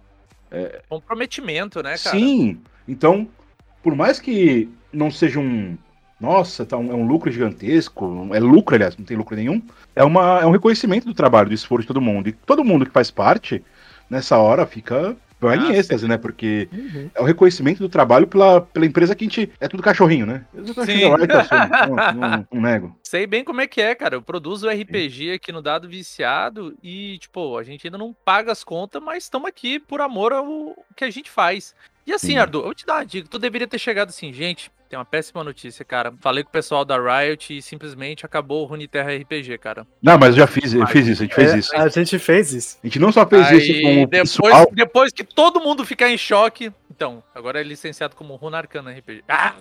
Comprometimento, 0.89 1.81
né, 1.81 1.97
cara? 1.97 2.17
Sim. 2.17 2.59
Então, 2.87 3.27
por 3.81 3.95
mais 3.95 4.19
que 4.19 4.69
não 4.91 5.09
seja 5.09 5.39
um. 5.39 5.77
Nossa, 6.19 6.65
tá 6.65 6.77
um- 6.77 6.91
é 6.91 6.93
um 6.95 7.07
lucro 7.07 7.31
gigantesco. 7.31 8.29
É 8.33 8.39
lucro, 8.39 8.75
aliás, 8.75 8.95
não 8.95 9.05
tem 9.05 9.17
lucro 9.17 9.35
nenhum. 9.35 9.61
É, 9.95 10.03
uma, 10.03 10.39
é 10.41 10.45
um 10.45 10.51
reconhecimento 10.51 11.05
do 11.05 11.13
trabalho, 11.13 11.47
do 11.49 11.55
esforço 11.55 11.83
de 11.83 11.87
todo 11.87 12.01
mundo. 12.01 12.29
E 12.29 12.31
todo 12.31 12.63
mundo 12.63 12.85
que 12.85 12.91
faz 12.91 13.09
parte, 13.09 13.63
nessa 14.09 14.37
hora, 14.37 14.65
fica. 14.65 15.15
Vai 15.41 15.57
em 15.57 15.71
Ah, 15.71 15.75
êxtase, 15.75 16.07
né? 16.07 16.17
Porque 16.17 16.69
Uhum. 16.71 17.09
é 17.15 17.19
o 17.21 17.25
reconhecimento 17.25 17.79
do 17.79 17.89
trabalho 17.89 18.27
pela, 18.27 18.61
pela 18.61 18.85
empresa 18.85 19.15
que 19.15 19.25
a 19.25 19.27
gente. 19.27 19.51
É 19.59 19.67
tudo 19.67 19.81
cachorrinho, 19.81 20.25
né? 20.25 20.45
Eu 20.53 20.67
sou 20.67 20.85
Sim. 20.85 20.99
cachorrinho. 21.27 21.27
Não, 21.89 22.13
não, 22.29 22.47
não 22.53 22.61
nego. 22.61 22.95
Sei 23.03 23.25
bem 23.25 23.43
como 23.43 23.59
é 23.59 23.67
que 23.67 23.81
é, 23.81 23.95
cara. 23.95 24.15
Eu 24.15 24.21
produzo 24.21 24.69
RPG 24.69 25.31
aqui 25.33 25.51
no 25.51 25.61
Dado 25.61 25.89
Viciado 25.89 26.77
e, 26.83 27.17
tipo, 27.17 27.57
a 27.57 27.63
gente 27.63 27.87
ainda 27.87 27.97
não 27.97 28.13
paga 28.23 28.51
as 28.51 28.63
contas, 28.63 29.01
mas 29.01 29.23
estamos 29.23 29.47
aqui 29.49 29.79
por 29.79 29.99
amor 29.99 30.31
ao 30.31 30.75
que 30.95 31.03
a 31.03 31.09
gente 31.09 31.29
faz. 31.29 31.73
E 32.05 32.13
assim, 32.13 32.27
Sim. 32.33 32.37
Ardu, 32.37 32.61
eu 32.65 32.73
te 32.73 32.85
dar 32.85 32.95
uma 32.97 33.05
dica. 33.05 33.27
Tu 33.29 33.39
deveria 33.39 33.67
ter 33.67 33.79
chegado 33.79 34.09
assim, 34.09 34.31
gente. 34.31 34.71
Tem 34.91 34.99
uma 34.99 35.05
péssima 35.05 35.41
notícia, 35.41 35.85
cara. 35.85 36.13
Falei 36.19 36.43
com 36.43 36.49
o 36.49 36.51
pessoal 36.51 36.83
da 36.83 36.97
Riot 36.99 37.57
e 37.57 37.61
simplesmente 37.61 38.25
acabou 38.25 38.63
o 38.63 38.65
Runeterra 38.65 39.15
RPG, 39.15 39.57
cara. 39.57 39.87
Não, 40.03 40.17
mas 40.17 40.31
eu 40.35 40.41
já 40.41 40.47
fiz, 40.47 40.73
eu 40.73 40.85
fiz 40.85 41.07
isso, 41.07 41.21
a 41.21 41.25
gente 41.25 41.33
fez 41.35 41.53
É, 41.53 41.57
isso. 41.59 41.75
A 41.77 41.87
gente 41.87 42.19
fez 42.19 42.51
isso. 42.51 42.77
A 42.83 42.87
gente 42.87 42.99
não 42.99 43.09
só 43.09 43.25
fez 43.25 43.49
isso 43.51 43.81
com 43.81 43.87
Aí 43.87 44.03
o 44.03 44.07
depois, 44.07 44.19
pessoal. 44.21 44.67
depois 44.73 45.13
que 45.13 45.23
todo 45.23 45.61
mundo 45.61 45.85
ficar 45.85 46.09
em 46.09 46.17
choque. 46.17 46.73
Então, 46.93 47.23
agora 47.33 47.61
é 47.61 47.63
licenciado 47.63 48.17
como 48.17 48.35
Runarcana 48.35 48.91
RPG. 48.91 49.23
Ah, 49.29 49.53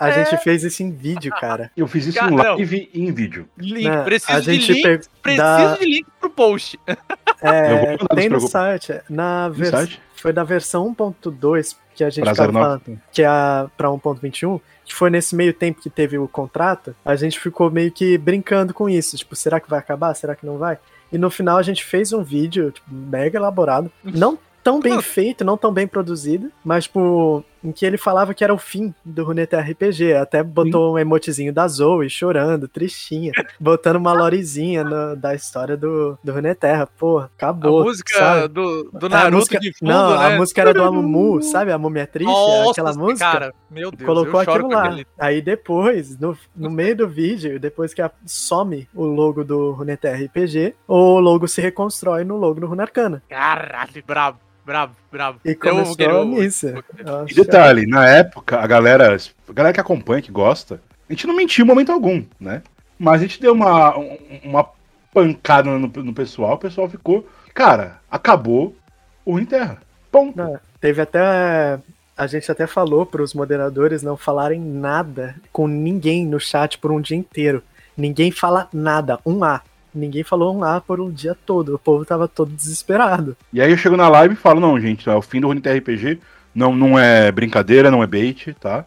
A 0.00 0.08
É. 0.08 0.24
gente 0.24 0.42
fez 0.42 0.64
isso 0.64 0.82
em 0.82 0.90
vídeo, 0.90 1.30
cara. 1.38 1.70
Eu 1.76 1.86
fiz 1.86 2.06
isso 2.06 2.18
Cara, 2.18 2.32
em 2.32 2.34
não. 2.36 2.42
live 2.56 2.88
e 2.94 3.00
em 3.06 3.12
vídeo. 3.12 3.46
link. 3.58 3.84
Né, 3.86 4.02
preciso 4.04 4.32
a 4.32 4.40
de 4.40 4.54
gente 4.54 4.72
link. 4.72 4.82
pegou 4.82 5.06
Preciso 5.22 5.42
da- 5.44 5.76
de 5.76 5.84
link 5.84 6.06
pro 6.18 6.30
post. 6.30 6.80
É, 7.40 7.96
não 7.96 8.06
tem 8.16 8.28
no 8.28 8.40
site. 8.40 9.00
Na 9.08 9.48
No 9.48 9.64
site? 9.66 10.00
Foi 10.16 10.32
da 10.32 10.42
versão 10.42 10.92
1.2 10.92 11.76
que 11.94 12.02
a 12.02 12.10
gente 12.10 12.24
Pra 12.24 12.34
tava 12.34 12.50
09. 12.50 12.64
falando, 12.84 13.00
que 13.12 13.22
é 13.22 13.26
a 13.26 13.70
pra 13.76 13.88
1.21, 13.90 14.60
que 14.88 14.94
foi 14.94 15.10
nesse 15.10 15.36
meio 15.36 15.52
tempo 15.52 15.82
que 15.82 15.90
teve 15.90 16.18
o 16.18 16.26
contrato, 16.26 16.96
a 17.04 17.14
gente 17.14 17.38
ficou 17.38 17.70
meio 17.70 17.92
que 17.92 18.16
brincando 18.16 18.72
com 18.72 18.88
isso. 18.88 19.16
Tipo, 19.18 19.36
será 19.36 19.60
que 19.60 19.68
vai 19.68 19.78
acabar? 19.78 20.14
Será 20.14 20.34
que 20.34 20.46
não 20.46 20.56
vai? 20.56 20.78
E 21.12 21.18
no 21.18 21.30
final 21.30 21.58
a 21.58 21.62
gente 21.62 21.84
fez 21.84 22.12
um 22.12 22.22
vídeo, 22.22 22.72
tipo, 22.72 22.86
mega 22.90 23.38
elaborado. 23.38 23.92
Não 24.02 24.38
tão 24.64 24.80
bem 24.80 25.00
feito, 25.00 25.44
não 25.44 25.56
tão 25.56 25.72
bem 25.72 25.86
produzido, 25.86 26.50
mas, 26.64 26.84
tipo, 26.84 27.44
em 27.62 27.72
que 27.72 27.84
ele 27.84 27.96
falava 27.98 28.32
que 28.34 28.44
era 28.44 28.52
o 28.54 28.58
fim 28.58 28.94
do 29.04 29.24
Runeterra 29.24 29.70
RPG. 29.70 30.14
Até 30.14 30.42
botou 30.42 30.94
um 30.94 30.98
emotezinho 30.98 31.52
da 31.52 31.66
Zoe 31.68 32.08
chorando, 32.08 32.68
tristinha, 32.68 33.32
botando 33.58 33.96
uma 33.96 34.12
lorezinha 34.12 34.84
no- 34.84 35.16
da 35.16 35.34
história 35.34 35.76
do, 35.76 36.18
do 36.22 36.32
Runeterra. 36.32 36.86
Pô, 36.98 37.18
acabou. 37.18 37.80
a 37.80 37.84
música 37.84 38.18
sabe? 38.18 38.48
do, 38.48 38.90
do 38.92 39.06
A 39.06 39.08
Naruto 39.08 39.36
música- 39.36 39.58
de 39.60 39.72
fundo, 39.78 39.88
Não, 39.88 40.18
né? 40.18 40.26
a 40.26 40.36
música 40.38 40.60
era 40.60 40.74
do 40.74 40.82
Amumu, 40.82 41.42
sabe? 41.42 41.72
A 41.72 41.78
Múmia 41.78 42.06
Triste, 42.06 42.30
Nossa, 42.30 42.70
aquela 42.70 42.92
música. 42.94 43.30
Cara, 43.32 43.54
meu 43.70 43.90
Deus, 43.90 44.06
colocou 44.06 44.40
eu 44.40 44.44
choro 44.44 44.66
aquilo 44.66 44.72
lá. 44.80 44.84
aquele- 44.86 45.06
Aí 45.18 45.42
depois, 45.42 46.18
no, 46.18 46.36
no 46.56 46.70
meio 46.70 46.96
do 46.96 47.08
vídeo, 47.08 47.58
depois 47.58 47.92
que 47.92 48.00
a- 48.02 48.10
some 48.26 48.88
o 48.94 49.04
logo 49.04 49.44
do 49.44 49.72
Runeterra 49.72 50.16
RPG, 50.24 50.74
o 50.86 51.18
logo 51.18 51.46
se 51.48 51.60
reconstrói 51.60 52.24
no 52.24 52.36
logo 52.36 52.60
do 52.60 52.66
Runarcana. 52.66 53.22
Caralho, 53.28 54.02
brabo, 54.06 54.38
brabo, 54.68 54.94
brabo. 55.10 55.40
E 55.44 55.50
Eu 55.50 55.58
começou 55.58 56.22
o- 56.22 56.24
nisso. 56.26 56.66
Eu 56.68 57.26
E 57.26 57.34
detalhe, 57.34 57.86
na 57.86 58.06
época, 58.06 58.58
a 58.60 58.66
galera, 58.66 59.16
a 59.48 59.52
galera 59.52 59.72
que 59.72 59.80
acompanha, 59.80 60.20
que 60.20 60.30
gosta, 60.30 60.80
a 61.08 61.12
gente 61.12 61.26
não 61.26 61.34
mentiu 61.34 61.64
em 61.64 61.68
momento 61.68 61.90
algum, 61.90 62.22
né? 62.38 62.62
Mas 62.98 63.14
a 63.14 63.18
gente 63.24 63.40
deu 63.40 63.54
uma, 63.54 63.96
um- 63.98 64.18
uma 64.44 64.68
pancada 65.12 65.70
no, 65.70 65.78
no 65.88 66.12
pessoal, 66.12 66.54
o 66.54 66.58
pessoal 66.58 66.88
ficou, 66.88 67.26
cara, 67.54 67.98
acabou 68.10 68.76
o 69.24 69.32
Runeterra. 69.32 69.78
Ponto. 70.12 70.36
Não, 70.36 70.58
Teve 70.80 71.00
até. 71.02 71.78
A 72.16 72.26
gente 72.26 72.50
até 72.50 72.66
falou 72.66 73.06
para 73.06 73.22
os 73.22 73.32
moderadores 73.32 74.02
não 74.02 74.16
falarem 74.16 74.60
nada 74.60 75.34
com 75.52 75.66
ninguém 75.66 76.26
no 76.26 76.38
chat 76.38 76.76
por 76.78 76.90
um 76.92 77.00
dia 77.00 77.16
inteiro. 77.16 77.62
Ninguém 77.96 78.30
fala 78.30 78.68
nada, 78.72 79.18
um 79.24 79.42
A. 79.44 79.60
Ninguém 79.94 80.22
falou 80.22 80.56
um 80.56 80.62
A 80.62 80.80
por 80.80 81.00
um 81.00 81.10
dia 81.10 81.34
todo. 81.46 81.74
O 81.74 81.78
povo 81.78 82.04
tava 82.04 82.28
todo 82.28 82.50
desesperado. 82.52 83.36
E 83.52 83.60
aí 83.60 83.70
eu 83.70 83.76
chego 83.76 83.96
na 83.96 84.08
live 84.08 84.34
e 84.34 84.36
falo, 84.36 84.60
não, 84.60 84.78
gente, 84.80 85.08
é 85.08 85.14
o 85.14 85.22
fim 85.22 85.40
do 85.40 85.48
Runeterra 85.48 85.76
RPG, 85.78 86.18
não, 86.54 86.74
não 86.74 86.98
é 86.98 87.30
brincadeira, 87.32 87.90
não 87.90 88.02
é 88.02 88.06
bait, 88.06 88.54
tá? 88.60 88.84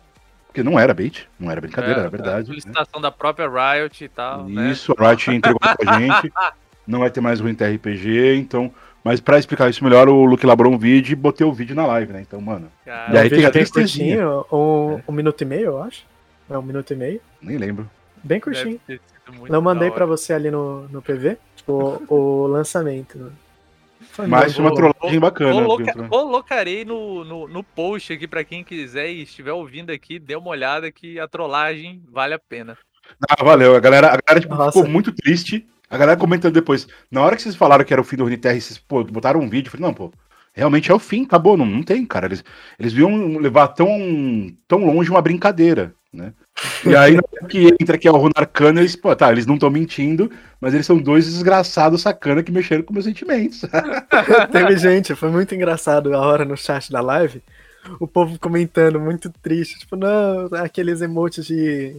Porque 0.47 0.61
não 0.63 0.79
era 0.79 0.93
bait, 0.93 1.27
não 1.39 1.49
era 1.49 1.61
brincadeira, 1.61 1.99
É, 1.99 2.01
era 2.01 2.09
verdade. 2.09 2.35
a 2.35 2.39
né? 2.39 2.45
Solicitação 2.45 2.99
da 3.01 3.09
própria 3.11 3.47
Riot 3.47 4.03
e 4.03 4.09
tal, 4.09 4.47
né? 4.49 4.69
Isso, 4.71 4.93
a 4.97 5.09
Riot 5.09 5.31
entregou 5.31 5.59
pra 5.59 5.75
gente. 5.99 6.31
Não 6.85 6.99
vai 6.99 7.09
ter 7.09 7.21
mais 7.21 7.39
Runeterra 7.39 7.73
RPG, 7.75 8.35
então... 8.35 8.71
Mas 9.03 9.19
pra 9.19 9.39
explicar 9.39 9.67
isso 9.67 9.83
melhor, 9.83 10.07
o 10.07 10.25
Luke 10.25 10.45
elaborou 10.45 10.71
um 10.71 10.77
vídeo 10.77 11.13
e 11.13 11.15
botei 11.15 11.47
o 11.47 11.51
vídeo 11.51 11.75
na 11.75 11.87
live, 11.87 12.13
né? 12.13 12.21
Então, 12.21 12.39
mano, 12.39 12.67
Cara, 12.85 13.11
E 13.11 13.17
aí 13.17 13.29
tem 13.31 13.39
vídeo 13.39 13.49
a 13.49 13.51
bem 13.51 13.63
tristezinha. 13.63 14.17
curtinho, 14.27 14.45
um, 14.51 15.01
um 15.07 15.11
minuto 15.11 15.41
e 15.41 15.45
meio, 15.45 15.65
eu 15.65 15.81
acho. 15.81 16.03
É 16.47 16.55
um 16.55 16.61
minuto 16.61 16.93
e 16.93 16.95
meio. 16.95 17.19
nem 17.41 17.57
lembro. 17.57 17.89
Bem 18.23 18.39
deve 18.39 18.41
curtinho. 18.41 18.79
Muito 19.31 19.53
Eu 19.53 19.61
mandei 19.61 19.89
hora. 19.89 20.05
você 20.05 20.33
ali 20.33 20.51
no, 20.51 20.87
no 20.89 21.01
PV, 21.01 21.37
tipo, 21.55 22.01
o 22.07 22.47
lançamento. 22.47 23.31
Foi 24.11 24.27
Mas 24.27 24.55
bom. 24.57 24.63
uma 24.63 24.73
trollagem 24.73 25.19
bacana. 25.19 25.51
Coloca- 25.53 26.07
colocarei 26.09 26.83
no, 26.83 27.23
no, 27.23 27.47
no 27.47 27.63
post 27.63 28.11
aqui 28.11 28.27
pra 28.27 28.43
quem 28.43 28.63
quiser 28.63 29.09
e 29.09 29.21
estiver 29.23 29.53
ouvindo 29.53 29.91
aqui, 29.91 30.19
dê 30.19 30.35
uma 30.35 30.49
olhada 30.49 30.91
que 30.91 31.19
a 31.19 31.27
trollagem 31.27 32.01
vale 32.11 32.33
a 32.33 32.39
pena. 32.39 32.77
Ah, 33.29 33.43
valeu. 33.43 33.75
A 33.75 33.79
galera, 33.79 34.07
a 34.07 34.17
galera 34.25 34.39
tipo, 34.41 34.65
ficou 34.65 34.87
muito 34.87 35.11
triste. 35.11 35.65
A 35.89 35.97
galera 35.97 36.17
comentando 36.19 36.53
depois. 36.53 36.87
Na 37.09 37.21
hora 37.21 37.35
que 37.35 37.41
vocês 37.41 37.55
falaram 37.55 37.83
que 37.83 37.91
era 37.93 38.01
o 38.01 38.05
fim 38.05 38.15
do 38.15 38.23
Runeterra 38.23 38.55
e 38.55 38.61
vocês 38.61 38.77
pô, 38.79 39.03
botaram 39.03 39.39
um 39.41 39.49
vídeo, 39.49 39.67
eu 39.67 39.71
falei, 39.71 39.85
não, 39.87 39.93
pô, 39.93 40.11
realmente 40.53 40.89
é 40.89 40.93
o 40.93 40.99
fim, 40.99 41.23
acabou. 41.23 41.57
Não, 41.57 41.65
não 41.65 41.83
tem, 41.83 42.05
cara. 42.05 42.25
Eles, 42.27 42.43
eles 42.79 42.93
iam 42.93 43.37
levar 43.37 43.67
tão, 43.69 43.89
tão 44.67 44.85
longe 44.85 45.09
uma 45.09 45.21
brincadeira, 45.21 45.93
né? 46.11 46.33
E 46.85 46.95
aí, 46.95 47.17
que 47.49 47.67
entra 47.79 47.95
aqui 47.95 48.07
é 48.07 48.11
o 48.11 48.17
Runarcana, 48.17 48.79
eles, 48.79 48.95
pô, 48.95 49.15
tá, 49.15 49.31
eles 49.31 49.45
não 49.45 49.55
estão 49.55 49.69
mentindo, 49.69 50.31
mas 50.59 50.73
eles 50.73 50.85
são 50.85 50.97
dois 50.97 51.25
desgraçados 51.25 52.01
sacana 52.01 52.43
que 52.43 52.51
mexeram 52.51 52.83
com 52.83 52.93
meus 52.93 53.05
sentimentos. 53.05 53.61
Teve 54.51 54.77
gente, 54.77 55.15
foi 55.15 55.29
muito 55.29 55.53
engraçado 55.55 56.13
a 56.13 56.19
hora 56.19 56.45
no 56.45 56.57
chat 56.57 56.91
da 56.91 57.01
live. 57.01 57.41
O 57.99 58.07
povo 58.07 58.37
comentando, 58.39 58.99
muito 58.99 59.29
triste. 59.41 59.79
Tipo, 59.79 59.95
não, 59.95 60.47
aqueles 60.59 61.01
emotes 61.01 61.45
de, 61.45 61.95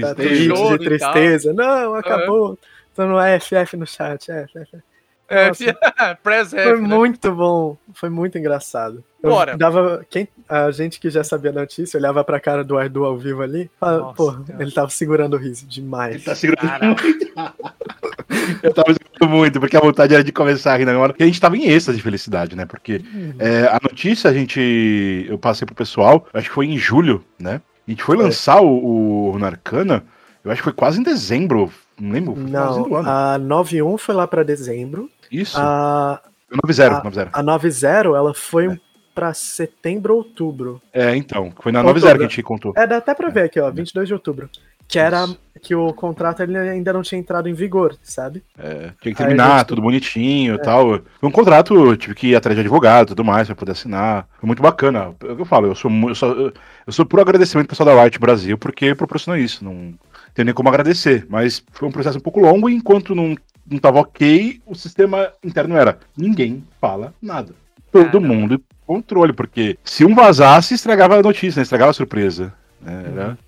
da 0.00 0.14
tristeza. 0.14 0.56
Choro 0.56 0.78
de 0.78 0.84
tristeza. 0.84 1.52
Não, 1.52 1.94
acabou. 1.94 2.58
Tô 2.94 3.06
no 3.06 3.16
FF 3.40 3.76
no 3.76 3.86
chat. 3.86 4.30
é, 4.30 4.46
FF. 4.46 4.82
É, 5.28 5.48
Nossa. 5.48 5.64
F, 6.24 6.50
Foi 6.50 6.80
né? 6.80 6.88
muito 6.88 7.32
bom, 7.32 7.76
foi 7.92 8.08
muito 8.08 8.38
engraçado. 8.38 9.04
Eu 9.22 9.30
Bora. 9.30 9.56
dava, 9.56 10.06
quem, 10.08 10.28
a 10.48 10.70
gente 10.70 11.00
que 11.00 11.10
já 11.10 11.24
sabia 11.24 11.50
a 11.50 11.54
notícia 11.54 11.98
olhava 11.98 12.22
pra 12.22 12.38
cara 12.38 12.62
do 12.62 12.78
Ardu 12.78 13.04
ao 13.04 13.18
vivo 13.18 13.42
ali, 13.42 13.68
falava, 13.80 14.12
pô, 14.14 14.32
ele 14.58 14.70
tava 14.70 14.88
segurando 14.90 15.34
o 15.34 15.36
riso 15.38 15.66
demais. 15.66 16.14
Ele 16.16 16.24
tá 16.24 16.34
segurando. 16.36 16.94
Eu 18.62 18.72
tava 18.74 18.92
segurando 18.92 19.36
muito, 19.36 19.60
porque 19.60 19.76
a 19.76 19.80
vontade 19.80 20.14
era 20.14 20.22
de 20.22 20.32
começar 20.32 20.72
a 20.72 20.76
rir 20.76 20.84
na 20.84 20.96
hora. 20.98 21.14
E 21.18 21.22
a 21.22 21.26
gente 21.26 21.40
tava 21.40 21.56
em 21.56 21.66
êxtase 21.68 21.96
de 21.98 22.02
felicidade, 22.02 22.54
né? 22.56 22.64
Porque 22.66 23.00
é, 23.38 23.66
a 23.66 23.78
notícia 23.82 24.30
a 24.30 24.32
gente. 24.34 25.26
Eu 25.28 25.38
passei 25.38 25.66
pro 25.66 25.74
pessoal, 25.74 26.26
acho 26.32 26.48
que 26.48 26.54
foi 26.54 26.66
em 26.66 26.78
julho, 26.78 27.24
né? 27.38 27.60
A 27.86 27.90
gente 27.90 28.02
foi 28.02 28.16
Foi. 28.16 28.24
lançar 28.24 28.60
o, 28.60 29.32
o 29.32 29.38
Narcana, 29.38 30.04
eu 30.44 30.50
acho 30.50 30.60
que 30.60 30.64
foi 30.64 30.72
quase 30.72 31.00
em 31.00 31.02
dezembro. 31.02 31.72
Não 32.00 32.12
lembro, 32.12 32.34
foi 32.36 32.50
quase 32.50 32.82
do 32.82 32.88
Não, 32.88 32.96
ano. 32.96 33.08
a 33.10 33.38
91 33.38 33.98
foi 33.98 34.14
lá 34.14 34.26
pra 34.28 34.42
dezembro, 34.42 35.10
Isso. 35.32 35.56
a, 35.58 36.20
9-0, 36.66 36.92
a- 36.92 37.02
9-0. 37.02 37.28
a 37.32 37.42
90 37.42 37.86
ela 38.16 38.34
foi 38.34 38.66
É. 38.66 38.78
pra 39.18 39.34
setembro 39.34 40.12
ou 40.14 40.18
outubro. 40.20 40.80
É, 40.92 41.16
então, 41.16 41.52
foi 41.60 41.72
na 41.72 41.80
Outubro. 41.80 42.00
9-0 42.02 42.18
que 42.18 42.24
a 42.24 42.28
gente 42.28 42.42
contou. 42.44 42.72
É, 42.76 42.86
dá 42.86 42.98
até 42.98 43.12
pra 43.14 43.28
ver 43.30 43.42
aqui, 43.46 43.58
ó, 43.58 43.68
22 43.68 44.06
de 44.06 44.14
outubro. 44.14 44.48
Que 44.86 44.98
era 44.98 45.24
Isso. 45.24 45.38
que 45.60 45.74
o 45.74 45.92
contrato 45.92 46.40
ele 46.42 46.56
ainda 46.56 46.92
não 46.92 47.02
tinha 47.02 47.18
entrado 47.20 47.48
em 47.48 47.52
vigor, 47.52 47.96
sabe? 48.00 48.42
É, 48.56 48.92
tinha 49.02 49.12
que 49.12 49.14
terminar, 49.14 49.58
gente- 49.58 49.66
tudo 49.68 49.82
bonitinho 49.82 50.54
e 50.54 50.58
tal. 50.58 51.00
Foi 51.20 51.28
um 51.28 51.32
contrato, 51.32 51.74
eu 51.74 51.96
tive 51.96 52.14
que 52.14 52.28
ir 52.28 52.36
atrás 52.36 52.54
de 52.56 52.60
advogado 52.60 53.06
e 53.06 53.08
tudo 53.08 53.24
mais 53.24 53.48
pra 53.48 53.56
poder 53.56 53.72
assinar. 53.72 54.26
Foi 54.40 54.46
muito 54.46 54.62
bacana. 54.62 55.14
É 55.20 55.32
o 55.32 55.36
que 55.36 55.42
eu 55.42 55.44
falo, 55.44 55.66
eu 55.66 55.74
sou, 55.74 55.90
eu 56.08 56.14
sou, 56.14 56.52
eu 56.86 56.92
sou 56.92 57.04
por 57.04 57.18
agradecimento 57.20 57.66
ao 57.66 57.68
pessoal 57.70 57.94
da 57.94 58.02
Riot 58.02 58.18
Brasil, 58.20 58.56
porque 58.56 58.94
proporcionou 58.94 59.38
isso. 59.38 59.62
Não 59.64 59.92
tem 60.32 60.44
nem 60.44 60.54
como 60.54 60.68
agradecer. 60.68 61.26
Mas 61.28 61.62
foi 61.72 61.88
um 61.88 61.92
processo 61.92 62.16
um 62.18 62.22
pouco 62.22 62.40
longo 62.40 62.70
e 62.70 62.74
enquanto 62.74 63.14
não, 63.14 63.34
não 63.70 63.78
tava 63.78 63.98
ok, 63.98 64.60
o 64.64 64.74
sistema 64.76 65.30
interno 65.44 65.76
era 65.76 65.98
ninguém 66.16 66.64
fala 66.80 67.12
nada. 67.20 67.52
Todo 67.92 68.04
Caramba. 68.12 68.28
mundo 68.28 68.62
controle, 68.88 69.32
porque 69.34 69.78
se 69.84 70.04
um 70.04 70.14
vazasse, 70.14 70.72
estragava 70.74 71.18
a 71.18 71.22
notícia, 71.22 71.60
né? 71.60 71.62
estragava 71.62 71.90
a 71.90 71.94
surpresa. 71.94 72.52
né? 72.80 73.04
Era- 73.12 73.38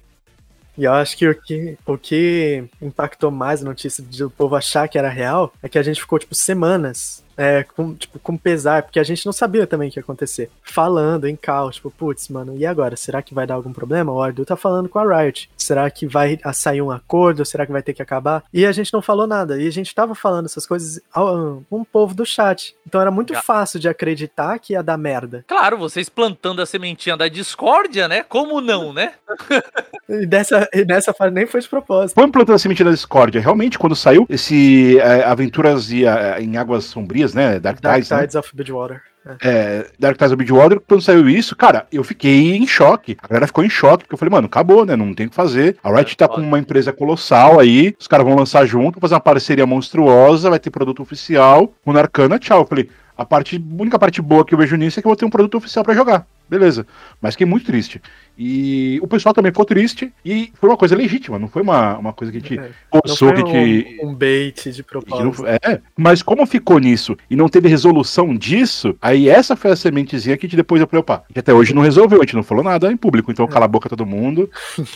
E 0.76 0.84
eu 0.84 0.92
acho 0.92 1.16
que 1.16 1.26
o 1.28 1.34
que, 1.34 1.78
o 1.86 1.96
que 1.98 2.64
impactou 2.80 3.30
mais 3.30 3.62
a 3.62 3.64
notícia 3.64 4.04
de 4.04 4.22
o 4.22 4.30
povo 4.30 4.54
achar 4.54 4.88
que 4.88 4.98
era 4.98 5.08
real 5.08 5.52
é 5.62 5.68
que 5.68 5.78
a 5.78 5.82
gente 5.82 6.00
ficou, 6.00 6.18
tipo, 6.18 6.34
semanas 6.34 7.24
é, 7.40 7.64
com, 7.64 7.94
tipo, 7.94 8.18
com 8.18 8.36
pesar, 8.36 8.82
porque 8.82 9.00
a 9.00 9.02
gente 9.02 9.24
não 9.24 9.32
sabia 9.32 9.66
também 9.66 9.88
o 9.88 9.90
que 9.92 9.98
ia 9.98 10.02
acontecer. 10.02 10.50
Falando 10.62 11.26
em 11.26 11.34
caos, 11.34 11.76
tipo, 11.76 11.90
putz, 11.90 12.28
mano, 12.28 12.54
e 12.54 12.66
agora? 12.66 12.96
Será 12.96 13.22
que 13.22 13.32
vai 13.32 13.46
dar 13.46 13.54
algum 13.54 13.72
problema? 13.72 14.12
O 14.12 14.22
Ardu 14.22 14.44
tá 14.44 14.56
falando 14.56 14.90
com 14.90 14.98
a 14.98 15.22
Riot. 15.22 15.48
Será 15.56 15.90
que 15.90 16.06
vai 16.06 16.38
a- 16.44 16.52
sair 16.52 16.82
um 16.82 16.90
acordo? 16.90 17.42
Será 17.46 17.64
que 17.64 17.72
vai 17.72 17.82
ter 17.82 17.94
que 17.94 18.02
acabar? 18.02 18.44
E 18.52 18.66
a 18.66 18.72
gente 18.72 18.92
não 18.92 19.00
falou 19.00 19.26
nada. 19.26 19.58
E 19.58 19.66
a 19.66 19.72
gente 19.72 19.94
tava 19.94 20.14
falando 20.14 20.44
essas 20.44 20.66
coisas 20.66 21.00
ao, 21.10 21.62
com 21.70 21.80
o 21.80 21.84
povo 21.86 22.14
do 22.14 22.26
chat. 22.26 22.76
Então 22.86 23.00
era 23.00 23.10
muito 23.10 23.32
Já. 23.32 23.40
fácil 23.40 23.80
de 23.80 23.88
acreditar 23.88 24.58
que 24.58 24.74
ia 24.74 24.82
dar 24.82 24.98
merda. 24.98 25.42
Claro, 25.48 25.78
vocês 25.78 26.10
plantando 26.10 26.60
a 26.60 26.66
sementinha 26.66 27.16
da 27.16 27.26
discórdia, 27.26 28.06
né? 28.06 28.22
Como 28.22 28.60
não, 28.60 28.92
né? 28.92 29.14
E 30.10 30.26
dessa, 30.26 30.68
e 30.74 30.84
nessa 30.84 31.14
fase 31.14 31.32
nem 31.32 31.46
foi 31.46 31.60
de 31.60 31.68
propósito. 31.68 32.16
Foi 32.16 32.28
plantando 32.28 32.56
a 32.56 32.58
semente 32.58 32.82
da 32.82 32.90
discórdia. 32.90 33.40
Realmente, 33.40 33.78
quando 33.78 33.94
saiu 33.94 34.26
esse 34.28 34.98
é, 34.98 35.22
Aventuras 35.22 35.92
e, 35.92 36.04
é, 36.04 36.42
em 36.42 36.56
Águas 36.56 36.84
Sombrias, 36.86 37.29
né? 37.34 37.58
Dark 37.58 37.80
Dark 37.80 37.96
Tides, 37.96 38.10
né? 38.10 38.18
Tides 38.20 38.34
of 38.34 38.54
Bridgewater. 38.54 39.02
É, 39.42 39.86
Dark 39.98 40.16
Tides 40.16 40.32
of 40.32 40.36
Bridgewater, 40.36 40.80
quando 40.80 41.02
saiu 41.02 41.28
isso, 41.28 41.54
cara, 41.54 41.86
eu 41.92 42.02
fiquei 42.02 42.56
em 42.56 42.66
choque. 42.66 43.16
A 43.22 43.28
galera 43.28 43.46
ficou 43.46 43.62
em 43.62 43.68
choque, 43.68 44.04
porque 44.04 44.14
eu 44.14 44.18
falei, 44.18 44.32
mano, 44.32 44.46
acabou, 44.46 44.86
né? 44.86 44.96
Não 44.96 45.14
tem 45.14 45.26
o 45.26 45.30
que 45.30 45.36
fazer. 45.36 45.76
A 45.82 45.94
Riot 45.94 46.16
tá 46.16 46.26
com 46.26 46.40
uma 46.40 46.58
empresa 46.58 46.92
colossal 46.92 47.60
aí, 47.60 47.94
os 47.98 48.06
caras 48.06 48.26
vão 48.26 48.34
lançar 48.34 48.64
junto, 48.66 49.00
fazer 49.00 49.14
uma 49.14 49.20
parceria 49.20 49.66
monstruosa, 49.66 50.48
vai 50.48 50.58
ter 50.58 50.70
produto 50.70 51.02
oficial. 51.02 51.74
O 51.84 51.92
Narcana, 51.92 52.38
tchau. 52.38 52.60
Eu 52.60 52.66
falei, 52.66 52.88
a 53.20 53.24
parte, 53.26 53.56
a 53.56 53.82
única 53.82 53.98
parte 53.98 54.22
boa 54.22 54.46
que 54.46 54.54
eu 54.54 54.58
vejo 54.58 54.76
nisso 54.76 54.98
é 54.98 55.02
que 55.02 55.06
eu 55.06 55.10
vou 55.10 55.16
ter 55.16 55.26
um 55.26 55.30
produto 55.30 55.58
oficial 55.58 55.84
pra 55.84 55.92
jogar. 55.92 56.26
Beleza. 56.48 56.86
Mas 57.20 57.34
fiquei 57.34 57.46
muito 57.46 57.66
triste. 57.66 58.00
E 58.36 58.98
o 59.02 59.06
pessoal 59.06 59.34
também 59.34 59.52
ficou 59.52 59.66
triste. 59.66 60.10
E 60.24 60.50
foi 60.54 60.70
uma 60.70 60.76
coisa 60.76 60.96
legítima, 60.96 61.38
não 61.38 61.46
foi 61.46 61.60
uma, 61.60 61.98
uma 61.98 62.12
coisa 62.14 62.32
que 62.32 62.38
a 62.38 62.40
gente 62.40 62.58
É. 62.58 62.70
Coçou, 62.88 63.28
foi 63.28 63.42
que 63.42 63.56
a 63.56 63.64
gente. 63.64 64.00
um, 64.02 64.08
um 64.08 64.14
bait 64.14 64.70
de 64.70 64.82
que 64.82 64.82
propósito. 64.82 65.46
é, 65.46 65.82
mas 65.98 66.22
como 66.22 66.46
ficou 66.46 66.78
nisso 66.78 67.14
e 67.28 67.36
não 67.36 67.46
teve 67.46 67.68
resolução 67.68 68.34
disso, 68.34 68.96
aí 69.02 69.28
essa 69.28 69.54
foi 69.54 69.70
a 69.70 69.76
sementezinha 69.76 70.38
que 70.38 70.46
a 70.46 70.48
gente 70.48 70.56
depois 70.56 70.80
eu 70.80 70.88
falei, 70.88 71.00
opa, 71.00 71.22
gente 71.28 71.40
até 71.40 71.52
hoje 71.52 71.74
não 71.74 71.82
resolveu, 71.82 72.20
a 72.20 72.24
gente 72.24 72.36
não 72.36 72.42
falou 72.42 72.64
nada 72.64 72.90
em 72.90 72.96
público, 72.96 73.30
então 73.30 73.46
cala 73.46 73.66
a 73.66 73.68
boca 73.68 73.88
todo 73.88 74.06
mundo. 74.06 74.50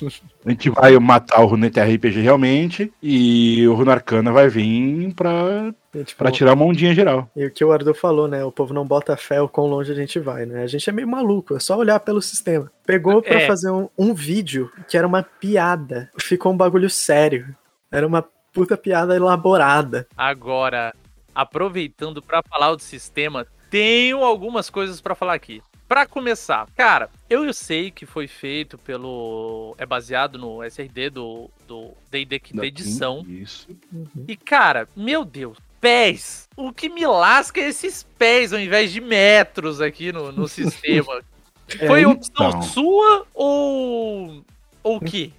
A 0.46 0.50
gente 0.50 0.68
vai 0.68 0.98
matar 0.98 1.40
o 1.40 1.46
Runeta 1.46 1.82
RPG 1.82 2.20
realmente 2.20 2.92
e 3.02 3.66
o 3.66 3.72
Runarcana 3.72 4.30
vai 4.30 4.46
vir 4.46 5.10
pra, 5.14 5.72
E, 5.94 6.04
tipo, 6.04 6.18
pra 6.18 6.30
tirar 6.32 6.54
uma 6.54 6.64
ondinha 6.64 6.94
geral. 6.94 7.30
e 7.36 7.46
o 7.46 7.50
que 7.50 7.64
o 7.64 7.72
Ardu 7.72 7.94
falou, 7.94 8.26
né? 8.28 8.44
O 8.44 8.50
povo 8.52 8.74
não 8.74 8.86
bota 8.86 9.16
fé 9.16 9.40
o 9.40 9.48
quão 9.48 9.66
longe 9.66 9.92
a 9.92 9.94
gente 9.94 10.18
vai, 10.18 10.44
né? 10.46 10.62
A 10.62 10.66
gente 10.66 10.88
é 10.88 10.92
meio 10.92 11.06
maluco, 11.08 11.56
é 11.56 11.60
só 11.60 11.76
olhar 11.76 12.00
pelo 12.00 12.20
sistema. 12.20 12.70
Pegou 12.86 13.22
pra 13.22 13.42
É. 13.42 13.46
fazer 13.46 13.70
um, 13.70 13.88
um 13.96 14.12
vídeo 14.14 14.70
que 14.88 14.96
era 14.98 15.06
uma 15.06 15.22
piada. 15.22 16.10
Ficou 16.20 16.52
um 16.52 16.56
bagulho 16.56 16.90
sério. 16.90 17.54
Era 17.92 18.06
uma 18.06 18.24
puta 18.52 18.76
piada 18.76 19.14
elaborada. 19.14 20.06
Agora, 20.16 20.94
aproveitando 21.34 22.22
pra 22.22 22.42
falar 22.42 22.74
do 22.74 22.82
sistema, 22.82 23.46
tenho 23.70 24.24
algumas 24.24 24.70
coisas 24.70 25.00
pra 25.00 25.14
falar 25.14 25.34
aqui. 25.34 25.62
Pra 25.86 26.06
começar, 26.06 26.66
cara, 26.74 27.10
eu 27.28 27.52
sei 27.52 27.90
que 27.90 28.06
foi 28.06 28.26
feito 28.26 28.78
pelo. 28.78 29.74
É 29.78 29.84
baseado 29.84 30.38
no 30.38 30.64
SRD 30.64 31.10
do 31.10 31.50
do 31.68 31.90
D&D 32.10 32.38
quinta 32.40 32.64
edição. 32.66 33.22
Isso. 33.28 33.68
E, 34.26 34.34
cara, 34.34 34.88
meu 34.96 35.24
Deus, 35.26 35.58
pés. 35.84 36.48
O 36.56 36.72
que 36.72 36.88
me 36.88 37.06
lasca 37.06 37.60
é 37.60 37.68
esses 37.68 38.06
pés 38.18 38.52
ao 38.52 38.58
invés 38.58 38.90
de 38.90 39.00
metros 39.00 39.80
aqui 39.80 40.10
no, 40.10 40.32
no 40.32 40.48
sistema. 40.48 41.20
Foi 41.86 42.02
É, 42.02 42.06
opção 42.06 42.48
então. 42.48 42.62
sua 42.62 43.26
ou. 43.34 44.42
Ou 44.82 44.96
o 44.96 45.00
quê? 45.00 45.30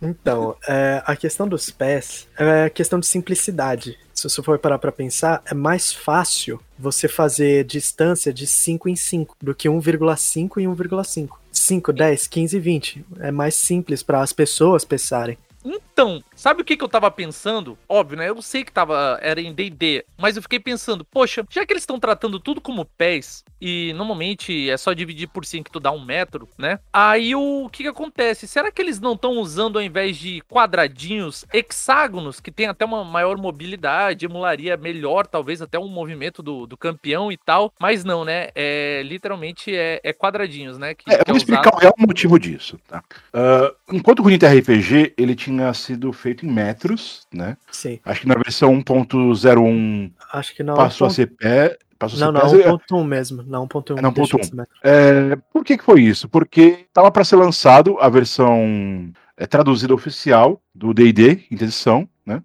Então, 0.00 0.56
é, 0.68 1.02
a 1.04 1.16
questão 1.16 1.48
dos 1.48 1.70
pés 1.70 2.28
é 2.38 2.64
a 2.64 2.70
questão 2.70 3.00
de 3.00 3.06
simplicidade. 3.06 3.98
Se 4.14 4.28
você 4.28 4.42
for 4.42 4.58
parar 4.58 4.78
pra 4.78 4.92
pensar, 4.92 5.42
é 5.44 5.54
mais 5.54 5.92
fácil 5.92 6.60
você 6.78 7.08
fazer 7.08 7.64
distância 7.64 8.32
de 8.32 8.46
5 8.46 8.88
em 8.88 8.96
5 8.96 9.36
do 9.40 9.54
que 9.54 9.68
1,5 9.68 10.58
em 10.58 10.66
1,5. 10.66 11.30
5, 11.52 11.92
10, 11.92 12.26
15, 12.26 12.58
20. 12.60 13.04
É 13.20 13.30
mais 13.30 13.54
simples 13.56 14.02
para 14.02 14.20
as 14.20 14.32
pessoas 14.32 14.84
pensarem. 14.84 15.38
Então, 15.64 16.22
sabe 16.34 16.62
o 16.62 16.64
que, 16.64 16.76
que 16.76 16.84
eu 16.84 16.88
tava 16.88 17.10
pensando? 17.10 17.78
Óbvio, 17.88 18.18
né? 18.18 18.28
Eu 18.28 18.40
sei 18.40 18.64
que 18.64 18.72
tava, 18.72 19.18
era 19.20 19.40
em 19.40 19.52
D&D, 19.52 20.04
mas 20.16 20.36
eu 20.36 20.42
fiquei 20.42 20.60
pensando, 20.60 21.04
poxa, 21.04 21.44
já 21.50 21.66
que 21.66 21.72
eles 21.72 21.82
estão 21.82 21.98
tratando 21.98 22.38
tudo 22.38 22.60
como 22.60 22.84
pés, 22.84 23.44
e 23.60 23.92
normalmente 23.94 24.70
é 24.70 24.76
só 24.76 24.92
dividir 24.92 25.28
por 25.28 25.44
5 25.44 25.64
que 25.64 25.70
tu 25.70 25.80
dá 25.80 25.90
um 25.90 26.04
metro, 26.04 26.48
né? 26.56 26.78
Aí 26.92 27.34
o 27.34 27.68
que 27.70 27.82
que 27.82 27.88
acontece? 27.88 28.46
Será 28.46 28.70
que 28.70 28.80
eles 28.80 29.00
não 29.00 29.14
estão 29.14 29.38
usando, 29.38 29.78
ao 29.78 29.82
invés 29.82 30.16
de 30.16 30.40
quadradinhos, 30.42 31.44
hexágonos, 31.52 32.40
que 32.40 32.50
tem 32.50 32.66
até 32.66 32.84
uma 32.84 33.04
maior 33.04 33.36
mobilidade, 33.36 34.26
emularia 34.26 34.76
melhor, 34.76 35.26
talvez 35.26 35.60
até 35.60 35.78
um 35.78 35.88
movimento 35.88 36.42
do, 36.42 36.66
do 36.66 36.76
campeão 36.76 37.32
e 37.32 37.36
tal, 37.36 37.72
mas 37.80 38.04
não, 38.04 38.24
né? 38.24 38.48
É, 38.54 39.02
literalmente 39.04 39.74
é, 39.74 40.00
é 40.02 40.12
quadradinhos, 40.12 40.78
né? 40.78 40.94
Que, 40.94 41.10
É, 41.10 41.16
eu 41.16 41.20
é 41.20 41.24
vou 41.26 41.36
explicar 41.36 41.74
o 41.74 41.78
real 41.78 41.94
motivo 41.98 42.38
disso, 42.38 42.78
tá? 42.86 43.02
Ah, 43.32 43.72
enquanto 43.92 44.20
o 44.20 44.22
Runita 44.22 44.48
RPG, 44.48 45.14
ele 45.16 45.34
tinha 45.48 45.72
sido 45.72 46.12
feito 46.12 46.44
em 46.44 46.50
metros, 46.50 47.26
né? 47.32 47.56
Sim. 47.72 47.98
Acho 48.04 48.20
que 48.20 48.28
na 48.28 48.34
versão 48.34 48.72
1.01 48.82 50.12
Acho 50.32 50.54
que 50.54 50.62
não. 50.62 50.74
passou 50.74 51.06
a 51.06 51.10
ser 51.10 51.26
pé. 51.26 51.78
Passou 51.98 52.18
Não, 52.20 52.28
a 52.28 52.32
não, 52.32 52.48
ser 52.48 52.62
pés. 52.62 52.74
1.1 52.90 53.04
mesmo. 53.04 53.42
Não, 53.42 53.66
1.1. 53.66 53.98
É, 53.98 54.02
não, 54.02 54.12
deixa 54.12 54.36
1.1. 54.36 54.40
esse 54.40 54.54
metro. 54.54 54.74
É, 54.84 55.36
por 55.52 55.64
que, 55.64 55.76
que 55.78 55.84
foi 55.84 56.02
isso? 56.02 56.28
Porque 56.28 56.84
estava 56.86 57.10
para 57.10 57.24
ser 57.24 57.36
lançado 57.36 57.96
a 57.98 58.08
versão 58.08 59.10
é, 59.36 59.46
traduzida 59.46 59.94
oficial 59.94 60.62
do 60.74 60.94
D&D, 60.94 61.36
quinta 61.36 61.64
edição, 61.64 62.08
né? 62.24 62.42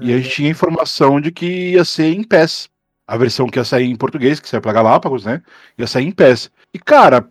E 0.00 0.12
a 0.12 0.18
gente 0.18 0.30
tinha 0.30 0.50
informação 0.50 1.20
de 1.20 1.32
que 1.32 1.72
ia 1.72 1.84
ser 1.84 2.12
em 2.12 2.22
PES. 2.22 2.68
A 3.08 3.16
versão 3.16 3.48
que 3.48 3.58
ia 3.58 3.64
sair 3.64 3.86
em 3.86 3.96
português, 3.96 4.40
que 4.40 4.48
saiu 4.48 4.60
para 4.60 4.72
Galápagos, 4.72 5.24
né? 5.24 5.42
Ia 5.78 5.86
sair 5.86 6.06
em 6.06 6.12
PES. 6.12 6.50
E, 6.74 6.78
cara, 6.78 7.28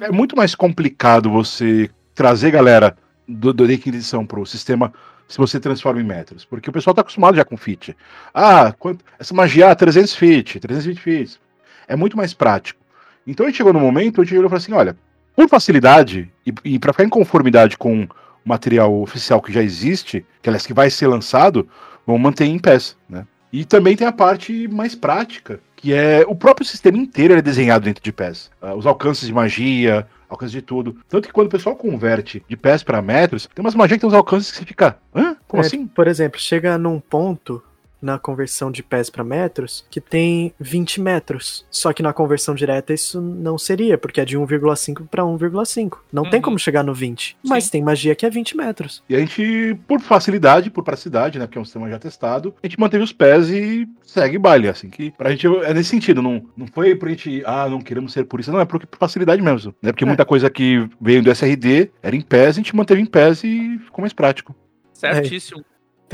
é 0.00 0.10
muito 0.10 0.36
mais 0.36 0.54
complicado 0.54 1.30
você 1.30 1.90
trazer 2.14 2.50
galera 2.50 2.96
do, 3.26 3.52
do 3.52 3.66
quinta 3.66 3.88
edição 3.96 4.26
pro 4.26 4.44
sistema 4.46 4.92
se 5.28 5.38
você 5.38 5.58
transforma 5.58 6.00
em 6.00 6.04
metros. 6.04 6.44
Porque 6.44 6.70
o 6.70 6.72
pessoal 6.72 6.94
tá 6.94 7.00
acostumado 7.00 7.36
já 7.36 7.44
com 7.44 7.56
fit. 7.56 7.96
Ah, 8.32 8.74
quanto, 8.78 9.04
essa 9.18 9.34
magia, 9.34 9.70
ah, 9.70 9.74
300 9.74 10.14
feet, 10.14 10.60
320 10.60 11.00
feet. 11.00 11.40
É 11.88 11.96
muito 11.96 12.16
mais 12.16 12.34
prático. 12.34 12.80
Então 13.26 13.46
a 13.46 13.48
gente 13.48 13.56
chegou 13.56 13.72
no 13.72 13.80
momento 13.80 14.20
onde 14.20 14.28
a 14.28 14.30
gente 14.30 14.38
olhou 14.38 14.48
e 14.48 14.50
falou 14.50 14.62
assim: 14.62 14.72
olha, 14.72 14.96
por 15.34 15.48
facilidade 15.48 16.30
e, 16.46 16.54
e 16.64 16.78
para 16.78 16.92
ficar 16.92 17.04
em 17.04 17.08
conformidade 17.08 17.76
com 17.76 18.04
o 18.04 18.08
material 18.44 18.94
oficial 19.00 19.40
que 19.40 19.52
já 19.52 19.62
existe, 19.62 20.24
que 20.42 20.48
aliás 20.48 20.66
que 20.66 20.74
vai 20.74 20.90
ser 20.90 21.06
lançado, 21.06 21.68
vamos 22.06 22.22
manter 22.22 22.44
em 22.44 22.58
pés, 22.58 22.96
né? 23.08 23.26
E 23.52 23.64
também 23.64 23.96
tem 23.96 24.06
a 24.06 24.12
parte 24.12 24.66
mais 24.68 24.94
prática, 24.94 25.60
que 25.84 25.92
é 25.92 26.24
o 26.26 26.34
próprio 26.34 26.66
sistema 26.66 26.96
inteiro 26.96 27.34
é 27.34 27.42
desenhado 27.42 27.84
dentro 27.84 28.02
de 28.02 28.10
PES. 28.10 28.50
Ah, 28.58 28.74
os 28.74 28.86
alcances 28.86 29.26
de 29.26 29.34
magia, 29.34 30.06
alcance 30.30 30.50
de 30.50 30.62
tudo. 30.62 30.96
Tanto 31.06 31.28
que 31.28 31.34
quando 31.34 31.48
o 31.48 31.50
pessoal 31.50 31.76
converte 31.76 32.42
de 32.48 32.56
PES 32.56 32.82
para 32.82 33.02
metros, 33.02 33.50
tem 33.54 33.62
umas 33.62 33.74
magias 33.74 33.98
que 33.98 34.00
tem 34.00 34.08
uns 34.08 34.14
alcances 34.14 34.50
que 34.50 34.56
você 34.56 34.64
fica, 34.64 34.96
hã? 35.14 35.36
Como 35.46 35.62
É, 35.62 35.66
assim? 35.66 35.86
Por 35.86 36.08
exemplo, 36.08 36.40
chega 36.40 36.78
num 36.78 36.98
ponto 36.98 37.62
na 38.04 38.18
conversão 38.18 38.70
de 38.70 38.82
pés 38.82 39.08
para 39.10 39.24
metros 39.24 39.84
que 39.90 40.00
tem 40.00 40.52
20 40.60 41.00
metros. 41.00 41.66
Só 41.70 41.92
que 41.92 42.02
na 42.02 42.12
conversão 42.12 42.54
direta 42.54 42.92
isso 42.92 43.20
não 43.20 43.56
seria, 43.58 43.96
porque 43.98 44.20
é 44.20 44.24
de 44.24 44.36
1,5 44.38 45.06
para 45.08 45.24
1,5. 45.24 45.98
Não 46.12 46.22
tem 46.24 46.38
Uhum. 46.38 46.42
como 46.44 46.58
chegar 46.58 46.82
no 46.84 46.92
20. 46.94 47.36
Mas 47.44 47.64
Sim. 47.64 47.70
tem 47.70 47.82
magia 47.82 48.14
que 48.14 48.26
é 48.26 48.30
20 48.30 48.56
metros. 48.56 49.02
E 49.08 49.16
a 49.16 49.18
gente, 49.18 49.76
por 49.88 50.00
facilidade, 50.00 50.70
por 50.70 50.84
praticidade, 50.84 51.38
né? 51.38 51.46
Porque 51.46 51.58
é 51.58 51.60
um 51.60 51.64
sistema 51.64 51.88
já 51.88 51.98
testado, 51.98 52.54
a 52.62 52.66
gente 52.66 52.78
manteve 52.78 53.02
os 53.02 53.12
pés 53.12 53.48
e 53.50 53.88
segue 54.04 54.38
baile, 54.38 54.68
assim, 54.68 54.88
que 54.90 55.10
pra 55.12 55.30
gente 55.30 55.46
é 55.46 55.72
nesse 55.74 55.90
sentido, 55.90 56.20
não, 56.22 56.44
não 56.56 56.66
foi 56.66 56.94
pra 56.94 57.08
gente, 57.10 57.42
ah, 57.46 57.68
não 57.68 57.80
queremos 57.80 58.12
ser 58.12 58.24
por 58.24 58.38
isso, 58.40 58.52
não, 58.52 58.60
é 58.60 58.64
porque 58.64 58.86
por 58.86 58.98
facilidade 58.98 59.40
mesmo, 59.42 59.74
né? 59.82 59.92
Porque 59.92 60.04
É. 60.04 60.06
muita 60.06 60.24
coisa 60.24 60.50
que 60.50 60.88
veio 61.00 61.22
do 61.22 61.30
SRD 61.30 61.90
era 62.02 62.14
em 62.14 62.20
pés, 62.20 62.50
a 62.50 62.52
gente 62.60 62.74
manteve 62.76 63.00
em 63.00 63.06
pés 63.06 63.42
e 63.44 63.78
ficou 63.84 64.02
mais 64.02 64.12
prático. 64.12 64.54
Certíssimo. 64.92 65.64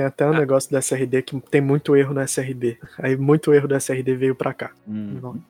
Tem 0.00 0.06
até 0.06 0.24
um 0.26 0.32
Ah. 0.32 0.38
negócio 0.38 0.70
do 0.70 0.78
SRD 0.78 1.20
que 1.20 1.38
tem 1.50 1.60
muito 1.60 1.94
erro 1.94 2.14
no 2.14 2.22
SRD. 2.22 2.78
Aí 2.98 3.16
muito 3.18 3.52
erro 3.52 3.68
do 3.68 3.74
SRD 3.74 4.14
veio 4.14 4.34
pra 4.34 4.54
cá. 4.54 4.70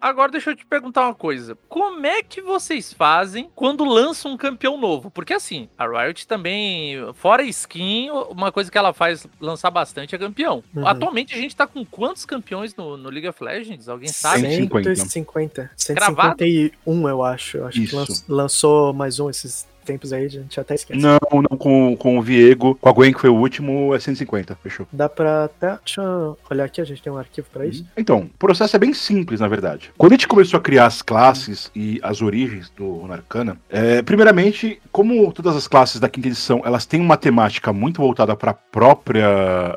Agora 0.01 0.33
deixa 0.33 0.51
eu 0.51 0.57
te 0.57 0.67
perguntar 0.67 1.03
uma 1.07 1.15
coisa. 1.15 1.57
Como 1.69 2.05
é 2.05 2.21
que 2.21 2.41
vocês 2.43 2.93
fazem 2.93 3.49
quando 3.55 3.85
lançam 3.85 4.33
um 4.33 4.37
campeão 4.37 4.77
novo? 4.77 5.09
Porque 5.09 5.33
assim, 5.33 5.69
a 5.79 5.87
Riot 5.87 6.27
também, 6.27 6.97
fora 7.15 7.43
skin, 7.45 8.11
uma 8.29 8.51
coisa 8.51 8.71
que 8.71 8.77
ela 8.77 8.93
faz 8.93 9.25
lançar 9.41 9.71
bastante 9.71 10.17
é 10.17 10.19
campeão. 10.19 10.65
Uhum. 10.75 10.85
Atualmente 10.87 11.33
a 11.33 11.39
gente 11.39 11.55
tá 11.55 11.65
com 11.67 11.85
quantos 11.85 12.25
campeões 12.25 12.75
no, 12.75 12.97
no 12.97 13.09
League 13.09 13.29
of 13.29 13.43
Legends? 13.45 13.89
Alguém 13.89 14.09
sabe? 14.09 14.41
150. 14.41 14.95
150. 14.97 15.71
Cravado? 15.95 16.37
151, 16.39 17.09
eu 17.09 17.23
acho. 17.23 17.57
Eu 17.59 17.67
acho 17.67 17.79
que 17.79 17.85
Isso. 17.85 17.97
lan- 17.97 18.07
lançou 18.43 18.93
mais 18.93 19.21
um 19.21 19.31
esses 19.31 19.65
tempos 19.91 20.13
aí, 20.13 20.27
a 20.27 20.29
gente 20.29 20.61
até 20.61 20.75
esquece. 20.75 21.01
Não, 21.01 21.19
não 21.33 21.57
com, 21.59 21.97
com 21.97 22.19
o 22.19 22.23
Viego, 22.23 22.77
com 22.81 22.89
a 22.89 22.93
Gwen, 22.93 23.13
que 23.13 23.21
foi 23.21 23.31
o 23.31 23.35
último, 23.35 23.95
é 23.95 23.99
150, 23.99 24.55
fechou. 24.63 24.87
Dá 24.93 25.09
pra 25.09 25.45
até. 25.45 25.77
Deixa 25.85 26.01
eu 26.01 26.39
olhar 26.51 26.65
aqui, 26.65 26.81
a 26.81 26.85
gente 26.85 27.03
tem 27.03 27.13
um 27.13 27.17
arquivo 27.19 27.47
pra 27.53 27.67
isso. 27.67 27.85
Então, 27.97 28.21
o 28.21 28.29
processo 28.39 28.77
é 28.77 28.79
bem 28.79 28.95
simples, 28.95 29.41
na 29.41 29.49
verdade. 29.49 29.91
Quando 29.99 30.13
a 30.13 30.15
gente 30.15 30.29
começou 30.29 30.59
a 30.59 30.61
criar 30.61 30.87
as 30.87 31.03
classes 31.03 31.71
e 31.75 31.99
as 32.03 32.23
origens 32.23 32.71
do 32.77 32.89
Runa 32.99 33.15
Arcana, 33.15 33.57
é, 33.69 34.01
primeiramente, 34.03 34.81
como 34.93 35.33
todas 35.33 35.57
as 35.57 35.67
classes 35.67 35.99
da 36.01 36.09
quinta 36.09 36.29
edição, 36.29 36.63
elas 36.65 36.87
têm 36.87 37.01
uma 37.01 37.17
temática 37.17 37.73
muito 37.73 38.01
voltada 38.01 38.37
para 38.37 38.53
a 38.53 38.55
própria 38.55 39.27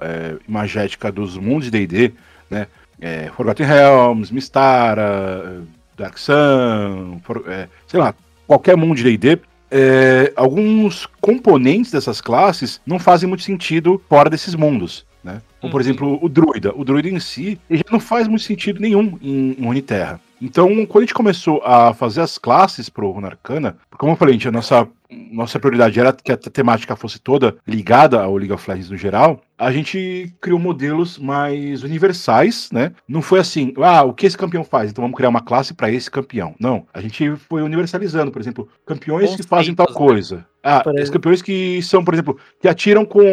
é, 0.02 0.36
imagética 0.48 1.12
dos 1.12 1.38
mundos 1.38 1.70
de 1.70 1.72
D&D, 1.72 2.14
né? 2.50 2.68
É, 3.02 3.30
Forgotten 3.36 3.66
Realms, 3.66 4.32
Mistara, 4.34 5.62
Dark 5.98 6.18
Sun, 6.18 7.20
for- 7.24 7.44
é, 7.48 7.68
sei 7.88 8.00
lá, 8.00 8.14
qualquer 8.48 8.76
mundo 8.78 8.96
de 8.96 9.04
D&D, 9.04 9.40
é, 9.74 10.32
alguns 10.36 11.08
componentes 11.20 11.92
dessas 11.92 12.22
classes 12.22 12.80
não 12.86 13.00
fazem 13.00 13.28
muito 13.28 13.44
sentido 13.44 14.00
fora 14.08 14.30
desses 14.30 14.54
mundos, 14.54 15.04
né? 15.24 15.42
Como, 15.60 15.72
por 15.72 15.82
Uhum. 15.82 15.82
exemplo, 15.82 16.20
o 16.22 16.30
druida. 16.30 16.72
O 16.76 16.86
druida 16.86 17.10
em 17.10 17.20
si, 17.20 17.60
ele 17.70 17.80
já 17.80 17.92
não 17.92 18.00
faz 18.00 18.28
muito 18.28 18.44
sentido 18.44 18.80
nenhum 18.80 19.18
em, 19.22 19.56
em 19.60 19.66
Runeterra. 19.66 20.22
Então, 20.44 20.86
quando 20.86 21.04
a 21.04 21.06
gente 21.06 21.14
começou 21.14 21.62
a 21.64 21.94
fazer 21.94 22.20
as 22.20 22.38
classes 22.38 22.90
pro 22.90 23.10
Runa 23.10 23.30
Arcana, 23.30 23.78
como 23.98 24.12
eu 24.12 24.18
falei, 24.18 24.38
a 24.46 24.52
nossa, 24.52 24.86
nossa 25.32 25.58
prioridade 25.58 25.98
era 25.98 26.12
que 26.12 26.34
a 26.34 26.38
temática 26.38 26.98
fosse 26.98 27.18
toda 27.18 27.56
ligada 27.66 28.22
ao 28.22 28.36
League 28.36 28.52
of 28.52 28.70
Legends 28.70 28.90
no 28.90 28.98
geral, 28.98 29.40
a 29.58 29.72
gente 29.72 30.36
criou 30.42 30.60
modelos 30.60 31.18
mais 31.18 31.82
universais, 31.84 32.70
né? 32.74 32.92
Não 33.08 33.22
foi 33.22 33.40
assim, 33.40 33.74
ah, 33.78 34.04
o 34.04 34.14
que 34.14 34.26
esse 34.26 34.38
campeão 34.38 34.66
faz? 34.66 34.92
Então 34.92 35.02
vamos 35.02 35.16
criar 35.16 35.30
uma 35.30 35.40
classe 35.40 35.74
para 35.74 35.90
esse 35.90 36.12
campeão. 36.12 36.54
Não, 36.60 36.86
a 36.94 37.00
gente 37.00 37.38
foi 37.48 37.62
universalizando, 37.62 38.30
por 38.30 38.42
exemplo, 38.42 38.68
campeões 38.86 39.38
que 39.38 39.44
fazem 39.44 39.74
tal 39.74 39.88
né? 39.88 39.96
coisa. 39.96 40.46
Ah, 40.62 40.84
os 41.02 41.10
campeões 41.10 41.42
que 41.42 41.82
são, 41.84 42.04
por 42.04 42.14
exemplo, 42.14 42.38
que 42.60 42.68
atiram 42.68 43.06
com, 43.06 43.24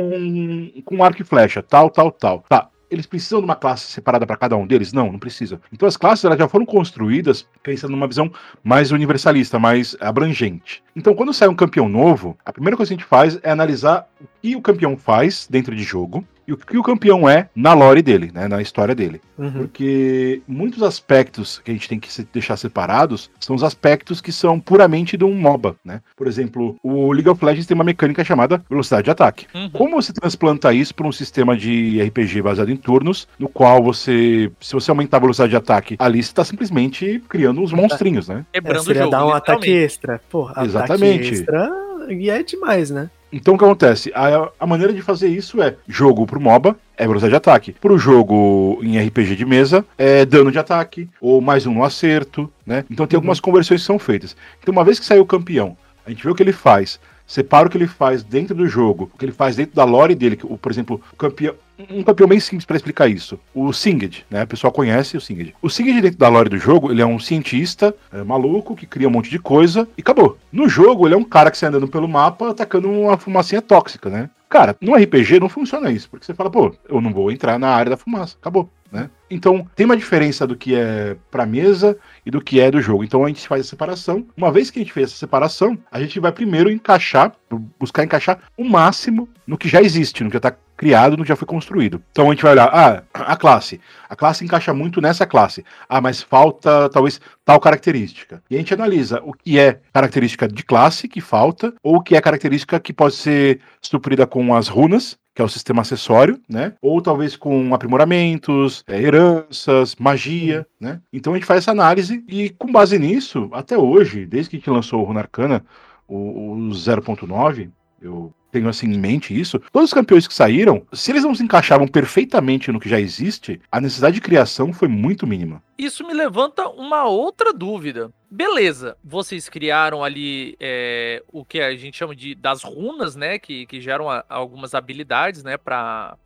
com 0.85 1.03
arco 1.03 1.23
e 1.23 1.25
flecha, 1.25 1.61
tal, 1.61 1.91
tal, 1.91 2.13
tal. 2.13 2.45
Tá, 2.49 2.69
eles 2.91 3.07
precisam 3.07 3.41
de 3.41 3.45
uma 3.45 3.57
classe 3.57 3.93
separada 3.93 4.27
para 4.27 4.37
cada 4.37 4.57
um 4.57 4.67
deles? 4.67 4.93
Não, 4.93 5.13
não 5.13 5.19
precisa. 5.19 5.61
Então 5.73 5.87
as 5.87 5.97
classes 5.97 6.25
elas 6.25 6.39
já 6.39 6.49
foram 6.49 6.67
construídas 6.67 7.47
pensando 7.63 7.93
numa 7.93 8.09
visão 8.09 8.31
mais 8.63 8.91
universalista, 8.91 9.59
mais 9.59 9.97
abrangente. 10.01 10.83
Então 10.95 11.15
quando 11.15 11.33
sai 11.33 11.49
um 11.49 11.55
campeão 11.55 11.89
novo, 11.89 12.37
a 12.45 12.53
primeira 12.53 12.77
coisa 12.77 12.91
que 12.91 12.95
a 12.95 12.99
gente 12.99 13.09
faz 13.09 13.39
é 13.43 13.51
analisar 13.51 14.09
o 14.21 14.27
que 14.43 14.57
o 14.57 14.61
campeão 14.63 14.97
faz 14.97 15.47
dentro 15.49 15.75
de 15.75 15.83
jogo 15.83 16.25
e 16.51 16.53
o 16.53 16.57
que 16.57 16.77
o 16.77 16.83
campeão 16.83 17.29
é 17.29 17.49
na 17.55 17.73
lore 17.73 18.03
dele, 18.03 18.31
né, 18.35 18.49
na 18.49 18.61
história 18.61 18.95
dele. 18.95 19.21
Uhum. 19.39 19.53
Porque 19.53 20.43
muitos 20.49 20.83
aspectos 20.83 21.61
que 21.65 21.71
a 21.71 21.75
gente 21.75 21.89
tem 21.89 22.01
que 22.01 22.13
se- 22.13 22.27
deixar 22.33 22.57
separados 22.57 23.31
são 23.39 23.55
os 23.55 23.63
aspectos 23.63 24.21
que 24.21 24.33
são 24.33 24.59
puramente 24.59 25.17
de 25.17 25.25
um 25.25 25.33
MOBA, 25.35 25.77
né? 25.85 26.01
Por 26.17 26.27
exemplo, 26.27 26.77
o 26.83 27.13
League 27.13 27.29
of 27.29 27.45
Legends 27.45 27.67
tem 27.67 27.75
uma 27.75 27.85
mecânica 27.85 28.25
chamada 28.25 28.63
velocidade 28.69 29.05
de 29.05 29.11
ataque. 29.11 29.47
Uhum. 29.55 29.71
Como 29.71 30.03
você 30.03 30.13
transplanta 30.13 30.73
isso 30.73 30.95
para 30.95 31.07
um 31.07 31.13
sistema 31.13 31.57
de 31.57 32.03
RPG 32.03 32.43
baseado 32.43 32.71
em 32.71 32.77
turnos, 32.77 33.29
no 33.39 33.49
qual 33.49 33.83
você, 33.83 34.51
se 34.61 34.73
você 34.73 34.91
aumentar 34.91 35.19
a 35.19 35.21
velocidade 35.21 35.51
de 35.51 35.57
ataque, 35.57 35.97
ali 35.99 36.23
você 36.23 36.31
está 36.31 36.45
simplesmente 36.45 37.23
criando 37.29 37.61
uns 37.61 37.73
monstrinhos, 37.73 38.29
né? 38.29 38.45
É, 38.53 38.59
o 38.61 38.81
seria 38.83 39.03
jogo. 39.03 39.11
dar 39.13 39.27
um 39.27 39.31
ataque 39.31 39.71
extra. 39.71 40.21
Pô, 40.29 40.49
ataque 40.49 40.67
Exatamente. 40.67 41.33
extra 41.35 41.71
e 42.09 42.29
é 42.29 42.43
demais, 42.43 42.91
né? 42.91 43.09
Então 43.33 43.55
o 43.55 43.59
que 43.59 43.65
acontece? 43.65 44.13
A, 44.15 44.51
a 44.59 44.67
maneira 44.67 44.93
de 44.93 45.03
fazer 45.03 45.29
isso 45.29 45.63
é 45.63 45.77
jogo 45.87 46.27
pro 46.27 46.41
MOBA 46.41 46.77
é 46.97 47.07
velocidade 47.07 47.31
de 47.31 47.37
ataque. 47.37 47.73
Pro 47.73 47.97
jogo 47.97 48.81
em 48.83 48.99
RPG 48.99 49.37
de 49.37 49.45
mesa 49.45 49.85
é 49.97 50.25
dano 50.25 50.51
de 50.51 50.59
ataque 50.59 51.09
ou 51.21 51.41
mais 51.41 51.65
um 51.65 51.75
no 51.75 51.85
acerto, 51.85 52.51
né? 52.67 52.85
Então 52.91 53.07
tem 53.07 53.17
algumas 53.17 53.39
conversões 53.39 53.81
que 53.81 53.87
são 53.87 53.99
feitas. 53.99 54.37
Então 54.61 54.73
uma 54.73 54.85
vez 54.85 54.99
que 54.99 55.07
saiu 55.07 55.23
o 55.23 55.27
campeão, 55.27 55.77
a 56.05 56.11
gente 56.11 56.25
vê 56.25 56.31
o 56.31 56.35
que 56.35 56.43
ele 56.43 56.53
faz, 56.53 56.99
separa 57.27 57.69
o 57.69 57.71
que 57.71 57.79
ele 57.79 57.87
faz 57.87 58.25
dentro 58.25 58.55
do 58.55 58.67
jogo, 58.67 59.09
o 59.15 59.17
que 59.19 59.25
ele 59.25 59.33
faz 59.33 59.55
dentro 59.55 59.77
da 59.77 59.85
lore 59.85 60.17
dele, 60.17 60.35
que, 60.35 60.47
por 60.47 60.73
exemplo, 60.73 61.01
o 61.13 61.17
campeão 61.17 61.55
um 61.91 62.03
campeão 62.03 62.29
bem 62.29 62.41
simples 62.41 62.65
para 62.65 62.77
explicar 62.77 63.09
isso. 63.09 63.39
O 63.55 63.73
Singed, 63.73 64.25
né? 64.31 64.43
O 64.45 64.47
pessoal 64.47 64.73
conhece 64.73 65.17
o 65.17 65.21
Singed. 65.21 65.55
O 65.63 65.71
Singed 65.71 66.01
dentro 66.01 66.19
da 66.19 66.29
lore 66.29 66.49
do 66.49 66.59
jogo, 66.59 66.91
ele 66.91 67.03
é 67.03 67.07
um 67.07 67.19
cientista 67.19 67.95
é, 68.13 68.23
maluco 68.23 68.75
que 68.77 68.87
cria 68.87 69.09
um 69.09 69.11
monte 69.13 69.31
de 69.31 69.39
coisa 69.39 69.89
e 69.97 70.01
acabou. 70.01 70.37
No 70.53 70.69
jogo, 70.69 71.07
ele 71.07 71.15
é 71.15 71.19
um 71.19 71.25
cara 71.25 71.51
que 71.51 71.59
sai 71.59 71.69
andando 71.69 71.89
pelo 71.89 72.09
mapa 72.09 72.51
atacando 72.51 72.91
uma 72.91 73.17
fumacinha 73.17 73.63
tóxica, 73.63 74.11
né? 74.11 74.31
Cara, 74.49 74.77
no 74.81 74.97
RPG 74.97 75.39
não 75.39 75.49
funciona 75.49 75.93
isso, 75.93 76.11
porque 76.11 76.27
você 76.27 76.35
fala, 76.35 76.51
pô, 76.51 76.75
eu 76.89 77.01
não 77.01 77.13
vou 77.13 77.31
entrar 77.31 77.57
na 77.57 77.69
área 77.69 77.91
da 77.91 77.97
fumaça, 77.97 78.37
acabou, 78.41 78.69
né? 78.91 79.09
Então, 79.31 79.65
tem 79.77 79.87
uma 79.87 79.97
diferença 79.97 80.45
do 80.45 80.57
que 80.57 80.75
é 80.75 81.17
pra 81.31 81.47
mesa 81.47 81.97
e 82.27 82.33
do 82.33 82.41
que 82.41 82.59
é 82.59 82.69
do 82.69 82.81
jogo. 82.83 83.05
Então, 83.05 83.25
a 83.25 83.29
gente 83.29 83.47
faz 83.47 83.65
a 83.65 83.69
separação. 83.69 84.27
Uma 84.37 84.51
vez 84.51 84.69
que 84.69 84.81
a 84.81 84.83
gente 84.83 84.93
fez 84.93 85.11
essa 85.11 85.19
separação, 85.19 85.79
a 85.93 86.01
gente 86.01 86.19
vai 86.19 86.33
primeiro 86.33 86.69
encaixar, 86.69 87.31
bu- 87.49 87.63
buscar 87.79 88.03
encaixar 88.03 88.41
o 88.59 88.65
máximo 88.65 89.29
no 89.47 89.57
que 89.57 89.69
já 89.69 89.81
existe, 89.81 90.25
no 90.25 90.31
que 90.31 90.35
já 90.35 90.41
tá 90.41 90.57
criado, 90.81 91.19
que 91.19 91.29
já 91.29 91.37
foi 91.37 91.47
construído. 91.47 92.03
Então, 92.11 92.29
a 92.29 92.31
gente 92.31 92.43
vai 92.43 92.53
olhar, 92.53 92.71
ah, 92.73 93.03
a 93.13 93.37
classe. 93.37 93.79
A 94.09 94.17
classe 94.17 94.43
encaixa 94.43 94.73
muito 94.73 94.99
nessa 94.99 95.27
classe. 95.27 95.63
Ah, 95.87 96.01
mas 96.01 96.23
falta, 96.23 96.89
talvez, 96.89 97.21
tal 97.45 97.61
característica. 97.61 98.43
E 98.49 98.55
a 98.55 98.59
gente 98.59 98.73
analisa 98.73 99.21
o 99.23 99.35
que 99.35 99.59
é 99.59 99.79
característica 99.93 100.49
de 100.49 100.63
classe 100.65 101.07
que 101.07 101.21
falta, 101.21 101.75
ou 101.83 101.97
o 101.97 102.01
que 102.01 102.17
é 102.17 102.21
característica 102.23 102.81
que 102.81 102.95
pode 102.95 103.15
ser 103.15 103.61
suprida 103.83 104.27
com 104.27 104.55
as 104.55 104.69
runas, 104.69 105.19
que 105.35 105.43
é 105.43 105.45
o 105.45 105.51
sistema 105.51 105.83
acessório, 105.83 106.41
né? 106.49 106.73
Ou 106.81 107.03
talvez 107.03 107.37
com 107.37 107.75
aprimoramentos, 107.75 108.83
é, 108.89 109.03
heranças, 109.03 109.95
magia, 109.97 110.67
né? 110.81 110.99
Então 111.13 111.35
a 111.35 111.37
gente 111.37 111.47
faz 111.47 111.59
essa 111.59 111.73
análise 111.73 112.25
e 112.27 112.49
com 112.49 112.73
base 112.73 112.99
nisso, 112.99 113.51
até 113.53 113.77
hoje, 113.77 114.25
desde 114.25 114.49
que 114.49 114.57
a 114.57 114.59
gente 114.59 114.71
lançou 114.71 115.03
o 115.03 115.05
Runa 115.05 115.21
Arcana, 115.21 115.63
o, 116.09 116.53
o 116.53 116.71
0.9, 116.71 117.71
eu 118.01 118.33
tenho 118.51 118.69
assim 118.69 118.87
em 118.87 118.99
mente 118.99 119.39
isso, 119.39 119.59
todos 119.73 119.91
os 119.91 119.95
campeões 119.95 120.27
que 120.27 120.35
saíram, 120.35 120.87
se 120.93 121.11
eles 121.13 121.23
não 121.25 121.35
se 121.35 121.43
encaixavam 121.43 121.87
perfeitamente 121.87 122.71
no 122.73 122.81
que 122.81 122.89
já 122.89 123.01
existe, 123.01 123.61
a 123.71 123.81
necessidade 123.81 124.15
de 124.17 124.21
criação 124.21 124.73
foi 124.73 124.89
muito 124.89 125.27
mínima. 125.27 125.63
Isso 125.79 126.07
me 126.07 126.13
levanta 126.13 126.69
uma 126.69 127.05
outra 127.05 127.53
dúvida. 127.53 128.11
Beleza, 128.31 128.97
vocês 129.03 129.49
criaram 129.49 130.05
ali 130.05 130.55
é, 130.61 131.23
o 131.33 131.45
que 131.45 131.61
a 131.61 131.75
gente 131.75 131.97
chama 131.97 132.15
de 132.15 132.35
das 132.35 132.63
runas, 132.63 133.17
né? 133.17 133.39
Que, 133.39 133.67
que 133.67 133.81
geram 133.81 134.09
a- 134.11 134.25
algumas 134.29 134.75
habilidades, 134.75 135.43
né? 135.43 135.57
Pra 135.57 136.17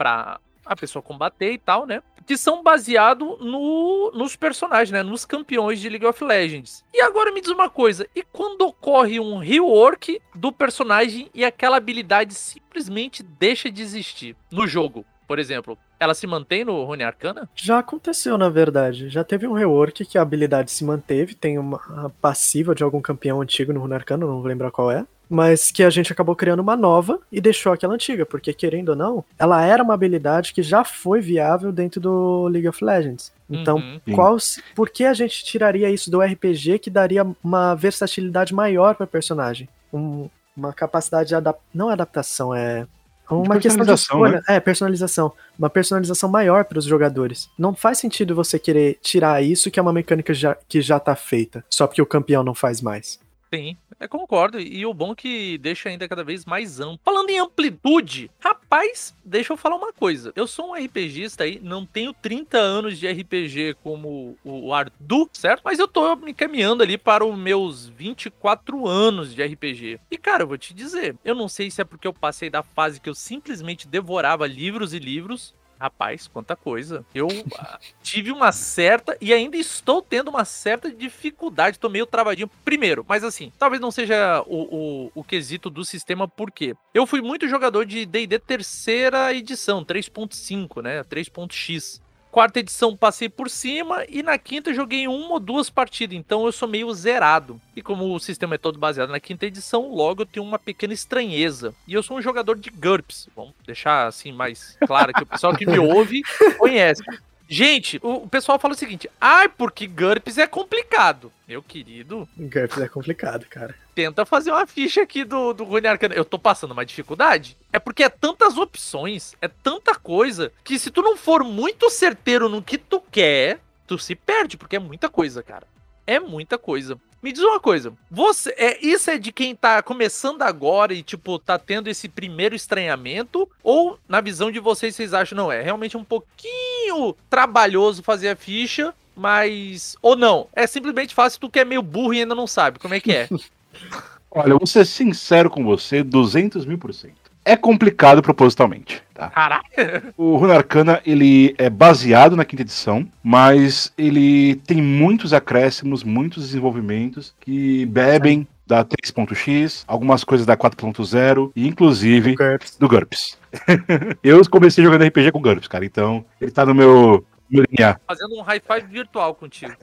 a 0.64 0.76
pessoa 0.76 1.02
combater 1.02 1.52
e 1.52 1.58
tal, 1.58 1.86
né? 1.86 2.02
Que 2.26 2.36
são 2.36 2.62
baseados 2.62 3.38
no, 3.40 4.10
nos 4.14 4.36
personagens, 4.36 4.90
né? 4.90 5.02
Nos 5.02 5.24
campeões 5.24 5.80
de 5.80 5.88
League 5.88 6.06
of 6.06 6.22
Legends. 6.22 6.84
E 6.92 7.00
agora 7.00 7.32
me 7.32 7.40
diz 7.40 7.50
uma 7.50 7.68
coisa: 7.68 8.06
e 8.14 8.22
quando 8.22 8.62
ocorre 8.62 9.20
um 9.20 9.38
rework 9.38 10.20
do 10.34 10.52
personagem 10.52 11.28
e 11.34 11.44
aquela 11.44 11.76
habilidade 11.76 12.34
simplesmente 12.34 13.22
deixa 13.22 13.70
de 13.70 13.82
existir 13.82 14.36
no 14.50 14.66
jogo? 14.66 15.04
Por 15.26 15.38
exemplo, 15.38 15.78
ela 15.98 16.14
se 16.14 16.26
mantém 16.26 16.64
no 16.64 16.84
Rune 16.84 17.02
Arcana? 17.02 17.48
Já 17.54 17.78
aconteceu, 17.78 18.36
na 18.36 18.48
verdade. 18.48 19.08
Já 19.08 19.24
teve 19.24 19.46
um 19.46 19.52
rework 19.52 20.04
que 20.04 20.18
a 20.18 20.22
habilidade 20.22 20.70
se 20.70 20.84
manteve, 20.84 21.34
tem 21.34 21.58
uma 21.58 22.12
passiva 22.20 22.74
de 22.74 22.82
algum 22.82 23.00
campeão 23.00 23.40
antigo 23.40 23.72
no 23.72 23.80
Rune 23.80 23.94
Arcano, 23.94 24.26
não 24.26 24.40
vou 24.40 24.46
lembrar 24.46 24.70
qual 24.70 24.90
é. 24.90 25.06
Mas 25.34 25.70
que 25.70 25.82
a 25.82 25.90
gente 25.90 26.12
acabou 26.12 26.36
criando 26.36 26.60
uma 26.60 26.76
nova 26.76 27.18
e 27.32 27.40
deixou 27.40 27.72
aquela 27.72 27.94
antiga, 27.94 28.24
porque 28.24 28.52
querendo 28.52 28.90
ou 28.90 28.96
não, 28.96 29.24
ela 29.38 29.62
era 29.64 29.82
uma 29.82 29.94
habilidade 29.94 30.54
que 30.54 30.62
já 30.62 30.84
foi 30.84 31.20
viável 31.20 31.72
dentro 31.72 32.00
do 32.00 32.46
League 32.48 32.68
of 32.68 32.84
Legends. 32.84 33.32
Então, 33.50 33.76
Uhum. 33.76 34.14
Qual, 34.14 34.36
por 34.74 34.88
que 34.90 35.04
a 35.04 35.12
gente 35.12 35.44
tiraria 35.44 35.90
isso 35.90 36.10
do 36.10 36.20
RPG 36.22 36.78
que 36.78 36.88
daria 36.90 37.26
uma 37.42 37.74
versatilidade 37.74 38.54
maior 38.54 38.94
para 38.94 39.06
personagem? 39.06 39.68
Um- 39.92 40.28
uma 40.56 40.72
capacidade 40.72 41.28
de 41.30 41.34
adap 41.34 41.58
não 41.74 41.88
adaptação, 41.88 42.54
é 42.54 42.86
Uma 43.28 43.58
questão 43.58 43.82
de 43.82 43.88
personalização, 43.88 44.16
escolha. 44.26 44.42
É, 44.48 44.60
personalização. 44.60 45.32
Uma 45.58 45.68
personalização 45.70 46.28
maior 46.30 46.64
para 46.64 46.78
os 46.78 46.84
jogadores. 46.84 47.48
Não 47.58 47.74
faz 47.74 47.98
sentido 47.98 48.34
você 48.34 48.58
querer 48.58 48.98
tirar 49.02 49.42
isso, 49.42 49.70
que 49.70 49.80
é 49.80 49.82
uma 49.82 49.92
mecânica 49.92 50.32
já, 50.32 50.56
que 50.68 50.80
já 50.80 51.00
tá 51.00 51.16
feita, 51.16 51.64
só 51.68 51.86
porque 51.86 52.02
o 52.02 52.06
campeão 52.06 52.44
não 52.44 52.54
faz 52.54 52.80
mais. 52.80 53.18
Sim, 53.52 53.76
eu 54.04 54.08
concordo. 54.08 54.60
E 54.60 54.84
o 54.86 54.94
bom 54.94 55.12
é 55.12 55.14
que 55.14 55.58
deixa 55.58 55.88
ainda 55.88 56.08
cada 56.08 56.24
vez 56.24 56.44
mais 56.44 56.80
amplo. 56.80 57.00
Falando 57.04 57.30
em 57.30 57.38
amplitude, 57.38 58.30
rapaz, 58.38 59.14
deixa 59.24 59.52
eu 59.52 59.56
falar 59.56 59.76
uma 59.76 59.92
coisa. 59.92 60.32
Eu 60.36 60.46
sou 60.46 60.70
um 60.70 60.74
RPGista 60.74 61.44
aí, 61.44 61.60
não 61.62 61.84
tenho 61.84 62.12
30 62.12 62.58
anos 62.58 62.98
de 62.98 63.08
RPG 63.08 63.76
como 63.82 64.36
o 64.44 64.72
Ardu, 64.72 65.28
certo? 65.32 65.62
Mas 65.64 65.78
eu 65.78 65.88
tô 65.88 66.16
me 66.16 66.34
caminhando 66.34 66.82
ali 66.82 66.98
para 66.98 67.24
os 67.24 67.36
meus 67.36 67.86
24 67.88 68.86
anos 68.86 69.34
de 69.34 69.42
RPG. 69.42 70.00
E 70.10 70.18
cara, 70.18 70.42
eu 70.42 70.48
vou 70.48 70.58
te 70.58 70.74
dizer, 70.74 71.16
eu 71.24 71.34
não 71.34 71.48
sei 71.48 71.70
se 71.70 71.80
é 71.80 71.84
porque 71.84 72.06
eu 72.06 72.12
passei 72.12 72.50
da 72.50 72.62
fase 72.62 73.00
que 73.00 73.08
eu 73.08 73.14
simplesmente 73.14 73.88
devorava 73.88 74.46
livros 74.46 74.92
e 74.92 74.98
livros, 74.98 75.54
Rapaz, 75.84 76.26
quanta 76.26 76.56
coisa. 76.56 77.04
Eu 77.14 77.28
ah, 77.58 77.78
tive 78.02 78.32
uma 78.32 78.52
certa 78.52 79.18
e 79.20 79.34
ainda 79.34 79.54
estou 79.58 80.00
tendo 80.00 80.28
uma 80.28 80.42
certa 80.46 80.90
dificuldade. 80.90 81.78
Tô 81.78 81.90
meio 81.90 82.06
travadinho. 82.06 82.50
Primeiro, 82.64 83.04
mas 83.06 83.22
assim, 83.22 83.52
talvez 83.58 83.82
não 83.82 83.90
seja 83.90 84.42
o, 84.46 84.62
o, 84.76 85.12
o 85.14 85.22
quesito 85.22 85.68
do 85.68 85.84
sistema, 85.84 86.26
por 86.26 86.50
quê? 86.50 86.74
Eu 86.94 87.06
fui 87.06 87.20
muito 87.20 87.46
jogador 87.46 87.84
de 87.84 88.06
DD 88.06 88.38
terceira 88.38 89.34
edição, 89.34 89.84
3.5, 89.84 90.82
né? 90.82 91.04
3.x 91.04 92.00
quarta 92.34 92.58
edição 92.58 92.96
passei 92.96 93.28
por 93.28 93.48
cima 93.48 94.04
e 94.08 94.20
na 94.20 94.36
quinta 94.36 94.74
joguei 94.74 95.06
uma 95.06 95.34
ou 95.34 95.38
duas 95.38 95.70
partidas, 95.70 96.18
então 96.18 96.44
eu 96.44 96.50
sou 96.50 96.66
meio 96.66 96.92
zerado. 96.92 97.60
E 97.76 97.80
como 97.80 98.12
o 98.12 98.18
sistema 98.18 98.56
é 98.56 98.58
todo 98.58 98.76
baseado 98.76 99.10
na 99.10 99.20
quinta 99.20 99.46
edição, 99.46 99.94
logo 99.94 100.22
eu 100.22 100.26
tenho 100.26 100.44
uma 100.44 100.58
pequena 100.58 100.92
estranheza. 100.92 101.72
E 101.86 101.94
eu 101.94 102.02
sou 102.02 102.16
um 102.16 102.20
jogador 102.20 102.58
de 102.58 102.70
GURPS, 102.70 103.28
vamos 103.36 103.54
deixar 103.64 104.08
assim 104.08 104.32
mais 104.32 104.76
claro 104.84 105.12
que 105.12 105.22
o 105.22 105.26
pessoal 105.26 105.54
que 105.54 105.64
me 105.64 105.78
ouve 105.78 106.22
conhece. 106.58 107.04
Gente, 107.48 108.00
o 108.02 108.26
pessoal 108.26 108.58
fala 108.58 108.74
o 108.74 108.76
seguinte: 108.76 109.08
ai, 109.20 109.46
ah, 109.46 109.48
porque 109.48 109.86
GURPS 109.86 110.38
é 110.38 110.46
complicado. 110.46 111.30
Meu 111.46 111.62
querido. 111.62 112.28
GURPS 112.36 112.78
é 112.78 112.88
complicado, 112.88 113.46
cara. 113.46 113.74
Tenta 113.94 114.24
fazer 114.24 114.50
uma 114.50 114.66
ficha 114.66 115.02
aqui 115.02 115.24
do, 115.24 115.52
do 115.52 115.64
Rune 115.64 115.86
Arcana. 115.86 116.14
Eu 116.14 116.24
tô 116.24 116.38
passando 116.38 116.72
uma 116.72 116.84
dificuldade. 116.84 117.56
É 117.72 117.78
porque 117.78 118.02
é 118.02 118.08
tantas 118.08 118.56
opções, 118.56 119.34
é 119.40 119.48
tanta 119.48 119.94
coisa, 119.94 120.52
que 120.64 120.78
se 120.78 120.90
tu 120.90 121.02
não 121.02 121.16
for 121.16 121.44
muito 121.44 121.90
certeiro 121.90 122.48
no 122.48 122.62
que 122.62 122.78
tu 122.78 123.00
quer, 123.00 123.60
tu 123.86 123.98
se 123.98 124.14
perde, 124.14 124.56
porque 124.56 124.76
é 124.76 124.80
muita 124.80 125.08
coisa, 125.08 125.42
cara. 125.42 125.66
É 126.06 126.18
muita 126.18 126.58
coisa. 126.58 126.98
Me 127.24 127.32
diz 127.32 127.42
uma 127.42 127.58
coisa, 127.58 127.90
você 128.10 128.50
é 128.50 128.86
isso 128.86 129.10
é 129.10 129.16
de 129.16 129.32
quem 129.32 129.56
tá 129.56 129.82
começando 129.82 130.42
agora 130.42 130.92
e 130.92 131.02
tipo 131.02 131.38
tá 131.38 131.58
tendo 131.58 131.88
esse 131.88 132.06
primeiro 132.06 132.54
estranhamento? 132.54 133.48
Ou 133.62 133.98
na 134.06 134.20
visão 134.20 134.52
de 134.52 134.60
vocês 134.60 134.94
vocês 134.94 135.14
acham 135.14 135.34
não 135.34 135.50
é 135.50 135.62
realmente 135.62 135.96
um 135.96 136.04
pouquinho 136.04 137.16
trabalhoso 137.30 138.02
fazer 138.02 138.28
a 138.28 138.36
ficha, 138.36 138.92
mas 139.16 139.96
ou 140.02 140.14
não, 140.14 140.48
é 140.52 140.66
simplesmente 140.66 141.14
fácil 141.14 141.40
tu 141.40 141.48
que 141.48 141.60
é 141.60 141.64
meio 141.64 141.80
burro 141.80 142.12
e 142.12 142.20
ainda 142.20 142.34
não 142.34 142.46
sabe, 142.46 142.78
como 142.78 142.92
é 142.92 143.00
que 143.00 143.12
é? 143.12 143.26
Olha, 144.30 144.50
eu 144.50 144.58
vou 144.58 144.66
ser 144.66 144.84
sincero 144.84 145.48
com 145.48 145.64
você, 145.64 146.02
200 146.02 146.66
mil 146.66 146.76
por 146.76 146.92
cento 146.92 147.23
é 147.44 147.56
complicado 147.56 148.22
propositalmente. 148.22 149.02
Tá? 149.12 149.28
Caraca! 149.30 150.14
O 150.16 150.36
Rune 150.36 150.52
Arcana 150.52 151.00
ele 151.04 151.54
é 151.58 151.68
baseado 151.68 152.36
na 152.36 152.44
quinta 152.44 152.62
edição, 152.62 153.06
mas 153.22 153.92
ele 153.96 154.56
tem 154.66 154.80
muitos 154.80 155.32
acréscimos, 155.32 156.02
muitos 156.02 156.44
desenvolvimentos 156.44 157.34
que 157.40 157.86
bebem 157.86 158.46
da 158.66 158.84
3.x, 158.84 159.84
algumas 159.86 160.24
coisas 160.24 160.46
da 160.46 160.56
4.0 160.56 161.52
e 161.54 161.68
inclusive 161.68 162.34
GURPS. 162.34 162.78
do 162.78 162.88
GURPS. 162.88 163.38
eu 164.22 164.40
comecei 164.48 164.82
jogando 164.82 165.04
RPG 165.04 165.32
com 165.32 165.40
GURPS, 165.40 165.68
cara, 165.68 165.84
então 165.84 166.24
ele 166.40 166.50
tá 166.50 166.64
no 166.64 166.74
meu, 166.74 167.24
meu 167.48 167.64
DNA. 167.70 168.00
Fazendo 168.06 168.34
um 168.34 168.42
high 168.42 168.60
five 168.60 168.86
virtual 168.90 169.34
contigo. 169.34 169.74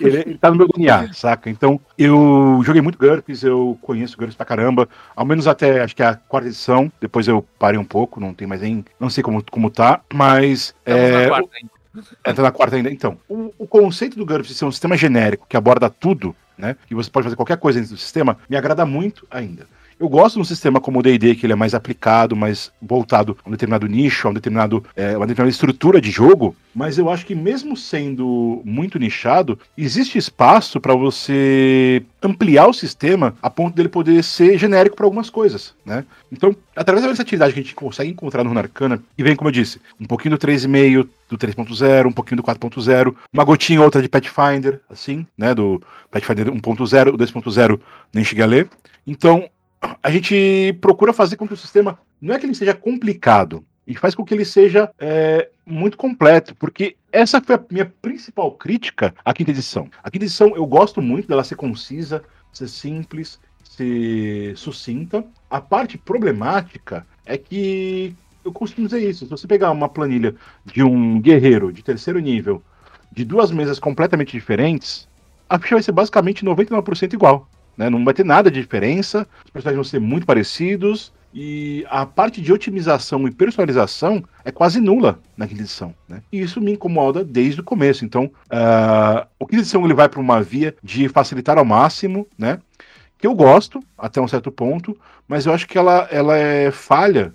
Ele, 0.00 0.18
ele 0.18 0.38
tá 0.38 0.50
no 0.50 0.56
meu 0.56 0.68
DNA, 0.68 1.12
saca? 1.12 1.48
Então, 1.48 1.80
eu 1.96 2.60
joguei 2.64 2.82
muito 2.82 2.98
GURPS, 2.98 3.42
eu 3.44 3.78
conheço 3.80 4.16
GURPS 4.16 4.36
pra 4.36 4.44
caramba, 4.44 4.88
ao 5.16 5.24
menos 5.24 5.46
até 5.46 5.82
acho 5.82 5.96
que 5.96 6.02
a 6.02 6.14
quarta 6.14 6.48
edição, 6.48 6.92
depois 7.00 7.26
eu 7.26 7.44
parei 7.58 7.78
um 7.78 7.84
pouco, 7.84 8.20
não 8.20 8.34
tem 8.34 8.46
mais 8.46 8.60
nem. 8.60 8.84
Não 9.00 9.08
sei 9.08 9.22
como, 9.22 9.42
como 9.50 9.70
tá, 9.70 10.00
mas. 10.12 10.74
Estamos 10.86 11.10
é, 11.10 11.22
na 11.22 11.28
quarta 11.28 11.56
ainda. 11.56 11.70
É, 12.24 12.32
tá 12.32 12.42
na 12.42 12.52
quarta 12.52 12.76
ainda. 12.76 12.90
Então, 12.90 13.16
o, 13.28 13.54
o 13.58 13.66
conceito 13.66 14.18
do 14.18 14.26
GURPS 14.26 14.48
de 14.48 14.54
ser 14.54 14.64
um 14.64 14.72
sistema 14.72 14.96
genérico 14.96 15.46
que 15.48 15.56
aborda 15.56 15.88
tudo, 15.88 16.34
né? 16.58 16.76
Que 16.86 16.94
você 16.94 17.10
pode 17.10 17.24
fazer 17.24 17.36
qualquer 17.36 17.56
coisa 17.56 17.78
dentro 17.78 17.94
do 17.94 18.00
sistema, 18.00 18.36
me 18.48 18.56
agrada 18.56 18.84
muito 18.84 19.26
ainda. 19.30 19.66
Eu 19.98 20.08
gosto 20.08 20.36
de 20.36 20.40
um 20.40 20.44
sistema 20.44 20.80
como 20.80 20.98
o 20.98 21.02
D&D, 21.02 21.34
que 21.34 21.46
ele 21.46 21.52
é 21.52 21.56
mais 21.56 21.74
aplicado, 21.74 22.34
mais 22.34 22.72
voltado 22.80 23.36
a 23.44 23.48
um 23.48 23.52
determinado 23.52 23.86
nicho, 23.86 24.26
a 24.26 24.30
um 24.30 24.34
determinado, 24.34 24.84
é, 24.96 25.16
uma 25.16 25.26
determinada 25.26 25.52
estrutura 25.52 26.00
de 26.00 26.10
jogo, 26.10 26.56
mas 26.74 26.98
eu 26.98 27.08
acho 27.08 27.24
que 27.24 27.34
mesmo 27.34 27.76
sendo 27.76 28.60
muito 28.64 28.98
nichado, 28.98 29.58
existe 29.78 30.18
espaço 30.18 30.80
para 30.80 30.94
você 30.94 32.02
ampliar 32.22 32.66
o 32.66 32.74
sistema 32.74 33.36
a 33.40 33.48
ponto 33.48 33.76
dele 33.76 33.88
poder 33.88 34.22
ser 34.24 34.58
genérico 34.58 34.96
para 34.96 35.06
algumas 35.06 35.30
coisas, 35.30 35.74
né? 35.84 36.04
Então, 36.32 36.56
através 36.74 37.02
da 37.02 37.08
versatilidade 37.08 37.52
que 37.52 37.60
a 37.60 37.62
gente 37.62 37.74
consegue 37.74 38.10
encontrar 38.10 38.42
no 38.42 38.58
Arcana, 38.58 39.02
e 39.16 39.22
vem, 39.22 39.36
como 39.36 39.48
eu 39.48 39.52
disse, 39.52 39.80
um 40.00 40.06
pouquinho 40.06 40.36
do 40.36 40.46
3,5, 40.46 41.06
do 41.28 41.38
3.0, 41.38 42.06
um 42.06 42.12
pouquinho 42.12 42.38
do 42.38 42.42
4.0, 42.42 43.14
uma 43.32 43.44
gotinha 43.44 43.80
outra 43.80 44.02
de 44.02 44.08
Pathfinder, 44.08 44.80
assim, 44.90 45.26
né? 45.38 45.54
Do 45.54 45.80
Pathfinder 46.10 46.50
1.0, 46.50 47.14
o 47.14 47.18
2.0 47.18 47.80
nem 48.12 48.24
cheguei 48.24 48.44
a 48.44 48.48
ler. 48.48 48.68
Então, 49.06 49.48
a 50.02 50.10
gente 50.10 50.76
procura 50.80 51.12
fazer 51.12 51.36
com 51.36 51.46
que 51.46 51.54
o 51.54 51.56
sistema 51.56 51.98
não 52.20 52.34
é 52.34 52.38
que 52.38 52.46
ele 52.46 52.54
seja 52.54 52.74
complicado, 52.74 53.64
e 53.86 53.94
faz 53.94 54.14
com 54.14 54.24
que 54.24 54.32
ele 54.32 54.44
seja 54.44 54.90
é, 54.98 55.48
muito 55.66 55.96
completo, 55.96 56.54
porque 56.54 56.96
essa 57.12 57.40
foi 57.40 57.56
a 57.56 57.64
minha 57.70 57.86
principal 58.00 58.52
crítica 58.52 59.14
à 59.24 59.32
quinta 59.32 59.50
edição. 59.50 59.88
A 60.02 60.10
quinta 60.10 60.24
edição 60.24 60.54
eu 60.56 60.66
gosto 60.66 61.02
muito 61.02 61.28
dela 61.28 61.44
ser 61.44 61.56
concisa, 61.56 62.22
ser 62.52 62.68
simples, 62.68 63.38
ser 63.62 64.56
sucinta. 64.56 65.24
A 65.50 65.60
parte 65.60 65.98
problemática 65.98 67.06
é 67.26 67.36
que 67.36 68.14
eu 68.44 68.52
costumo 68.52 68.86
dizer 68.86 69.08
isso. 69.08 69.24
Se 69.24 69.30
você 69.30 69.46
pegar 69.46 69.70
uma 69.70 69.88
planilha 69.88 70.34
de 70.64 70.82
um 70.82 71.20
guerreiro 71.20 71.72
de 71.72 71.82
terceiro 71.82 72.18
nível, 72.18 72.62
de 73.12 73.24
duas 73.24 73.50
mesas 73.50 73.78
completamente 73.78 74.32
diferentes, 74.32 75.08
a 75.48 75.58
ficha 75.58 75.74
vai 75.76 75.82
ser 75.82 75.92
basicamente 75.92 76.44
99% 76.44 77.12
igual. 77.12 77.48
Né? 77.76 77.90
Não 77.90 78.04
vai 78.04 78.14
ter 78.14 78.24
nada 78.24 78.50
de 78.50 78.60
diferença, 78.60 79.26
os 79.44 79.50
personagens 79.50 79.76
vão 79.76 79.84
ser 79.84 80.00
muito 80.00 80.26
parecidos, 80.26 81.12
e 81.36 81.84
a 81.90 82.06
parte 82.06 82.40
de 82.40 82.52
otimização 82.52 83.26
e 83.26 83.30
personalização 83.32 84.22
é 84.44 84.52
quase 84.52 84.80
nula 84.80 85.18
na 85.36 85.48
quinta 85.48 85.62
edição. 85.62 85.92
Né? 86.08 86.22
E 86.30 86.40
isso 86.40 86.60
me 86.60 86.72
incomoda 86.72 87.24
desde 87.24 87.60
o 87.60 87.64
começo. 87.64 88.04
Então, 88.04 88.26
uh, 88.26 89.26
o 89.36 89.44
quinta 89.44 89.62
edição 89.62 89.84
ele 89.84 89.94
vai 89.94 90.08
para 90.08 90.20
uma 90.20 90.40
via 90.40 90.76
de 90.80 91.08
facilitar 91.08 91.58
ao 91.58 91.64
máximo, 91.64 92.24
né? 92.38 92.60
que 93.18 93.26
eu 93.26 93.34
gosto 93.34 93.82
até 93.98 94.20
um 94.20 94.28
certo 94.28 94.52
ponto, 94.52 94.96
mas 95.26 95.44
eu 95.44 95.52
acho 95.52 95.66
que 95.66 95.76
ela, 95.76 96.06
ela 96.10 96.36
é 96.36 96.70
falha 96.70 97.34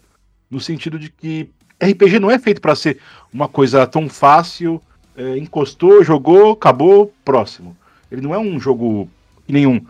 no 0.50 0.62
sentido 0.62 0.98
de 0.98 1.10
que 1.10 1.50
RPG 1.84 2.20
não 2.20 2.32
é 2.32 2.40
feito 2.40 2.62
para 2.62 2.76
ser 2.76 3.00
uma 3.34 3.50
coisa 3.50 3.86
tão 3.86 4.08
fácil, 4.08 4.82
é, 5.16 5.38
encostou, 5.38 6.04
jogou, 6.06 6.52
acabou, 6.52 7.14
próximo. 7.26 7.76
Ele 8.10 8.22
não 8.22 8.34
é 8.34 8.40
um 8.40 8.58
jogo 8.60 9.10
nenhum 9.48 9.86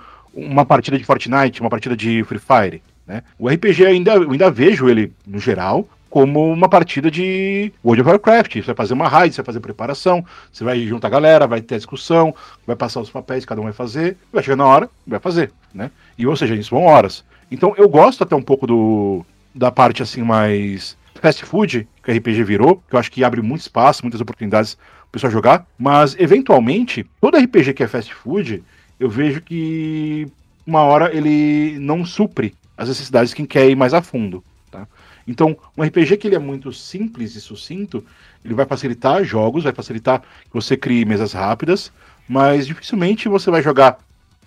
uma 0.45 0.65
partida 0.65 0.97
de 0.97 1.03
Fortnite, 1.03 1.61
uma 1.61 1.69
partida 1.69 1.95
de 1.95 2.23
Free 2.23 2.39
Fire. 2.39 2.81
Né? 3.05 3.23
O 3.37 3.49
RPG 3.49 3.85
ainda, 3.85 4.13
eu 4.13 4.31
ainda 4.31 4.51
vejo 4.51 4.87
ele, 4.87 5.11
no 5.25 5.39
geral, 5.39 5.87
como 6.09 6.51
uma 6.51 6.67
partida 6.67 7.09
de 7.11 7.71
World 7.83 8.01
of 8.01 8.09
Warcraft. 8.09 8.55
Você 8.55 8.61
vai 8.61 8.75
fazer 8.75 8.93
uma 8.93 9.07
raid, 9.07 9.33
você 9.33 9.41
vai 9.41 9.45
fazer 9.45 9.59
preparação, 9.59 10.25
você 10.51 10.63
vai 10.63 10.85
juntar 10.85 11.07
a 11.07 11.11
galera, 11.11 11.47
vai 11.47 11.61
ter 11.61 11.77
discussão, 11.77 12.33
vai 12.65 12.75
passar 12.75 12.99
os 12.99 13.09
papéis, 13.09 13.45
cada 13.45 13.61
um 13.61 13.65
vai 13.65 13.73
fazer, 13.73 14.17
vai 14.31 14.43
chegar 14.43 14.55
na 14.55 14.65
hora, 14.65 14.89
vai 15.05 15.19
fazer, 15.19 15.51
né? 15.73 15.91
E 16.17 16.25
ou 16.25 16.35
seja, 16.35 16.55
isso 16.55 16.71
vão 16.71 16.85
horas. 16.85 17.23
Então 17.51 17.73
eu 17.77 17.87
gosto 17.87 18.23
até 18.23 18.35
um 18.35 18.41
pouco 18.41 18.65
do 18.65 19.25
da 19.53 19.71
parte 19.71 20.03
assim 20.03 20.21
mais 20.21 20.97
fast 21.15 21.43
food 21.43 21.87
que 22.03 22.11
o 22.11 22.15
RPG 22.15 22.43
virou, 22.43 22.81
que 22.87 22.95
eu 22.95 22.99
acho 22.99 23.11
que 23.11 23.23
abre 23.23 23.41
muito 23.41 23.61
espaço, 23.61 24.03
muitas 24.03 24.21
oportunidades 24.21 24.75
para 24.75 25.07
o 25.07 25.11
pessoal 25.11 25.31
jogar, 25.31 25.65
mas 25.77 26.15
eventualmente 26.19 27.05
todo 27.19 27.37
RPG 27.37 27.73
que 27.73 27.83
é 27.83 27.87
fast 27.87 28.13
food, 28.13 28.63
eu 28.99 29.09
vejo 29.09 29.41
que 29.41 30.27
uma 30.65 30.81
hora 30.81 31.15
ele 31.15 31.77
não 31.79 32.05
supre 32.05 32.53
as 32.77 32.89
necessidades 32.89 33.29
de 33.31 33.35
quem 33.35 33.45
quer 33.45 33.69
ir 33.69 33.75
mais 33.75 33.93
a 33.93 34.01
fundo. 34.01 34.43
Tá? 34.69 34.87
Então, 35.27 35.57
um 35.77 35.83
RPG 35.83 36.17
que 36.17 36.27
ele 36.27 36.35
é 36.35 36.39
muito 36.39 36.71
simples 36.73 37.35
e 37.35 37.41
sucinto, 37.41 38.03
ele 38.43 38.53
vai 38.53 38.65
facilitar 38.65 39.23
jogos, 39.23 39.63
vai 39.63 39.73
facilitar 39.73 40.21
que 40.21 40.53
você 40.53 40.77
crie 40.77 41.05
mesas 41.05 41.33
rápidas, 41.33 41.91
mas 42.27 42.67
dificilmente 42.67 43.27
você 43.27 43.49
vai 43.49 43.61
jogar 43.61 43.97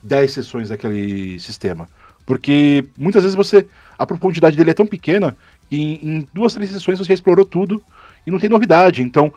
10 0.02 0.32
sessões 0.32 0.68
daquele 0.68 1.38
sistema. 1.40 1.88
Porque 2.24 2.84
muitas 2.96 3.22
vezes 3.22 3.36
você. 3.36 3.66
A 3.98 4.06
profundidade 4.06 4.56
dele 4.56 4.70
é 4.70 4.74
tão 4.74 4.86
pequena 4.86 5.36
que 5.68 5.76
em, 5.76 6.00
em 6.02 6.28
duas, 6.32 6.54
três 6.54 6.70
sessões 6.70 6.98
você 6.98 7.12
explorou 7.12 7.44
tudo 7.44 7.82
e 8.26 8.30
não 8.30 8.38
tem 8.38 8.50
novidade. 8.50 9.02
Então, 9.02 9.32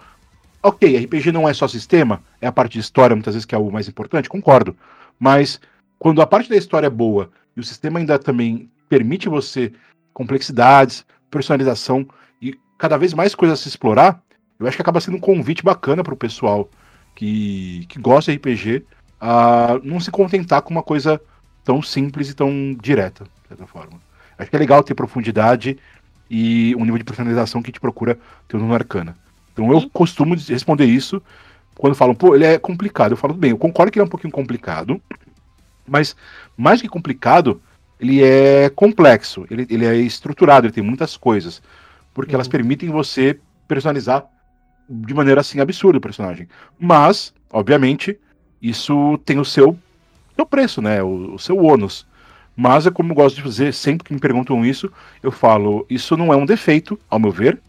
ok, 0.62 0.98
RPG 1.06 1.32
não 1.32 1.48
é 1.48 1.54
só 1.54 1.68
sistema, 1.68 2.24
é 2.42 2.48
a 2.48 2.52
parte 2.52 2.74
de 2.74 2.80
história, 2.80 3.16
muitas 3.16 3.36
vezes 3.36 3.46
que 3.46 3.54
é 3.54 3.58
o 3.58 3.72
mais 3.72 3.88
importante, 3.88 4.30
concordo. 4.30 4.76
Mas 5.20 5.60
quando 5.98 6.22
a 6.22 6.28
parte 6.28 6.50
da 6.50 6.56
história 6.56 6.88
é 6.88 6.90
boa 6.90 7.32
e 7.56 7.60
o 7.60 7.64
sistema 7.64 8.00
ainda 8.00 8.20
também 8.20 8.70
permite 8.90 9.30
você 9.30 9.72
complexidades, 10.14 11.06
personalização 11.30 12.08
e 12.42 12.58
cada 12.78 12.98
vez 12.98 13.14
mais 13.14 13.36
coisas 13.36 13.60
a 13.60 13.64
se 13.64 13.70
explorar, 13.70 14.22
eu 14.60 14.68
acho 14.68 14.78
que 14.78 14.82
acaba 14.82 15.02
sendo 15.02 15.18
um 15.18 15.22
convite 15.22 15.64
bacana 15.64 16.04
para 16.04 16.14
o 16.14 16.18
pessoal 16.18 16.70
que, 17.14 17.86
que 17.90 18.00
gosta 18.00 18.32
de 18.32 18.38
RPG 18.38 18.86
a 19.20 19.80
não 19.84 20.00
se 20.00 20.12
contentar 20.12 20.62
com 20.62 20.72
uma 20.72 20.84
coisa 20.84 21.20
tão 21.64 21.82
simples 21.82 22.30
e 22.30 22.34
tão 22.34 22.76
direta, 22.82 23.24
de 23.24 23.48
certa 23.50 23.66
forma. 23.66 24.00
Acho 24.38 24.50
que 24.50 24.56
é 24.56 24.60
legal 24.60 24.84
ter 24.84 24.94
profundidade 24.94 25.78
e 26.30 26.76
um 26.76 26.82
nível 26.82 26.98
de 26.98 27.04
personalização 27.04 27.62
que 27.62 27.72
te 27.72 27.80
procura 27.80 28.18
ter 28.48 28.58
no 28.58 28.74
Arcana. 28.74 29.18
Então 29.52 29.72
eu 29.72 29.90
costumo 29.90 30.36
responder 30.36 30.86
isso 30.86 31.22
quando 31.78 31.96
falam, 31.96 32.16
pô, 32.16 32.36
ele 32.36 32.46
é 32.46 32.58
complicado. 32.58 33.12
Eu 33.12 33.18
falo, 33.18 33.34
bem, 33.34 33.52
eu 33.52 33.58
concordo 33.58 33.92
que 33.92 34.00
ele 34.00 34.04
é 34.04 34.06
um 34.06 34.10
pouquinho 34.10 34.32
complicado, 34.32 35.02
mas 35.88 36.16
mais 36.58 36.82
que 36.82 36.88
complicado, 36.88 37.62
ele 38.00 38.24
é 38.24 38.70
complexo, 38.70 39.46
ele, 39.50 39.68
ele 39.70 39.86
é 39.86 39.96
estruturado, 39.96 40.66
ele 40.66 40.74
tem 40.74 40.84
muitas 40.84 41.16
coisas, 41.16 41.62
porque 42.14 42.32
uhum. 42.32 42.38
elas 42.38 42.48
permitem 42.48 42.90
você 42.90 43.40
personalizar 43.68 44.26
de 44.90 45.14
maneira 45.14 45.42
assim 45.42 45.60
absurda 45.60 45.98
o 45.98 46.02
personagem. 46.02 46.48
Mas, 46.80 47.34
obviamente, 47.52 48.18
isso 48.62 49.18
tem 49.26 49.40
o 49.40 49.46
seu, 49.46 49.78
seu 50.36 50.46
preço, 50.46 50.82
né? 50.82 51.02
O, 51.04 51.36
o 51.36 51.40
seu 51.40 51.58
ônus. 51.58 52.06
Mas 52.56 52.88
é 52.88 52.92
como 52.92 53.12
eu 53.12 53.16
gosto 53.16 53.36
de 53.36 53.42
fazer, 53.42 53.74
sempre 53.74 54.06
que 54.06 54.14
me 54.14 54.20
perguntam 54.20 54.66
isso, 54.66 54.90
eu 55.22 55.32
falo, 55.32 55.86
isso 55.90 56.16
não 56.16 56.32
é 56.32 56.38
um 56.38 56.46
defeito, 56.46 56.98
ao 57.10 57.20
meu 57.20 57.32
ver? 57.32 57.60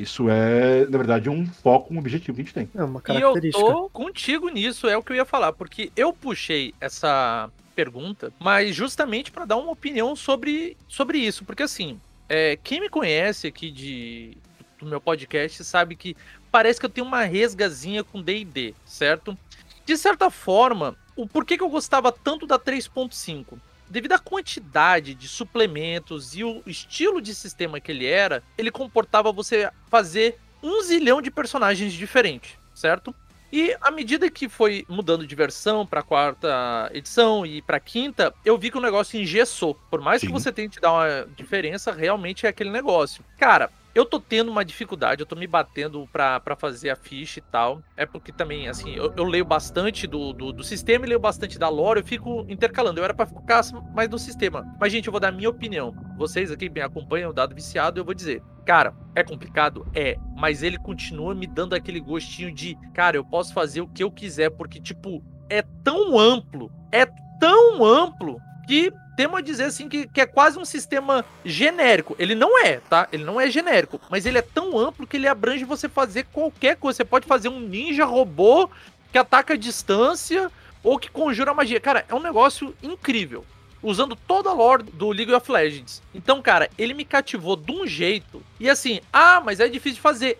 Isso 0.00 0.30
é, 0.30 0.86
na 0.86 0.96
verdade, 0.96 1.28
um 1.28 1.46
foco, 1.46 1.92
um 1.92 1.98
objetivo 1.98 2.34
que 2.34 2.40
a 2.40 2.44
gente 2.44 2.54
tem. 2.54 2.70
É 2.74 2.82
uma 2.82 3.02
característica. 3.02 3.62
E 3.62 3.68
eu 3.68 3.74
tô 3.74 3.90
contigo 3.90 4.48
nisso, 4.48 4.88
é 4.88 4.96
o 4.96 5.02
que 5.02 5.12
eu 5.12 5.16
ia 5.16 5.26
falar, 5.26 5.52
porque 5.52 5.92
eu 5.94 6.10
puxei 6.10 6.72
essa 6.80 7.50
pergunta, 7.76 8.32
mas 8.38 8.74
justamente 8.74 9.30
para 9.30 9.44
dar 9.44 9.58
uma 9.58 9.70
opinião 9.70 10.16
sobre, 10.16 10.74
sobre 10.88 11.18
isso, 11.18 11.44
porque 11.44 11.62
assim, 11.62 12.00
é, 12.30 12.58
quem 12.64 12.80
me 12.80 12.88
conhece 12.88 13.46
aqui 13.46 13.70
de, 13.70 14.38
do 14.78 14.86
meu 14.86 15.02
podcast 15.02 15.62
sabe 15.64 15.94
que 15.94 16.16
parece 16.50 16.80
que 16.80 16.86
eu 16.86 16.90
tenho 16.90 17.06
uma 17.06 17.24
resgazinha 17.24 18.02
com 18.02 18.22
D&D, 18.22 18.74
certo? 18.86 19.36
De 19.84 19.98
certa 19.98 20.30
forma, 20.30 20.96
o 21.14 21.28
porquê 21.28 21.58
que 21.58 21.62
eu 21.62 21.68
gostava 21.68 22.10
tanto 22.10 22.46
da 22.46 22.58
3.5? 22.58 23.58
Devido 23.90 24.12
à 24.12 24.18
quantidade 24.20 25.14
de 25.16 25.26
suplementos 25.26 26.36
e 26.36 26.44
o 26.44 26.62
estilo 26.64 27.20
de 27.20 27.34
sistema 27.34 27.80
que 27.80 27.90
ele 27.90 28.06
era, 28.06 28.40
ele 28.56 28.70
comportava 28.70 29.32
você 29.32 29.68
fazer 29.88 30.38
um 30.62 30.80
zilhão 30.80 31.20
de 31.20 31.30
personagens 31.30 31.92
diferentes, 31.92 32.56
certo? 32.72 33.12
E 33.52 33.76
à 33.80 33.90
medida 33.90 34.30
que 34.30 34.48
foi 34.48 34.86
mudando 34.88 35.26
de 35.26 35.34
versão 35.34 35.84
para 35.84 36.04
quarta 36.04 36.88
edição 36.94 37.44
e 37.44 37.60
para 37.60 37.80
quinta, 37.80 38.32
eu 38.44 38.56
vi 38.56 38.70
que 38.70 38.78
o 38.78 38.80
negócio 38.80 39.20
engessou. 39.20 39.74
Por 39.90 40.00
mais 40.00 40.20
Sim. 40.20 40.28
que 40.28 40.32
você 40.32 40.52
tente 40.52 40.80
dar 40.80 40.92
uma 40.92 41.28
diferença, 41.36 41.90
realmente 41.90 42.46
é 42.46 42.48
aquele 42.48 42.70
negócio. 42.70 43.24
Cara, 43.36 43.68
eu 43.94 44.04
tô 44.04 44.20
tendo 44.20 44.50
uma 44.50 44.64
dificuldade, 44.64 45.20
eu 45.20 45.26
tô 45.26 45.34
me 45.34 45.46
batendo 45.46 46.08
pra, 46.12 46.40
fazer 46.56 46.90
a 46.90 46.96
ficha 46.96 47.40
e 47.40 47.42
tal. 47.42 47.82
É 47.96 48.06
porque 48.06 48.32
também, 48.32 48.68
assim, 48.68 48.94
eu, 48.94 49.12
eu 49.16 49.24
leio 49.24 49.44
bastante 49.44 50.06
do, 50.06 50.32
do, 50.32 50.52
do, 50.52 50.62
sistema 50.62 51.04
e 51.04 51.08
leio 51.08 51.20
bastante 51.20 51.58
da 51.58 51.68
lore, 51.68 52.00
eu 52.00 52.06
fico 52.06 52.44
intercalando. 52.48 53.00
Eu 53.00 53.04
era 53.04 53.14
pra 53.14 53.26
ficar 53.26 53.62
mais 53.94 54.08
no 54.08 54.18
sistema. 54.18 54.64
Mas, 54.78 54.92
gente, 54.92 55.06
eu 55.06 55.10
vou 55.10 55.20
dar 55.20 55.28
a 55.28 55.32
minha 55.32 55.50
opinião. 55.50 55.94
Vocês 56.16 56.50
aqui 56.50 56.68
me 56.68 56.80
acompanham, 56.80 57.30
o 57.30 57.34
dado 57.34 57.54
viciado, 57.54 57.98
eu 57.98 58.04
vou 58.04 58.14
dizer. 58.14 58.42
Cara, 58.64 58.94
é 59.14 59.24
complicado? 59.24 59.86
É. 59.94 60.16
Mas 60.36 60.62
ele 60.62 60.78
continua 60.78 61.34
me 61.34 61.46
dando 61.46 61.74
aquele 61.74 62.00
gostinho 62.00 62.54
de, 62.54 62.76
cara, 62.94 63.16
eu 63.16 63.24
posso 63.24 63.52
fazer 63.52 63.80
o 63.80 63.88
que 63.88 64.02
eu 64.02 64.10
quiser, 64.10 64.50
porque, 64.50 64.80
tipo, 64.80 65.22
é 65.48 65.62
tão 65.82 66.18
amplo, 66.18 66.70
é 66.92 67.06
tão 67.40 67.84
amplo 67.84 68.38
que 68.66 68.92
temo 69.20 69.36
a 69.36 69.42
dizer 69.42 69.64
assim 69.64 69.86
que, 69.86 70.06
que 70.06 70.18
é 70.22 70.24
quase 70.24 70.58
um 70.58 70.64
sistema 70.64 71.22
genérico. 71.44 72.16
Ele 72.18 72.34
não 72.34 72.58
é, 72.64 72.78
tá? 72.78 73.06
Ele 73.12 73.22
não 73.22 73.38
é 73.38 73.50
genérico, 73.50 74.00
mas 74.08 74.24
ele 74.24 74.38
é 74.38 74.42
tão 74.42 74.78
amplo 74.78 75.06
que 75.06 75.18
ele 75.18 75.28
abrange 75.28 75.62
você 75.62 75.90
fazer 75.90 76.24
qualquer 76.32 76.76
coisa. 76.76 76.96
Você 76.96 77.04
pode 77.04 77.26
fazer 77.26 77.50
um 77.50 77.60
ninja 77.60 78.06
robô 78.06 78.70
que 79.12 79.18
ataca 79.18 79.52
a 79.52 79.58
distância 79.58 80.50
ou 80.82 80.98
que 80.98 81.10
conjura 81.10 81.52
magia. 81.52 81.78
Cara, 81.78 82.06
é 82.08 82.14
um 82.14 82.22
negócio 82.22 82.74
incrível 82.82 83.44
usando 83.82 84.16
toda 84.16 84.48
a 84.48 84.54
lore 84.54 84.84
do 84.84 85.10
League 85.10 85.32
of 85.34 85.52
Legends. 85.52 86.02
Então, 86.14 86.40
cara, 86.40 86.70
ele 86.78 86.94
me 86.94 87.04
cativou 87.04 87.56
de 87.56 87.72
um 87.72 87.86
jeito. 87.86 88.42
E 88.58 88.70
assim, 88.70 89.00
ah, 89.12 89.42
mas 89.44 89.60
é 89.60 89.68
difícil 89.68 89.96
de 89.96 90.00
fazer. 90.00 90.38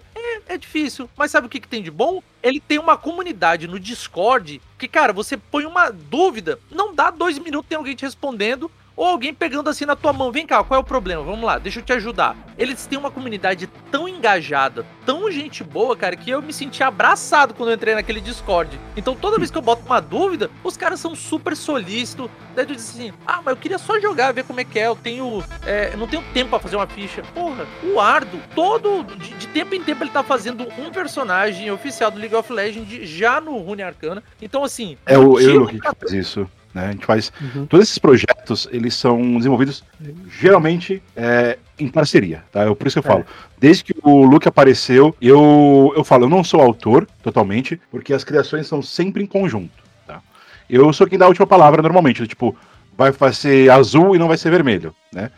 É, 0.50 0.58
difícil. 0.58 1.08
Mas 1.16 1.30
sabe 1.30 1.46
o 1.46 1.48
que, 1.48 1.60
que 1.60 1.68
tem 1.68 1.80
de 1.80 1.92
bom? 1.92 2.20
Ele 2.42 2.58
tem 2.58 2.76
uma 2.76 2.96
comunidade 2.96 3.68
no 3.68 3.78
Discord 3.78 4.60
que, 4.76 4.88
cara, 4.88 5.12
você 5.12 5.36
põe 5.36 5.64
uma 5.64 5.90
dúvida, 5.90 6.58
não 6.68 6.92
dá 6.92 7.08
dois 7.08 7.38
minutos, 7.38 7.68
tem 7.68 7.78
alguém 7.78 7.94
te 7.94 8.04
respondendo 8.04 8.68
ou 9.00 9.06
alguém 9.06 9.32
pegando 9.32 9.70
assim 9.70 9.86
na 9.86 9.96
tua 9.96 10.12
mão, 10.12 10.30
vem 10.30 10.46
cá, 10.46 10.62
qual 10.62 10.78
é 10.78 10.82
o 10.82 10.84
problema? 10.84 11.22
Vamos 11.22 11.42
lá, 11.42 11.56
deixa 11.56 11.80
eu 11.80 11.82
te 11.82 11.90
ajudar. 11.90 12.36
Eles 12.58 12.84
têm 12.84 12.98
uma 12.98 13.10
comunidade 13.10 13.66
tão 13.90 14.06
engajada, 14.06 14.84
tão 15.06 15.30
gente 15.30 15.64
boa, 15.64 15.96
cara, 15.96 16.14
que 16.14 16.28
eu 16.28 16.42
me 16.42 16.52
senti 16.52 16.82
abraçado 16.82 17.54
quando 17.54 17.70
eu 17.70 17.76
entrei 17.76 17.94
naquele 17.94 18.20
Discord. 18.20 18.78
Então 18.94 19.14
toda 19.16 19.38
vez 19.38 19.50
que 19.50 19.56
eu 19.56 19.62
boto 19.62 19.86
uma 19.86 20.00
dúvida, 20.00 20.50
os 20.62 20.76
caras 20.76 21.00
são 21.00 21.16
super 21.16 21.56
solícitos. 21.56 22.30
Daí 22.54 22.66
tu 22.66 22.76
diz 22.76 22.90
assim, 22.90 23.10
ah, 23.26 23.40
mas 23.42 23.54
eu 23.54 23.56
queria 23.56 23.78
só 23.78 23.98
jogar, 23.98 24.34
ver 24.34 24.44
como 24.44 24.60
é 24.60 24.64
que 24.64 24.78
é, 24.78 24.88
eu 24.88 24.96
tenho, 24.96 25.42
é, 25.64 25.94
eu 25.94 25.96
não 25.96 26.06
tenho 26.06 26.22
tempo 26.34 26.50
para 26.50 26.58
fazer 26.58 26.76
uma 26.76 26.86
ficha. 26.86 27.22
Porra, 27.34 27.66
o 27.82 27.98
Ardo, 27.98 28.38
todo, 28.54 29.02
de, 29.16 29.32
de, 29.32 29.46
tempo 29.46 29.74
em 29.74 29.82
tempo 29.82 30.04
ele 30.04 30.10
tá 30.10 30.22
fazendo 30.22 30.68
um 30.78 30.90
personagem 30.90 31.70
oficial 31.70 32.10
do 32.10 32.18
League 32.18 32.34
of 32.34 32.52
Legends 32.52 33.08
já 33.08 33.40
no 33.40 33.56
Rune 33.56 33.82
Arcana. 33.82 34.22
Então 34.42 34.62
assim... 34.62 34.98
É 35.06 35.16
o 35.16 35.40
eu 35.40 35.66
que 35.68 35.78
faz 35.78 36.12
isso. 36.12 36.46
Né? 36.74 36.86
A 36.86 36.92
gente 36.92 37.04
faz. 37.04 37.32
Uhum. 37.40 37.66
Todos 37.66 37.86
esses 37.86 37.98
projetos, 37.98 38.68
eles 38.70 38.94
são 38.94 39.36
desenvolvidos 39.36 39.82
geralmente 40.30 41.02
é, 41.16 41.58
em 41.78 41.88
parceria, 41.88 42.44
tá? 42.52 42.64
Eu, 42.64 42.76
por 42.76 42.86
isso 42.86 43.00
que 43.00 43.06
eu 43.06 43.10
falo. 43.10 43.24
É. 43.24 43.50
Desde 43.58 43.84
que 43.84 43.94
o 44.02 44.24
Luke 44.24 44.48
apareceu, 44.48 45.14
eu, 45.20 45.92
eu 45.96 46.04
falo, 46.04 46.24
eu 46.24 46.28
não 46.28 46.44
sou 46.44 46.60
autor 46.60 47.06
totalmente, 47.22 47.80
porque 47.90 48.12
as 48.12 48.24
criações 48.24 48.66
são 48.66 48.82
sempre 48.82 49.22
em 49.22 49.26
conjunto, 49.26 49.82
tá? 50.06 50.20
Eu 50.68 50.92
sou 50.92 51.06
quem 51.06 51.18
dá 51.18 51.24
a 51.24 51.28
última 51.28 51.46
palavra 51.46 51.82
normalmente, 51.82 52.26
tipo, 52.26 52.56
vai 52.96 53.32
ser 53.32 53.70
azul 53.70 54.14
e 54.14 54.18
não 54.18 54.28
vai 54.28 54.36
ser 54.36 54.50
vermelho, 54.50 54.94
né? 55.12 55.30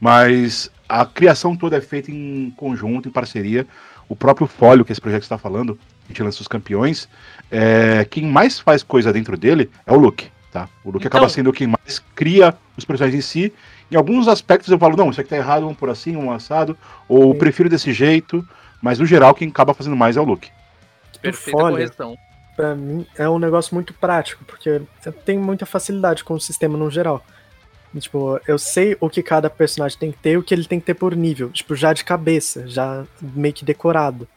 Mas 0.00 0.70
a 0.88 1.04
criação 1.04 1.54
toda 1.54 1.76
é 1.76 1.80
feita 1.80 2.10
em 2.10 2.52
conjunto, 2.56 3.08
em 3.08 3.12
parceria. 3.12 3.66
O 4.08 4.16
próprio 4.16 4.46
Folho, 4.46 4.84
que 4.84 4.90
esse 4.90 5.00
projeto 5.00 5.22
está 5.22 5.38
falando, 5.38 5.78
a 6.04 6.08
gente 6.08 6.22
lança 6.22 6.40
os 6.40 6.48
campeões, 6.48 7.08
é, 7.50 8.04
quem 8.10 8.26
mais 8.26 8.58
faz 8.58 8.82
coisa 8.82 9.12
dentro 9.12 9.36
dele 9.36 9.70
é 9.86 9.92
o 9.92 9.96
Luke. 9.96 10.28
Tá? 10.52 10.68
O 10.84 10.90
Luke 10.90 11.06
então... 11.06 11.18
acaba 11.18 11.28
sendo 11.28 11.52
quem 11.52 11.66
mais 11.66 12.02
cria 12.14 12.54
os 12.76 12.84
personagens 12.84 13.24
em 13.24 13.26
si. 13.26 13.52
Em 13.90 13.96
alguns 13.96 14.28
aspectos 14.28 14.70
eu 14.70 14.78
falo, 14.78 14.96
não, 14.96 15.10
isso 15.10 15.20
aqui 15.20 15.30
tá 15.30 15.36
errado, 15.36 15.62
vamos 15.62 15.76
por 15.76 15.88
assim, 15.88 16.16
um 16.16 16.32
assado, 16.32 16.76
ou 17.08 17.32
Sim. 17.32 17.38
prefiro 17.38 17.68
desse 17.68 17.92
jeito, 17.92 18.46
mas 18.82 18.98
no 18.98 19.06
geral 19.06 19.34
quem 19.34 19.48
acaba 19.48 19.74
fazendo 19.74 19.96
mais 19.96 20.16
é 20.16 20.20
o 20.20 20.24
Luke. 20.24 20.50
Perfeita 21.20 21.58
Folha, 21.58 21.72
correção. 21.74 22.16
Pra 22.56 22.74
mim 22.74 23.06
é 23.16 23.28
um 23.28 23.38
negócio 23.38 23.74
muito 23.74 23.94
prático, 23.94 24.44
porque 24.44 24.80
eu 25.04 25.12
tenho 25.24 25.40
muita 25.40 25.66
facilidade 25.66 26.24
com 26.24 26.34
o 26.34 26.40
sistema 26.40 26.76
no 26.76 26.90
geral. 26.90 27.24
Tipo, 27.98 28.40
eu 28.46 28.58
sei 28.58 28.96
o 29.00 29.10
que 29.10 29.22
cada 29.22 29.50
personagem 29.50 29.98
tem 29.98 30.12
que 30.12 30.18
ter 30.18 30.32
e 30.32 30.36
o 30.36 30.42
que 30.42 30.54
ele 30.54 30.64
tem 30.64 30.78
que 30.78 30.86
ter 30.86 30.94
por 30.94 31.16
nível. 31.16 31.50
Tipo, 31.50 31.74
já 31.74 31.92
de 31.92 32.04
cabeça, 32.04 32.68
já 32.68 33.04
meio 33.20 33.52
que 33.52 33.64
decorado. 33.64 34.28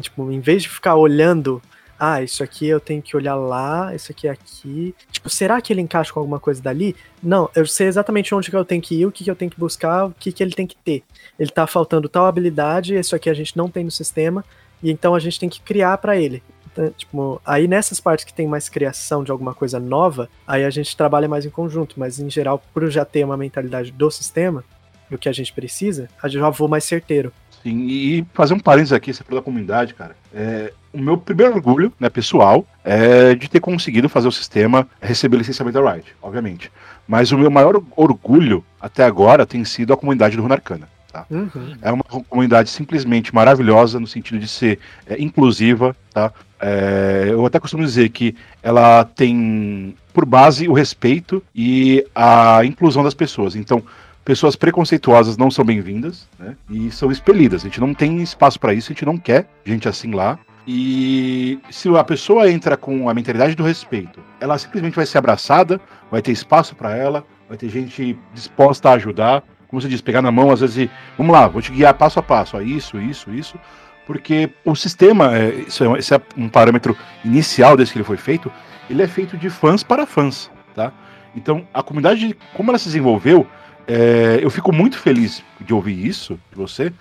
Tipo, 0.00 0.30
em 0.30 0.38
vez 0.38 0.62
de 0.62 0.68
ficar 0.68 0.94
olhando 0.94 1.60
ah, 2.04 2.20
isso 2.20 2.42
aqui 2.42 2.66
eu 2.66 2.80
tenho 2.80 3.00
que 3.00 3.16
olhar 3.16 3.36
lá, 3.36 3.94
isso 3.94 4.10
aqui 4.10 4.26
é 4.26 4.32
aqui. 4.32 4.92
Tipo, 5.12 5.30
será 5.30 5.60
que 5.60 5.72
ele 5.72 5.80
encaixa 5.80 6.12
com 6.12 6.18
alguma 6.18 6.40
coisa 6.40 6.60
dali? 6.60 6.96
Não, 7.22 7.48
eu 7.54 7.64
sei 7.64 7.86
exatamente 7.86 8.34
onde 8.34 8.50
que 8.50 8.56
eu 8.56 8.64
tenho 8.64 8.82
que 8.82 8.96
ir, 8.96 9.06
o 9.06 9.12
que, 9.12 9.22
que 9.22 9.30
eu 9.30 9.36
tenho 9.36 9.52
que 9.52 9.60
buscar, 9.60 10.06
o 10.06 10.10
que, 10.10 10.32
que 10.32 10.42
ele 10.42 10.52
tem 10.52 10.66
que 10.66 10.74
ter. 10.74 11.04
Ele 11.38 11.50
tá 11.52 11.64
faltando 11.64 12.08
tal 12.08 12.26
habilidade, 12.26 12.96
isso 12.96 13.14
aqui 13.14 13.30
a 13.30 13.34
gente 13.34 13.56
não 13.56 13.68
tem 13.68 13.84
no 13.84 13.90
sistema, 13.92 14.44
e 14.82 14.90
então 14.90 15.14
a 15.14 15.20
gente 15.20 15.38
tem 15.38 15.48
que 15.48 15.60
criar 15.60 15.96
para 15.98 16.16
ele. 16.16 16.42
Então, 16.72 16.90
tipo, 16.90 17.40
aí 17.46 17.68
nessas 17.68 18.00
partes 18.00 18.24
que 18.24 18.34
tem 18.34 18.48
mais 18.48 18.68
criação 18.68 19.22
de 19.22 19.30
alguma 19.30 19.54
coisa 19.54 19.78
nova, 19.78 20.28
aí 20.44 20.64
a 20.64 20.70
gente 20.70 20.96
trabalha 20.96 21.28
mais 21.28 21.46
em 21.46 21.50
conjunto, 21.50 22.00
mas 22.00 22.18
em 22.18 22.28
geral, 22.28 22.60
por 22.74 22.90
já 22.90 23.04
ter 23.04 23.24
uma 23.24 23.36
mentalidade 23.36 23.92
do 23.92 24.10
sistema, 24.10 24.64
o 25.08 25.16
que 25.16 25.28
a 25.28 25.32
gente 25.32 25.52
precisa, 25.52 26.08
a 26.20 26.26
gente 26.26 26.40
já 26.40 26.50
vou 26.50 26.66
mais 26.66 26.82
certeiro. 26.82 27.32
Sim, 27.62 27.86
e 27.86 28.26
fazer 28.34 28.54
um 28.54 28.58
parênteses 28.58 28.92
aqui, 28.92 29.14
você 29.14 29.22
falou 29.22 29.40
da 29.40 29.44
comunidade, 29.44 29.94
cara. 29.94 30.16
É, 30.34 30.72
o 30.92 30.98
meu 30.98 31.16
primeiro 31.16 31.54
orgulho, 31.54 31.92
né, 31.98 32.08
pessoal, 32.08 32.66
é 32.84 33.34
de 33.34 33.48
ter 33.48 33.60
conseguido 33.60 34.08
fazer 34.08 34.28
o 34.28 34.32
sistema 34.32 34.86
receber 35.00 35.38
licenciamento 35.38 35.80
da 35.80 35.92
Riot, 35.92 36.14
obviamente. 36.20 36.70
Mas 37.06 37.32
o 37.32 37.38
meu 37.38 37.50
maior 37.50 37.82
orgulho 37.96 38.64
até 38.80 39.04
agora 39.04 39.46
tem 39.46 39.64
sido 39.64 39.92
a 39.92 39.96
comunidade 39.96 40.36
do 40.36 40.42
Runarcana. 40.42 40.88
Tá? 41.12 41.26
Uhum. 41.30 41.76
É 41.82 41.92
uma 41.92 42.04
comunidade 42.04 42.70
simplesmente 42.70 43.34
maravilhosa 43.34 44.00
no 44.00 44.06
sentido 44.06 44.38
de 44.38 44.48
ser 44.48 44.78
é, 45.06 45.20
inclusiva, 45.20 45.94
tá? 46.12 46.32
É, 46.58 47.26
eu 47.28 47.44
até 47.44 47.60
costumo 47.60 47.84
dizer 47.84 48.08
que 48.08 48.34
ela 48.62 49.04
tem 49.04 49.94
por 50.14 50.24
base 50.24 50.68
o 50.68 50.72
respeito 50.72 51.42
e 51.54 52.06
a 52.14 52.64
inclusão 52.64 53.04
das 53.04 53.12
pessoas. 53.12 53.56
Então, 53.56 53.82
pessoas 54.24 54.56
preconceituosas 54.56 55.36
não 55.36 55.50
são 55.50 55.64
bem-vindas, 55.64 56.26
né? 56.38 56.56
E 56.70 56.90
são 56.90 57.10
expelidas. 57.12 57.62
A 57.62 57.64
gente 57.64 57.80
não 57.80 57.92
tem 57.92 58.22
espaço 58.22 58.58
para 58.58 58.72
isso, 58.72 58.90
a 58.90 58.94
gente 58.94 59.04
não 59.04 59.18
quer 59.18 59.46
gente 59.66 59.88
assim 59.88 60.12
lá. 60.12 60.38
E 60.66 61.58
se 61.70 61.88
a 61.96 62.04
pessoa 62.04 62.50
entra 62.50 62.76
com 62.76 63.08
a 63.08 63.14
mentalidade 63.14 63.54
do 63.54 63.64
respeito, 63.64 64.20
ela 64.40 64.56
simplesmente 64.58 64.94
vai 64.94 65.06
ser 65.06 65.18
abraçada, 65.18 65.80
vai 66.10 66.22
ter 66.22 66.30
espaço 66.30 66.76
para 66.76 66.96
ela, 66.96 67.24
vai 67.48 67.58
ter 67.58 67.68
gente 67.68 68.18
disposta 68.32 68.90
a 68.90 68.94
ajudar 68.94 69.42
como 69.72 69.80
você 69.80 69.88
diz, 69.88 70.02
pegar 70.02 70.20
na 70.20 70.30
mão, 70.30 70.50
às 70.50 70.60
vezes, 70.60 70.76
e, 70.76 70.90
vamos 71.16 71.32
lá, 71.32 71.48
vou 71.48 71.62
te 71.62 71.72
guiar 71.72 71.94
passo 71.94 72.18
a 72.18 72.22
passo, 72.22 72.58
ó, 72.58 72.60
isso, 72.60 73.00
isso, 73.00 73.32
isso, 73.32 73.58
porque 74.06 74.50
o 74.66 74.76
sistema, 74.76 75.34
é, 75.34 75.48
isso 75.66 75.82
é, 75.82 75.98
esse 75.98 76.14
é 76.14 76.20
um 76.36 76.46
parâmetro 76.46 76.94
inicial 77.24 77.74
desde 77.74 77.94
que 77.94 77.98
ele 77.98 78.04
foi 78.04 78.18
feito, 78.18 78.52
ele 78.90 79.02
é 79.02 79.08
feito 79.08 79.34
de 79.34 79.48
fãs 79.48 79.82
para 79.82 80.04
fãs, 80.04 80.50
tá? 80.74 80.92
Então, 81.34 81.66
a 81.72 81.82
comunidade, 81.82 82.36
como 82.52 82.70
ela 82.70 82.78
se 82.78 82.84
desenvolveu, 82.84 83.46
é, 83.88 84.40
eu 84.42 84.50
fico 84.50 84.74
muito 84.74 84.98
feliz 84.98 85.42
de 85.58 85.72
ouvir 85.72 86.06
isso 86.06 86.38
de 86.50 86.56
você, 86.58 86.92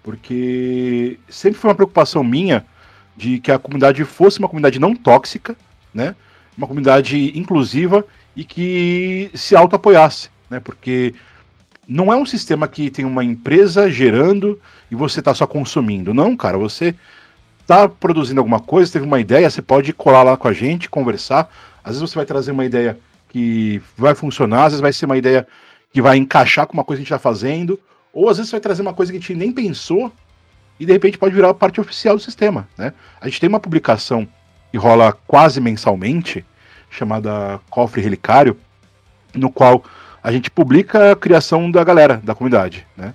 porque 0.00 1.18
sempre 1.28 1.58
foi 1.58 1.70
uma 1.70 1.74
preocupação 1.74 2.22
minha 2.22 2.64
de 3.20 3.38
que 3.38 3.52
a 3.52 3.58
comunidade 3.58 4.02
fosse 4.04 4.38
uma 4.38 4.48
comunidade 4.48 4.78
não 4.78 4.96
tóxica, 4.96 5.54
né? 5.92 6.16
Uma 6.56 6.66
comunidade 6.66 7.38
inclusiva 7.38 8.02
e 8.34 8.42
que 8.44 9.30
se 9.34 9.54
auto-apoiasse, 9.54 10.30
né? 10.48 10.58
Porque 10.58 11.14
não 11.86 12.10
é 12.10 12.16
um 12.16 12.24
sistema 12.24 12.66
que 12.66 12.90
tem 12.90 13.04
uma 13.04 13.22
empresa 13.22 13.90
gerando 13.90 14.58
e 14.90 14.94
você 14.94 15.20
está 15.20 15.34
só 15.34 15.46
consumindo. 15.46 16.14
Não, 16.14 16.34
cara, 16.34 16.56
você 16.56 16.94
está 17.60 17.86
produzindo 17.86 18.40
alguma 18.40 18.58
coisa, 18.58 18.90
teve 18.90 19.04
uma 19.04 19.20
ideia, 19.20 19.50
você 19.50 19.60
pode 19.60 19.92
colar 19.92 20.22
lá 20.22 20.36
com 20.36 20.48
a 20.48 20.52
gente, 20.54 20.88
conversar. 20.88 21.50
Às 21.84 21.96
vezes 21.96 22.10
você 22.10 22.16
vai 22.16 22.24
trazer 22.24 22.52
uma 22.52 22.64
ideia 22.64 22.98
que 23.28 23.82
vai 23.98 24.14
funcionar, 24.14 24.64
às 24.64 24.72
vezes 24.72 24.80
vai 24.80 24.94
ser 24.94 25.04
uma 25.04 25.18
ideia 25.18 25.46
que 25.92 26.00
vai 26.00 26.16
encaixar 26.16 26.66
com 26.66 26.72
uma 26.72 26.84
coisa 26.84 26.98
que 26.98 27.02
a 27.02 27.04
gente 27.04 27.12
está 27.14 27.18
fazendo, 27.18 27.78
ou 28.14 28.30
às 28.30 28.38
vezes 28.38 28.48
você 28.48 28.56
vai 28.56 28.60
trazer 28.60 28.80
uma 28.80 28.94
coisa 28.94 29.12
que 29.12 29.18
a 29.18 29.20
gente 29.20 29.34
nem 29.34 29.52
pensou 29.52 30.10
e 30.80 30.86
de 30.86 30.92
repente 30.92 31.18
pode 31.18 31.34
virar 31.34 31.52
parte 31.52 31.78
oficial 31.78 32.16
do 32.16 32.22
sistema. 32.22 32.66
Né? 32.76 32.94
A 33.20 33.28
gente 33.28 33.38
tem 33.38 33.48
uma 33.48 33.60
publicação 33.60 34.26
que 34.72 34.78
rola 34.78 35.12
quase 35.26 35.60
mensalmente, 35.60 36.42
chamada 36.90 37.60
Cofre 37.68 38.00
Relicário, 38.00 38.56
no 39.34 39.52
qual 39.52 39.84
a 40.22 40.32
gente 40.32 40.50
publica 40.50 41.12
a 41.12 41.16
criação 41.16 41.70
da 41.70 41.84
galera, 41.84 42.20
da 42.24 42.34
comunidade. 42.34 42.86
Né? 42.96 43.14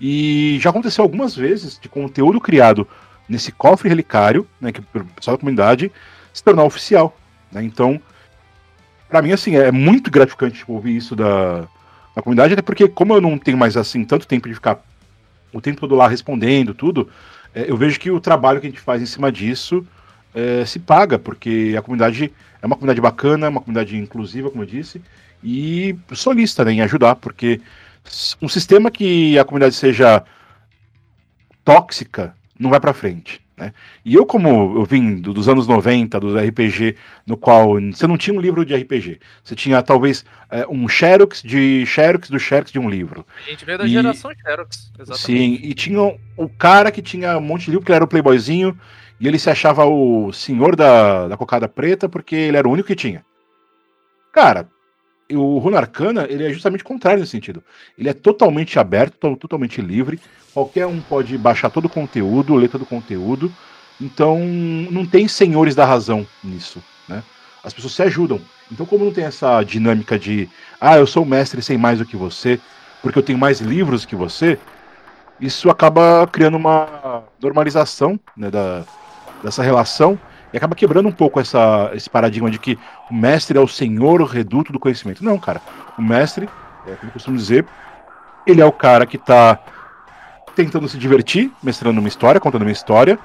E 0.00 0.58
já 0.60 0.70
aconteceu 0.70 1.04
algumas 1.04 1.36
vezes 1.36 1.78
de 1.80 1.88
conteúdo 1.88 2.40
criado 2.40 2.86
nesse 3.28 3.52
cofre 3.52 3.88
relicário, 3.88 4.46
né, 4.60 4.70
que 4.70 4.80
o 4.80 5.04
pessoal 5.16 5.36
da 5.36 5.40
comunidade, 5.40 5.90
se 6.32 6.42
tornar 6.42 6.64
oficial. 6.64 7.16
Né? 7.50 7.62
Então, 7.62 8.00
para 9.08 9.22
mim, 9.22 9.32
assim, 9.32 9.56
é 9.56 9.70
muito 9.70 10.10
gratificante 10.10 10.58
tipo, 10.58 10.72
ouvir 10.72 10.96
isso 10.96 11.14
da, 11.14 11.60
da 12.14 12.22
comunidade, 12.22 12.52
até 12.52 12.60
porque, 12.60 12.88
como 12.88 13.14
eu 13.14 13.20
não 13.20 13.38
tenho 13.38 13.56
mais 13.56 13.76
assim 13.76 14.04
tanto 14.04 14.26
tempo 14.26 14.48
de 14.48 14.54
ficar 14.54 14.80
o 15.54 15.60
tempo 15.60 15.80
todo 15.80 15.94
lá 15.94 16.08
respondendo 16.08 16.74
tudo, 16.74 17.08
é, 17.54 17.70
eu 17.70 17.76
vejo 17.76 17.98
que 17.98 18.10
o 18.10 18.20
trabalho 18.20 18.60
que 18.60 18.66
a 18.66 18.70
gente 18.70 18.80
faz 18.80 19.00
em 19.00 19.06
cima 19.06 19.30
disso 19.30 19.86
é, 20.34 20.64
se 20.66 20.80
paga, 20.80 21.18
porque 21.18 21.74
a 21.78 21.82
comunidade 21.82 22.32
é 22.60 22.66
uma 22.66 22.74
comunidade 22.74 23.00
bacana, 23.00 23.48
uma 23.48 23.60
comunidade 23.60 23.96
inclusiva, 23.96 24.50
como 24.50 24.64
eu 24.64 24.66
disse, 24.66 25.00
e 25.42 25.96
solista 26.12 26.64
né, 26.64 26.72
em 26.72 26.80
ajudar, 26.80 27.14
porque 27.14 27.60
um 28.42 28.48
sistema 28.48 28.90
que 28.90 29.38
a 29.38 29.44
comunidade 29.44 29.74
seja 29.74 30.24
tóxica 31.64 32.34
não 32.58 32.70
vai 32.70 32.80
para 32.80 32.92
frente. 32.92 33.43
Né? 33.56 33.72
E 34.04 34.14
eu, 34.14 34.26
como 34.26 34.76
eu 34.76 34.84
vim 34.84 35.20
dos 35.20 35.48
anos 35.48 35.68
90, 35.68 36.18
do 36.18 36.36
RPG, 36.36 36.96
no 37.26 37.36
qual 37.36 37.80
você 37.80 38.06
não 38.06 38.18
tinha 38.18 38.36
um 38.36 38.40
livro 38.40 38.64
de 38.64 38.74
RPG, 38.74 39.20
você 39.42 39.54
tinha 39.54 39.82
talvez 39.82 40.24
é, 40.50 40.66
um 40.66 40.88
Xerox 40.88 41.40
de 41.42 41.86
Xerox 41.86 42.28
do 42.28 42.38
Xerox 42.38 42.72
de 42.72 42.78
um 42.78 42.90
livro. 42.90 43.24
A 43.46 43.50
gente 43.50 43.64
veio 43.64 43.78
da 43.78 43.86
e, 43.86 43.90
geração 43.90 44.32
Xerox, 44.34 44.90
exatamente. 44.98 45.20
Sim, 45.20 45.58
e 45.62 45.72
tinha 45.72 46.00
o 46.36 46.48
cara 46.48 46.90
que 46.90 47.00
tinha 47.00 47.38
um 47.38 47.42
monte 47.42 47.66
de 47.66 47.70
livro, 47.70 47.86
que 47.86 47.92
era 47.92 48.04
o 48.04 48.08
Playboyzinho, 48.08 48.76
e 49.20 49.28
ele 49.28 49.38
se 49.38 49.48
achava 49.48 49.84
o 49.84 50.32
senhor 50.32 50.74
da, 50.74 51.28
da 51.28 51.36
cocada 51.36 51.68
preta 51.68 52.08
porque 52.08 52.34
ele 52.34 52.56
era 52.56 52.68
o 52.68 52.72
único 52.72 52.88
que 52.88 52.96
tinha. 52.96 53.24
Cara, 54.32 54.68
o 55.32 55.58
Runa 55.58 55.78
Arcana, 55.78 56.26
ele 56.28 56.44
é 56.44 56.52
justamente 56.52 56.84
contrário 56.84 57.20
nesse 57.20 57.32
sentido. 57.32 57.62
Ele 57.98 58.08
é 58.08 58.12
totalmente 58.12 58.78
aberto, 58.78 59.36
totalmente 59.36 59.80
livre. 59.80 60.20
Qualquer 60.52 60.86
um 60.86 61.00
pode 61.00 61.36
baixar 61.38 61.70
todo 61.70 61.86
o 61.86 61.88
conteúdo, 61.88 62.54
ler 62.54 62.68
todo 62.68 62.82
o 62.82 62.86
conteúdo. 62.86 63.52
Então, 64.00 64.38
não 64.90 65.06
tem 65.06 65.26
senhores 65.28 65.74
da 65.74 65.84
razão 65.84 66.26
nisso, 66.42 66.82
né? 67.08 67.22
As 67.62 67.72
pessoas 67.72 67.94
se 67.94 68.02
ajudam. 68.02 68.40
Então, 68.70 68.84
como 68.84 69.04
não 69.04 69.12
tem 69.12 69.24
essa 69.24 69.62
dinâmica 69.62 70.18
de, 70.18 70.48
ah, 70.80 70.96
eu 70.96 71.06
sou 71.06 71.24
mestre 71.24 71.62
sem 71.62 71.78
mais 71.78 71.98
do 71.98 72.04
que 72.04 72.16
você, 72.16 72.60
porque 73.00 73.18
eu 73.18 73.22
tenho 73.22 73.38
mais 73.38 73.60
livros 73.60 74.04
que 74.04 74.16
você, 74.16 74.58
isso 75.40 75.70
acaba 75.70 76.26
criando 76.26 76.56
uma 76.56 77.24
normalização 77.40 78.18
né, 78.36 78.50
da, 78.50 78.84
dessa 79.42 79.62
relação 79.62 80.18
e 80.54 80.56
acaba 80.56 80.76
quebrando 80.76 81.08
um 81.08 81.12
pouco 81.12 81.40
essa, 81.40 81.90
esse 81.94 82.08
paradigma 82.08 82.48
de 82.48 82.60
que 82.60 82.78
o 83.10 83.14
mestre 83.14 83.58
é 83.58 83.60
o 83.60 83.66
senhor, 83.66 84.22
o 84.22 84.24
reduto 84.24 84.72
do 84.72 84.78
conhecimento. 84.78 85.24
Não, 85.24 85.36
cara. 85.36 85.60
O 85.98 86.02
mestre, 86.02 86.48
é 86.86 86.92
como 86.92 87.08
eu 87.08 87.12
costumo 87.12 87.36
dizer, 87.36 87.66
ele 88.46 88.60
é 88.60 88.64
o 88.64 88.70
cara 88.70 89.04
que 89.04 89.16
está 89.16 89.58
tentando 90.54 90.88
se 90.88 90.96
divertir, 90.96 91.50
mestrando 91.60 91.98
uma 91.98 92.06
história, 92.06 92.40
contando 92.40 92.62
uma 92.62 92.70
história, 92.70 93.18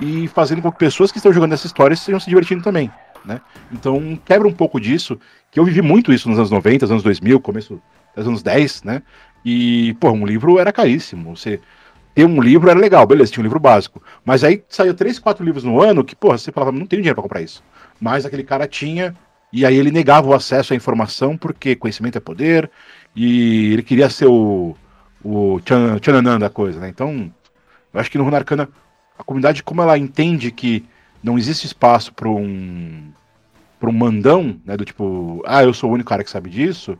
e 0.00 0.26
fazendo 0.26 0.60
com 0.60 0.72
que 0.72 0.78
pessoas 0.78 1.12
que 1.12 1.18
estão 1.18 1.32
jogando 1.32 1.52
essa 1.52 1.68
história 1.68 1.94
estejam 1.94 2.18
se 2.18 2.28
divertindo 2.28 2.64
também. 2.64 2.90
Né? 3.24 3.40
Então 3.70 4.18
quebra 4.24 4.48
um 4.48 4.52
pouco 4.52 4.80
disso, 4.80 5.20
que 5.52 5.60
eu 5.60 5.64
vivi 5.64 5.82
muito 5.82 6.12
isso 6.12 6.28
nos 6.28 6.36
anos 6.36 6.50
90, 6.50 6.86
anos 6.86 7.04
2000, 7.04 7.38
começo 7.38 7.80
dos 8.16 8.26
anos 8.26 8.42
10, 8.42 8.82
né? 8.82 9.02
E, 9.44 9.94
pô, 10.00 10.10
um 10.10 10.26
livro 10.26 10.58
era 10.58 10.72
caríssimo. 10.72 11.36
Você 11.36 11.60
ter 12.14 12.24
um 12.24 12.40
livro 12.40 12.70
era 12.70 12.78
legal, 12.78 13.06
beleza, 13.06 13.32
tinha 13.32 13.42
um 13.42 13.44
livro 13.44 13.60
básico. 13.60 14.02
Mas 14.24 14.44
aí 14.44 14.62
saiu 14.68 14.94
três, 14.94 15.18
quatro 15.18 15.44
livros 15.44 15.64
no 15.64 15.80
ano 15.80 16.04
que, 16.04 16.14
porra, 16.14 16.38
você 16.38 16.52
falava, 16.52 16.72
não 16.72 16.86
tenho 16.86 17.02
dinheiro 17.02 17.14
para 17.14 17.22
comprar 17.22 17.42
isso. 17.42 17.62
Mas 18.00 18.26
aquele 18.26 18.44
cara 18.44 18.66
tinha, 18.66 19.14
e 19.52 19.64
aí 19.64 19.76
ele 19.76 19.90
negava 19.90 20.28
o 20.28 20.34
acesso 20.34 20.72
à 20.72 20.76
informação 20.76 21.36
porque 21.36 21.76
conhecimento 21.76 22.18
é 22.18 22.20
poder, 22.20 22.70
e 23.14 23.72
ele 23.72 23.82
queria 23.82 24.10
ser 24.10 24.26
o, 24.26 24.76
o 25.24 25.60
tchananã 26.00 26.38
da 26.38 26.50
coisa, 26.50 26.80
né? 26.80 26.88
Então, 26.88 27.32
eu 27.92 28.00
acho 28.00 28.10
que 28.10 28.18
no 28.18 28.24
Runarcana, 28.24 28.68
a 29.18 29.24
comunidade, 29.24 29.62
como 29.62 29.82
ela 29.82 29.98
entende 29.98 30.50
que 30.50 30.84
não 31.22 31.38
existe 31.38 31.66
espaço 31.66 32.12
para 32.12 32.28
um 32.28 33.12
um 33.88 33.92
mandão, 33.92 34.60
né, 34.64 34.76
do 34.76 34.84
tipo, 34.84 35.42
ah, 35.44 35.64
eu 35.64 35.74
sou 35.74 35.90
o 35.90 35.92
único 35.94 36.08
cara 36.08 36.22
que 36.22 36.30
sabe 36.30 36.48
disso, 36.48 36.96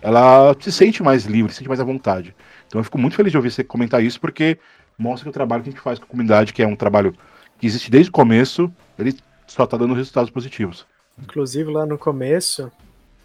ela 0.00 0.54
se 0.60 0.70
sente 0.70 1.02
mais 1.02 1.24
livre, 1.24 1.52
se 1.52 1.58
sente 1.58 1.68
mais 1.68 1.80
à 1.80 1.84
vontade. 1.84 2.34
Então 2.66 2.80
eu 2.80 2.84
fico 2.84 2.98
muito 2.98 3.16
feliz 3.16 3.30
de 3.30 3.36
ouvir 3.36 3.50
você 3.50 3.64
comentar 3.64 4.02
isso, 4.02 4.20
porque 4.20 4.58
mostra 4.98 5.24
que 5.24 5.30
o 5.30 5.32
trabalho 5.32 5.62
que 5.62 5.68
a 5.68 5.72
gente 5.72 5.82
faz 5.82 5.98
com 5.98 6.04
a 6.04 6.08
comunidade, 6.08 6.52
que 6.52 6.62
é 6.62 6.66
um 6.66 6.76
trabalho 6.76 7.14
que 7.58 7.66
existe 7.66 7.90
desde 7.90 8.10
o 8.10 8.12
começo, 8.12 8.70
ele 8.98 9.16
só 9.46 9.64
está 9.64 9.76
dando 9.76 9.94
resultados 9.94 10.30
positivos. 10.30 10.86
Inclusive, 11.18 11.70
lá 11.70 11.86
no 11.86 11.96
começo, 11.96 12.70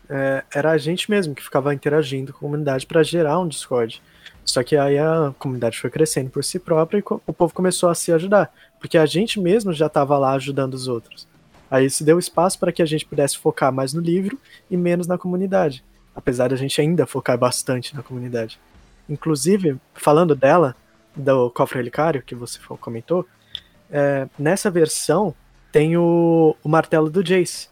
é, 0.09 0.43
era 0.53 0.71
a 0.71 0.77
gente 0.77 1.09
mesmo 1.09 1.35
que 1.35 1.43
ficava 1.43 1.73
interagindo 1.73 2.31
com 2.31 2.39
a 2.39 2.41
comunidade 2.41 2.85
para 2.85 3.03
gerar 3.03 3.39
um 3.39 3.47
Discord. 3.47 4.01
Só 4.43 4.63
que 4.63 4.75
aí 4.75 4.97
a 4.97 5.33
comunidade 5.37 5.79
foi 5.79 5.89
crescendo 5.89 6.29
por 6.29 6.43
si 6.43 6.59
própria 6.59 6.99
e 6.99 7.03
o 7.27 7.33
povo 7.33 7.53
começou 7.53 7.89
a 7.89 7.95
se 7.95 8.11
ajudar. 8.11 8.51
Porque 8.79 8.97
a 8.97 9.05
gente 9.05 9.39
mesmo 9.39 9.71
já 9.71 9.85
estava 9.87 10.17
lá 10.17 10.33
ajudando 10.33 10.73
os 10.73 10.87
outros. 10.87 11.27
Aí 11.69 11.85
isso 11.85 12.03
deu 12.03 12.19
espaço 12.19 12.59
para 12.59 12.71
que 12.71 12.81
a 12.81 12.85
gente 12.85 13.05
pudesse 13.05 13.37
focar 13.37 13.71
mais 13.71 13.93
no 13.93 14.01
livro 14.01 14.37
e 14.69 14.75
menos 14.75 15.07
na 15.07 15.17
comunidade. 15.17 15.83
Apesar 16.15 16.49
de 16.49 16.55
a 16.55 16.57
gente 16.57 16.79
ainda 16.79 17.05
focar 17.05 17.37
bastante 17.37 17.95
na 17.95 18.03
comunidade. 18.03 18.59
Inclusive, 19.09 19.77
falando 19.93 20.35
dela, 20.35 20.75
do 21.15 21.49
cofre 21.51 21.77
relicário 21.77 22.21
que 22.21 22.35
você 22.35 22.59
comentou, 22.79 23.25
é, 23.89 24.27
nessa 24.37 24.69
versão 24.71 25.35
tem 25.71 25.97
o, 25.97 26.55
o, 26.63 26.69
martelo 26.69 27.09
do 27.09 27.23
Jace, 27.23 27.69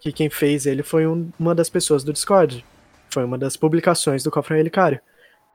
que 0.00 0.12
quem 0.12 0.30
fez 0.30 0.66
ele 0.66 0.82
foi 0.82 1.06
um, 1.06 1.30
uma 1.38 1.54
das 1.54 1.68
pessoas 1.68 2.02
do 2.04 2.12
Discord. 2.12 2.64
Foi 3.10 3.24
uma 3.24 3.36
das 3.36 3.56
publicações 3.56 4.22
do 4.22 4.30
cofre 4.30 4.56
relicário. 4.56 5.00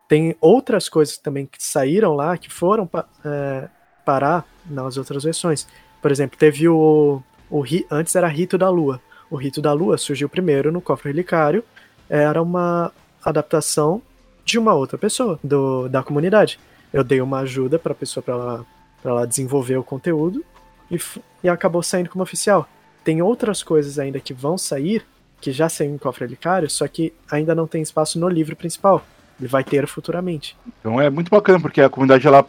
Tem 0.07 0.35
outras 0.39 0.87
coisas 0.87 1.17
também 1.17 1.45
que 1.45 1.57
saíram 1.59 2.13
lá 2.13 2.37
que 2.37 2.49
foram 2.49 2.89
é, 3.23 3.67
parar 4.05 4.45
nas 4.65 4.97
outras 4.97 5.23
versões. 5.23 5.67
Por 6.01 6.11
exemplo, 6.11 6.37
teve 6.37 6.67
o, 6.67 7.23
o 7.49 7.63
antes 7.89 8.15
era 8.15 8.27
Rito 8.27 8.57
da 8.57 8.69
Lua. 8.69 9.01
O 9.29 9.35
Rito 9.35 9.61
da 9.61 9.73
Lua 9.73 9.97
surgiu 9.97 10.29
primeiro 10.29 10.71
no 10.71 10.81
cofre 10.81 11.11
relicário. 11.11 11.63
Era 12.09 12.41
uma 12.41 12.91
adaptação 13.23 14.01
de 14.43 14.59
uma 14.59 14.73
outra 14.73 14.97
pessoa 14.97 15.39
do, 15.43 15.89
da 15.89 16.03
comunidade. 16.03 16.59
Eu 16.93 17.03
dei 17.03 17.19
uma 17.19 17.39
ajuda 17.39 17.79
para 17.79 17.91
a 17.91 17.95
pessoa 17.95 18.23
para 18.23 18.33
ela, 18.33 18.65
ela 19.03 19.27
desenvolver 19.27 19.77
o 19.77 19.83
conteúdo 19.83 20.45
e, 20.89 20.99
e 21.43 21.49
acabou 21.49 21.81
saindo 21.81 22.09
como 22.09 22.23
oficial. 22.23 22.67
Tem 23.03 23.21
outras 23.21 23.63
coisas 23.63 23.99
ainda 23.99 24.19
que 24.19 24.33
vão 24.33 24.57
sair, 24.57 25.05
que 25.41 25.51
já 25.51 25.67
saem 25.67 25.91
em 25.91 25.97
cofre 25.97 26.25
relicário, 26.25 26.69
só 26.69 26.87
que 26.87 27.13
ainda 27.29 27.53
não 27.53 27.67
tem 27.67 27.81
espaço 27.81 28.19
no 28.19 28.29
livro 28.29 28.55
principal. 28.55 29.03
Ele 29.39 29.47
vai 29.47 29.63
ter 29.63 29.85
futuramente. 29.87 30.55
Então 30.79 31.01
é 31.01 31.09
muito 31.09 31.29
bacana, 31.29 31.59
porque 31.59 31.81
a 31.81 31.89
comunidade 31.89 32.25
ela 32.25 32.45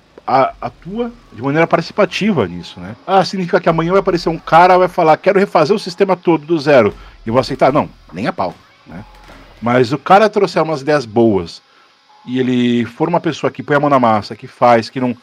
atua 0.60 1.12
de 1.32 1.40
maneira 1.40 1.66
participativa 1.66 2.46
nisso, 2.48 2.80
né? 2.80 2.96
Ah, 3.06 3.24
significa 3.24 3.60
que 3.60 3.68
amanhã 3.68 3.92
vai 3.92 4.00
aparecer 4.00 4.28
um 4.28 4.38
cara 4.38 4.76
vai 4.76 4.88
falar, 4.88 5.16
quero 5.16 5.38
refazer 5.38 5.74
o 5.74 5.78
sistema 5.78 6.16
todo 6.16 6.44
do 6.44 6.58
zero. 6.58 6.92
E 7.24 7.30
vou 7.30 7.40
aceitar? 7.40 7.72
Não, 7.72 7.88
nem 8.12 8.26
a 8.26 8.32
pau, 8.32 8.54
né? 8.86 9.04
Mas 9.66 9.92
o 9.92 9.98
cara 9.98 10.30
trouxer 10.30 10.62
umas 10.62 10.82
ideias 10.82 11.04
boas 11.04 11.60
e 12.24 12.38
ele 12.38 12.84
for 12.84 13.08
uma 13.08 13.18
pessoa 13.18 13.50
que 13.50 13.64
põe 13.64 13.74
a 13.74 13.80
mão 13.80 13.90
na 13.90 13.98
massa, 13.98 14.36
que 14.36 14.46
faz, 14.46 14.88
que 14.88 15.00
não. 15.00 15.16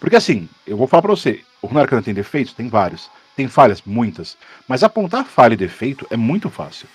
Porque 0.00 0.16
assim, 0.16 0.48
eu 0.66 0.76
vou 0.76 0.88
falar 0.88 1.02
pra 1.02 1.12
você, 1.12 1.42
o 1.62 1.68
Runarcana 1.68 2.02
tem 2.02 2.12
defeitos? 2.12 2.52
Tem 2.54 2.68
vários. 2.68 3.08
Tem 3.36 3.46
falhas? 3.46 3.82
Muitas. 3.86 4.36
Mas 4.66 4.82
apontar 4.82 5.24
falha 5.24 5.54
e 5.54 5.56
defeito 5.56 6.08
é 6.10 6.16
muito 6.16 6.50
fácil. 6.50 6.88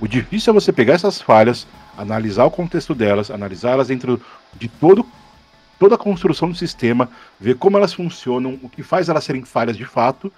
O 0.00 0.08
difícil 0.08 0.50
é 0.50 0.54
você 0.54 0.72
pegar 0.72 0.94
essas 0.94 1.22
falhas, 1.22 1.68
analisar 1.96 2.46
o 2.46 2.50
contexto 2.50 2.96
delas, 2.96 3.30
analisar 3.30 3.70
elas 3.70 3.86
dentro 3.86 4.20
de 4.54 4.66
todo, 4.66 5.06
toda 5.78 5.94
a 5.94 5.98
construção 5.98 6.50
do 6.50 6.56
sistema, 6.56 7.08
ver 7.38 7.58
como 7.58 7.76
elas 7.76 7.94
funcionam, 7.94 8.58
o 8.60 8.68
que 8.68 8.82
faz 8.82 9.08
elas 9.08 9.22
serem 9.22 9.44
falhas 9.44 9.76
de 9.76 9.84
fato, 9.84 10.32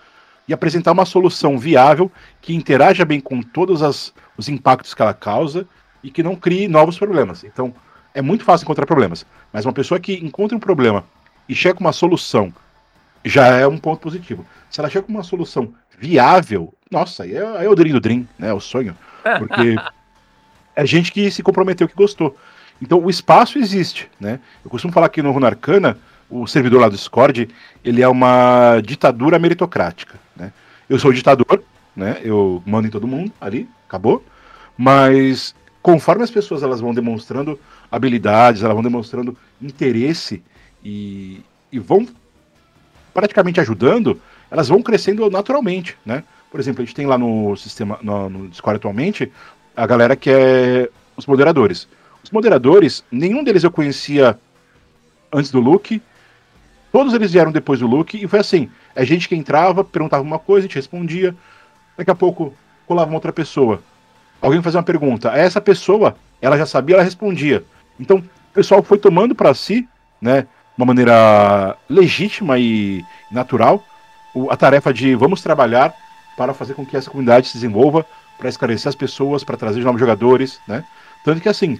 e 0.46 0.52
apresentar 0.52 0.92
uma 0.92 1.06
solução 1.06 1.58
viável 1.58 2.12
que 2.42 2.54
interaja 2.54 3.02
bem 3.02 3.18
com 3.18 3.40
todos 3.40 3.82
as, 3.82 4.12
os 4.36 4.50
impactos 4.50 4.92
que 4.92 5.00
ela 5.00 5.14
causa 5.14 5.66
e 6.03 6.11
que 6.11 6.22
não 6.22 6.34
crie 6.34 6.68
novos 6.68 6.98
problemas. 6.98 7.44
Então, 7.44 7.74
é 8.14 8.20
muito 8.20 8.44
fácil 8.44 8.64
encontrar 8.64 8.86
problemas, 8.86 9.24
mas 9.53 9.64
uma 9.64 9.72
pessoa 9.72 9.98
que 9.98 10.14
encontra 10.14 10.57
um 10.57 10.61
problema 10.61 11.05
e 11.48 11.55
chega 11.55 11.74
com 11.74 11.84
uma 11.84 11.92
solução 11.92 12.53
já 13.24 13.46
é 13.46 13.66
um 13.66 13.78
ponto 13.78 14.00
positivo. 14.00 14.44
Se 14.70 14.80
ela 14.80 14.90
chega 14.90 15.07
com 15.07 15.12
uma 15.12 15.22
solução 15.22 15.72
viável, 15.98 16.74
nossa, 16.90 17.22
aí 17.22 17.34
é, 17.34 17.59
aí 17.59 17.66
é 17.66 17.68
o 17.68 17.74
Dream 17.74 17.94
do 17.94 18.00
Dream, 18.00 18.26
né? 18.38 18.48
É 18.48 18.53
o 18.53 18.61
sonho. 18.61 18.96
Porque 19.38 19.76
é 20.74 20.86
gente 20.86 21.12
que 21.12 21.30
se 21.30 21.42
comprometeu, 21.42 21.88
que 21.88 21.94
gostou. 21.94 22.36
Então 22.80 22.98
o 22.98 23.09
espaço 23.09 23.59
existe, 23.59 24.11
né? 24.18 24.40
Eu 24.64 24.70
costumo 24.70 24.92
falar 24.92 25.09
que 25.09 25.22
no 25.22 25.30
Runarcana, 25.30 25.96
o 26.28 26.46
servidor 26.46 26.80
lá 26.80 26.88
do 26.88 26.96
Discord, 26.96 27.48
ele 27.84 28.03
é 28.03 28.09
uma 28.09 28.80
ditadura 28.80 29.38
meritocrática, 29.38 30.18
né? 30.36 30.53
Eu 30.88 30.98
sou 30.98 31.12
ditador, 31.12 31.62
né? 31.94 32.18
Eu 32.22 32.62
mando 32.66 32.88
em 32.88 32.90
todo 32.90 33.07
mundo 33.07 33.32
ali, 33.40 33.68
acabou. 33.86 34.24
Mas 34.76 35.55
conforme 35.83 36.22
as 36.22 36.30
pessoas 36.30 36.62
elas 36.62 36.80
vão 36.80 36.95
demonstrando 36.95 37.59
habilidades, 37.91 38.62
elas 38.62 38.74
vão 38.74 38.83
demonstrando 38.83 39.37
interesse 39.61 40.43
e, 40.85 41.41
e 41.70 41.78
vão 41.78 42.07
praticamente 43.12 43.61
ajudando, 43.61 44.20
elas 44.51 44.68
vão 44.68 44.83
crescendo 44.83 45.28
naturalmente, 45.28 45.97
né? 46.07 46.22
Por 46.51 46.61
exemplo, 46.61 46.83
a 46.83 46.85
gente 46.85 46.95
tem 46.95 47.07
lá 47.07 47.18
no 47.18 47.57
sistema, 47.57 47.99
no, 48.03 48.28
no 48.28 48.49
Discord 48.49 48.76
atualmente, 48.76 49.30
a 49.76 49.87
galera 49.87 50.14
que 50.14 50.30
é 50.30 50.89
os 51.16 51.26
moderadores. 51.26 51.89
Os 52.22 52.30
moderadores, 52.30 53.05
nenhum 53.11 53.43
deles 53.43 53.64
eu 53.64 53.70
conhecia 53.70 54.39
antes 55.33 55.51
do 55.51 55.61
look, 55.61 56.01
todos 56.93 57.14
eles 57.14 57.33
vieram 57.33 57.51
depois 57.51 57.80
do 57.80 57.87
look, 57.87 58.22
e 58.22 58.28
foi 58.28 58.39
assim, 58.39 58.70
é 58.95 59.05
gente 59.05 59.28
que 59.28 59.35
entrava, 59.35 59.83
perguntava 59.83 60.22
uma 60.22 60.39
coisa, 60.39 60.66
a 60.66 60.68
gente 60.68 60.76
respondia, 60.76 61.35
daqui 61.97 62.11
a 62.11 62.14
pouco 62.14 62.55
colava 62.87 63.11
uma 63.11 63.16
outra 63.16 63.33
pessoa. 63.33 63.83
Alguém 64.43 64.61
fazia 64.61 64.80
uma 64.80 64.84
pergunta, 64.84 65.30
essa 65.30 65.61
pessoa, 65.61 66.16
ela 66.40 66.59
já 66.59 66.66
sabia, 66.66 66.97
ela 66.97 67.05
respondia. 67.05 67.64
Então, 67.99 68.18
o 68.18 68.53
pessoal 68.53 68.82
foi 68.82 68.99
tomando 68.99 69.34
para 69.36 69.55
si, 69.55 69.88
né, 70.20 70.49
uma 70.76 70.84
maneira 70.84 71.76
legítima 71.88 72.59
e 72.59 73.05
natural, 73.30 73.82
a 74.51 74.57
tarefa 74.57 74.93
de 74.93 75.14
vamos 75.14 75.43
trabalhar 75.43 75.95
para 76.36 76.53
fazer 76.53 76.74
com 76.74 76.84
que 76.84 76.97
essa 76.97 77.09
comunidade 77.09 77.49
se 77.49 77.55
desenvolva, 77.55 78.05
para 78.38 78.49
esclarecer 78.49 78.88
as 78.88 78.97
pessoas, 78.97 79.45
para 79.45 79.57
trazer 79.57 79.80
novos 79.84 80.01
jogadores, 80.01 80.59
né? 80.66 80.84
Tanto 81.24 81.40
que 81.40 81.49
assim, 81.49 81.78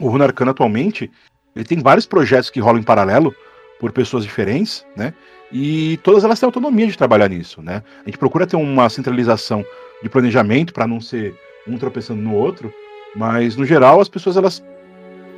o 0.00 0.08
Runarcana 0.08 0.50
atualmente, 0.50 1.08
ele 1.54 1.64
tem 1.64 1.78
vários 1.78 2.06
projetos 2.06 2.50
que 2.50 2.58
rolam 2.58 2.80
em 2.80 2.84
paralelo 2.84 3.32
por 3.78 3.92
pessoas 3.92 4.24
diferentes, 4.24 4.84
né? 4.96 5.14
E 5.52 5.98
todas 6.02 6.24
elas 6.24 6.40
têm 6.40 6.46
autonomia 6.46 6.88
de 6.88 6.98
trabalhar 6.98 7.28
nisso, 7.28 7.62
né? 7.62 7.82
A 8.02 8.08
gente 8.08 8.18
procura 8.18 8.46
ter 8.46 8.56
uma 8.56 8.88
centralização 8.88 9.64
de 10.02 10.08
planejamento 10.08 10.72
para 10.72 10.86
não 10.86 11.00
ser 11.00 11.38
um 11.66 11.76
tropeçando 11.76 12.20
no 12.20 12.34
outro, 12.34 12.72
mas 13.14 13.56
no 13.56 13.64
geral 13.64 14.00
as 14.00 14.08
pessoas 14.08 14.36
elas 14.36 14.64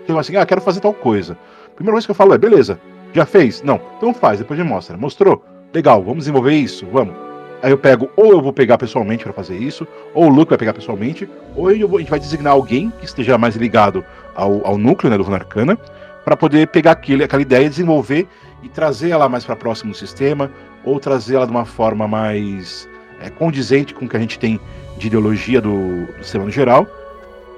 têm 0.06 0.18
assim, 0.18 0.36
ah, 0.36 0.46
quero 0.46 0.60
fazer 0.60 0.80
tal 0.80 0.94
coisa. 0.94 1.38
Primeira 1.74 1.94
coisa 1.94 2.06
que 2.06 2.10
eu 2.10 2.14
falo 2.14 2.34
é, 2.34 2.38
beleza, 2.38 2.80
já 3.12 3.24
fez? 3.24 3.62
Não, 3.62 3.80
então 3.96 4.12
faz, 4.12 4.38
depois 4.38 4.58
me 4.58 4.64
mostra. 4.64 4.96
Mostrou? 4.96 5.44
Legal, 5.72 6.02
vamos 6.02 6.20
desenvolver 6.20 6.54
isso, 6.54 6.86
vamos. 6.86 7.14
Aí 7.62 7.72
eu 7.72 7.78
pego, 7.78 8.08
ou 8.16 8.30
eu 8.30 8.40
vou 8.40 8.52
pegar 8.52 8.78
pessoalmente 8.78 9.24
para 9.24 9.32
fazer 9.32 9.56
isso, 9.56 9.86
ou 10.14 10.26
o 10.26 10.28
Luke 10.28 10.50
vai 10.50 10.58
pegar 10.58 10.72
pessoalmente, 10.72 11.28
ou 11.56 11.64
vou, 11.88 11.98
a 11.98 12.00
gente 12.00 12.10
vai 12.10 12.20
designar 12.20 12.52
alguém 12.52 12.90
que 12.98 13.04
esteja 13.04 13.36
mais 13.36 13.56
ligado 13.56 14.04
ao, 14.34 14.64
ao 14.64 14.78
núcleo 14.78 15.10
né, 15.10 15.16
do 15.16 15.24
Runarcana, 15.24 15.76
para 16.24 16.36
poder 16.36 16.68
pegar 16.68 16.92
aquele, 16.92 17.24
aquela 17.24 17.42
ideia, 17.42 17.68
desenvolver 17.68 18.28
e 18.62 18.68
trazer 18.68 19.10
ela 19.10 19.28
mais 19.28 19.44
para 19.44 19.56
próximo 19.56 19.92
do 19.92 19.96
sistema, 19.96 20.50
ou 20.84 21.00
trazer 21.00 21.34
ela 21.34 21.46
de 21.46 21.50
uma 21.50 21.64
forma 21.64 22.06
mais 22.06 22.88
é, 23.20 23.28
condizente 23.28 23.92
com 23.92 24.04
o 24.04 24.08
que 24.08 24.16
a 24.16 24.20
gente 24.20 24.38
tem 24.38 24.60
de 24.98 25.06
ideologia 25.06 25.60
do, 25.60 26.06
do 26.06 26.22
sistema 26.22 26.44
no 26.44 26.50
geral, 26.50 26.86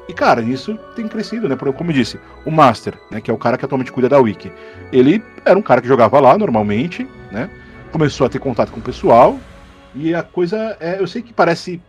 e, 0.09 0.13
cara, 0.13 0.43
isso 0.43 0.77
tem 0.97 1.07
crescido, 1.07 1.49
né? 1.49 1.57
Como 1.57 1.91
eu 1.91 1.95
disse, 1.95 2.19
o 2.45 2.51
Master, 2.51 2.95
né, 3.13 3.21
que 3.21 3.31
é 3.31 3.35
o 3.35 3.39
cara 3.39 3.57
que 3.57 3.65
atualmente 3.65 3.93
cuida 3.93 4.09
da 4.09 4.19
Wiki, 4.19 4.51
ele 4.93 5.23
era 5.45 5.57
um 5.57 5.63
cara 5.63 5.81
que 5.81 5.87
jogava 5.87 6.19
lá 6.19 6.37
normalmente, 6.37 7.07
né? 7.31 7.49
Começou 7.93 8.27
a 8.27 8.31
ter 8.31 8.41
contato 8.41 8.73
com 8.73 8.81
o 8.81 8.83
pessoal, 8.83 9.39
e 9.95 10.13
a 10.13 10.23
coisa 10.23 10.77
é. 10.81 11.01
Eu 11.01 11.07
sei 11.07 11.23
que 11.23 11.33
parece 11.33 11.81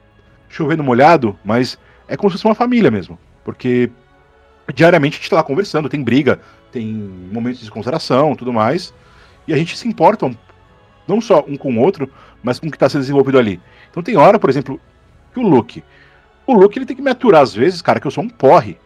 chover 0.50 0.78
no 0.78 0.84
molhado, 0.84 1.38
mas 1.44 1.80
é 2.08 2.16
como 2.16 2.30
se 2.30 2.38
fosse 2.38 2.46
uma 2.46 2.54
família 2.54 2.92
mesmo. 2.92 3.18
Porque 3.44 3.90
diariamente 4.74 5.16
a 5.16 5.18
gente 5.18 5.30
tá 5.30 5.38
lá 5.38 5.44
conversando, 5.44 5.90
tem 5.90 6.04
briga, 6.04 6.40
tem 6.72 6.86
momentos 7.32 7.62
de 7.62 7.72
consideração 7.72 8.36
tudo 8.36 8.54
mais. 8.54 8.94
E 9.48 9.54
a 9.54 9.58
gente 9.58 9.76
se 9.76 9.88
importa 9.88 10.30
não 11.08 11.20
só 11.20 11.44
um 11.48 11.58
com 11.58 11.76
o 11.76 11.80
outro, 11.80 12.08
mas 12.44 12.60
com 12.60 12.68
o 12.68 12.70
que 12.70 12.76
está 12.76 12.88
sendo 12.88 13.02
desenvolvido 13.02 13.40
ali. 13.40 13.60
Então 13.90 14.04
tem 14.04 14.16
hora, 14.16 14.38
por 14.38 14.50
exemplo, 14.50 14.80
que 15.34 15.40
o 15.40 15.44
Luke 15.44 15.84
o 16.52 16.54
Luke 16.54 16.78
ele 16.78 16.86
tem 16.86 16.96
que 16.96 17.02
me 17.02 17.10
aturar 17.10 17.42
às 17.42 17.54
vezes, 17.54 17.82
cara, 17.82 18.00
que 18.00 18.08
eu 18.08 18.12
sou 18.12 18.24
um 18.24 18.30
porre. 18.30 18.78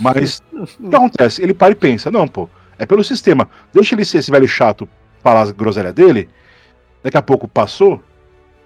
Mas 0.00 0.42
o 0.52 0.66
que 0.66 0.96
acontece? 0.96 1.42
Ele 1.42 1.54
para 1.54 1.72
e 1.72 1.76
pensa, 1.76 2.10
não, 2.10 2.26
pô, 2.26 2.48
é 2.78 2.86
pelo 2.86 3.04
sistema. 3.04 3.48
Deixa 3.72 3.94
ele 3.94 4.04
ser 4.04 4.18
esse 4.18 4.30
velho 4.30 4.48
chato 4.48 4.88
falar 5.22 5.42
as 5.42 5.52
groselhas 5.52 5.94
dele. 5.94 6.28
Daqui 7.02 7.16
a 7.16 7.22
pouco 7.22 7.46
passou 7.46 8.02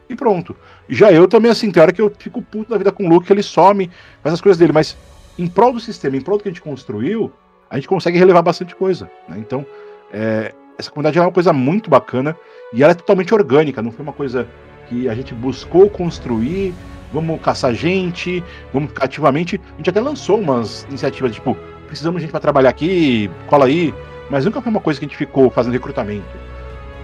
e 0.09 0.15
pronto. 0.15 0.57
Já 0.89 1.13
eu 1.13 1.27
também, 1.27 1.51
assim, 1.51 1.71
tem 1.71 1.83
hora 1.83 1.93
que 1.93 2.01
eu 2.01 2.13
fico 2.19 2.41
puto 2.41 2.71
da 2.71 2.79
vida 2.79 2.93
com 2.93 3.07
o 3.07 3.09
Luke, 3.09 3.31
ele 3.33 3.43
some, 3.43 3.91
faz 4.23 4.35
as 4.35 4.41
coisas 4.41 4.59
dele, 4.59 4.73
mas 4.73 4.97
em 5.39 5.47
prol 5.47 5.73
do 5.73 5.81
sistema, 5.81 6.17
em 6.17 6.21
prol 6.21 6.39
do 6.39 6.43
que 6.43 6.49
a 6.49 6.53
gente 6.53 6.63
construiu, 6.63 7.33
a 7.69 7.77
gente 7.77 7.89
consegue 7.89 8.19
relevar 8.19 8.43
bastante 8.43 8.75
coisa. 8.77 9.11
Né? 9.29 9.37
Então, 9.39 9.67
é, 10.13 10.55
essa 10.79 10.91
comunidade 10.91 11.19
é 11.19 11.23
uma 11.23 11.33
coisa 11.33 11.53
muito 11.53 11.91
bacana 11.91 12.37
e 12.73 12.83
ela 12.83 12.93
é 12.93 12.95
totalmente 12.95 13.35
orgânica, 13.35 13.83
não 13.83 13.91
foi 13.91 14.03
uma 14.03 14.13
coisa 14.13 14.47
que 14.89 15.09
a 15.09 15.15
gente 15.15 15.35
buscou 15.35 15.91
construir 15.91 16.73
vamos 17.17 17.41
caçar 17.41 17.75
gente, 17.75 18.45
vamos 18.73 18.91
ativamente. 19.01 19.61
A 19.75 19.77
gente 19.79 19.91
até 19.91 20.01
lançou 20.01 20.39
umas 20.39 20.85
iniciativas, 20.89 21.33
tipo, 21.33 21.57
precisamos 21.87 22.21
de 22.21 22.23
gente 22.23 22.31
para 22.31 22.41
trabalhar 22.41 22.69
aqui, 22.69 23.31
cola 23.47 23.65
aí, 23.65 23.95
mas 24.31 24.45
nunca 24.45 24.61
foi 24.61 24.71
uma 24.71 24.81
coisa 24.81 25.01
que 25.01 25.07
a 25.07 25.09
gente 25.09 25.17
ficou 25.17 25.51
fazendo 25.51 25.73
recrutamento. 25.73 26.27